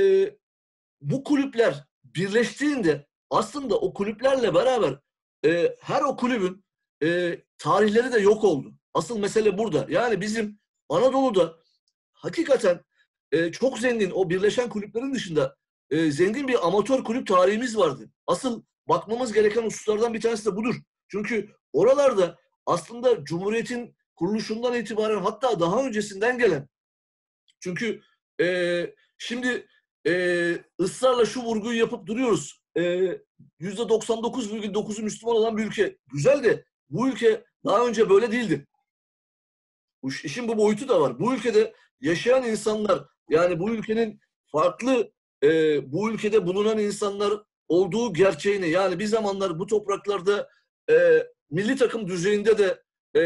bu 1.01 1.25
kulüpler 1.25 1.85
birleştiğinde 2.05 3.07
aslında 3.31 3.81
o 3.81 3.95
kulüplerle 3.95 4.55
beraber 4.55 4.99
e, 5.45 5.77
her 5.81 6.03
o 6.03 6.17
kulübün 6.17 6.65
e, 7.03 7.39
tarihleri 7.59 8.13
de 8.13 8.21
yok 8.21 8.45
oldu. 8.45 8.73
Asıl 8.95 9.19
mesele 9.19 9.59
burada. 9.59 9.87
Yani 9.89 10.21
bizim 10.21 10.59
Anadolu'da 10.89 11.57
hakikaten 12.13 12.81
e, 13.33 13.53
çok 13.53 13.79
zengin 13.79 14.11
o 14.11 14.31
birleşen 14.31 14.69
kulüplerin 14.69 15.15
dışında 15.15 15.57
e, 15.91 16.11
zengin 16.11 16.49
bir 16.49 16.67
amatör 16.67 17.05
kulüp 17.05 17.27
tarihimiz 17.27 17.77
vardı. 17.77 18.11
Asıl 18.27 18.63
bakmamız 18.89 19.33
gereken 19.33 19.63
hususlardan 19.63 20.15
bir 20.15 20.21
tanesi 20.21 20.47
de 20.47 20.57
budur. 20.57 20.75
Çünkü 21.09 21.49
oralarda 21.73 22.39
aslında 22.67 23.25
Cumhuriyet'in 23.25 23.97
kuruluşundan 24.17 24.75
itibaren 24.75 25.21
hatta 25.21 25.61
daha 25.61 25.87
öncesinden 25.87 26.39
gelen 26.39 26.69
çünkü 27.61 28.01
e, 28.41 28.47
şimdi 29.19 29.67
e, 30.09 30.65
ısrarla 30.81 31.27
şu 31.27 31.43
vurguyu 31.43 31.79
yapıp 31.79 32.07
duruyoruz. 32.07 32.63
E, 32.77 32.83
%99,9'u 33.61 35.03
Müslüman 35.03 35.37
olan 35.37 35.57
bir 35.57 35.65
ülke. 35.65 35.99
Güzel 36.13 36.45
de 36.45 36.65
bu 36.91 37.09
ülke 37.09 37.45
daha 37.65 37.87
önce 37.87 38.11
böyle 38.11 38.33
değildi. 38.33 38.67
Bu 40.03 40.09
işin 40.09 40.49
bu 40.49 40.57
boyutu 40.57 40.89
da 40.89 41.01
var. 41.01 41.21
Bu 41.21 41.35
ülkede 41.35 41.75
yaşayan 42.01 42.45
insanlar 42.45 43.05
yani 43.31 43.59
bu 43.59 43.71
ülkenin 43.71 44.21
farklı 44.53 45.13
e, 45.43 45.49
bu 45.93 46.11
ülkede 46.11 46.47
bulunan 46.47 46.79
insanlar 46.79 47.43
olduğu 47.69 48.13
gerçeğini 48.13 48.71
yani 48.71 48.99
bir 48.99 49.07
zamanlar 49.07 49.59
bu 49.59 49.67
topraklarda 49.67 50.49
e, 50.91 51.27
milli 51.51 51.77
takım 51.77 52.09
düzeyinde 52.09 52.59
de 52.59 52.83
e, 53.21 53.23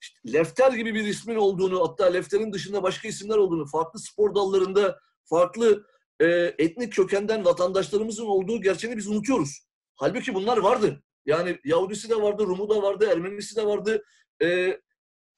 işte 0.00 0.32
Lefter 0.32 0.72
gibi 0.72 0.94
bir 0.94 1.04
ismin 1.04 1.36
olduğunu, 1.36 1.88
hatta 1.88 2.06
Lefter'in 2.06 2.52
dışında 2.52 2.82
başka 2.82 3.08
isimler 3.08 3.36
olduğunu, 3.36 3.66
farklı 3.66 4.00
spor 4.00 4.34
dallarında 4.34 5.00
farklı 5.28 5.86
e, 6.20 6.26
etnik 6.58 6.92
kökenden 6.92 7.44
vatandaşlarımızın 7.44 8.26
olduğu 8.26 8.62
gerçeğini 8.62 8.96
biz 8.96 9.08
unutuyoruz. 9.08 9.68
Halbuki 9.96 10.34
bunlar 10.34 10.58
vardı. 10.58 11.02
Yani 11.26 11.58
Yahudisi 11.64 12.10
de 12.10 12.22
vardı, 12.22 12.46
Rumu 12.46 12.68
da 12.68 12.82
vardı, 12.82 13.08
Ermenisi 13.12 13.56
de 13.56 13.66
vardı. 13.66 14.04
E, 14.42 14.80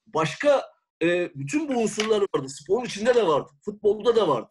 başka 0.07 0.65
e, 1.03 1.31
bütün 1.35 1.69
bu 1.69 1.73
unsurlar 1.73 2.23
vardı. 2.35 2.49
Sporun 2.49 2.85
içinde 2.85 3.15
de 3.15 3.27
vardı. 3.27 3.49
Futbolda 3.65 4.15
da 4.15 4.27
vardı. 4.27 4.49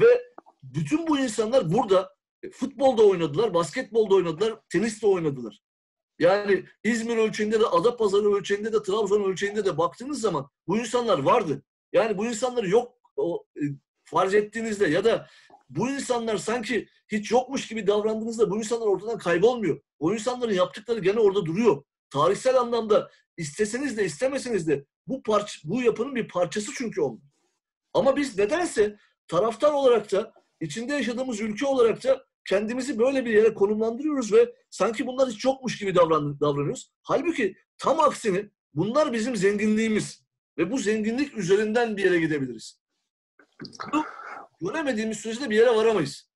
Ve 0.00 0.22
bütün 0.62 1.06
bu 1.06 1.18
insanlar 1.18 1.72
burada 1.72 2.14
e, 2.42 2.50
futbolda 2.50 3.06
oynadılar, 3.06 3.54
basketbolda 3.54 4.14
oynadılar, 4.14 4.60
tenis 4.68 5.02
de 5.02 5.06
oynadılar. 5.06 5.60
Yani 6.18 6.64
İzmir 6.84 7.16
ölçeğinde 7.16 7.60
de, 7.60 7.66
Adapazarı 7.66 8.34
ölçeğinde 8.34 8.72
de, 8.72 8.82
Trabzon 8.82 9.24
ölçeğinde 9.24 9.64
de 9.64 9.78
baktığınız 9.78 10.20
zaman 10.20 10.50
bu 10.66 10.78
insanlar 10.78 11.18
vardı. 11.18 11.62
Yani 11.92 12.18
bu 12.18 12.26
insanları 12.26 12.68
yok 12.68 12.94
o, 13.16 13.46
e, 13.56 13.62
farz 14.14 14.34
ettiğinizde 14.34 14.86
ya 14.86 15.04
da 15.04 15.28
bu 15.70 15.90
insanlar 15.90 16.36
sanki 16.36 16.88
hiç 17.08 17.30
yokmuş 17.30 17.68
gibi 17.68 17.86
davrandığınızda 17.86 18.50
bu 18.50 18.58
insanlar 18.58 18.86
ortadan 18.86 19.18
kaybolmuyor. 19.18 19.80
O 19.98 20.14
insanların 20.14 20.54
yaptıkları 20.54 21.00
gene 21.00 21.20
orada 21.20 21.46
duruyor. 21.46 21.84
Tarihsel 22.10 22.60
anlamda 22.60 23.10
isteseniz 23.36 23.96
de 23.96 24.04
istemeseniz 24.04 24.68
de 24.68 24.84
bu 25.06 25.22
parça, 25.22 25.60
bu 25.64 25.82
yapının 25.82 26.14
bir 26.14 26.28
parçası 26.28 26.72
çünkü 26.76 27.00
onlar. 27.00 27.22
Ama 27.94 28.16
biz 28.16 28.38
nedense 28.38 28.96
taraftar 29.28 29.72
olarak 29.72 30.12
da 30.12 30.32
içinde 30.60 30.92
yaşadığımız 30.92 31.40
ülke 31.40 31.66
olarak 31.66 32.04
da 32.04 32.24
kendimizi 32.48 32.98
böyle 32.98 33.24
bir 33.24 33.32
yere 33.32 33.54
konumlandırıyoruz 33.54 34.32
ve 34.32 34.54
sanki 34.70 35.06
bunlar 35.06 35.30
hiç 35.30 35.44
yokmuş 35.44 35.78
gibi 35.78 35.94
davran, 35.94 36.40
davranıyoruz. 36.40 36.92
Halbuki 37.02 37.56
tam 37.78 38.00
aksine 38.00 38.50
bunlar 38.74 39.12
bizim 39.12 39.36
zenginliğimiz 39.36 40.24
ve 40.58 40.70
bu 40.70 40.78
zenginlik 40.78 41.38
üzerinden 41.38 41.96
bir 41.96 42.04
yere 42.04 42.20
gidebiliriz. 42.20 42.83
Göremediğimiz 44.60 45.18
sürece 45.18 45.40
de 45.40 45.50
bir 45.50 45.56
yere 45.56 45.76
varamayız. 45.76 46.33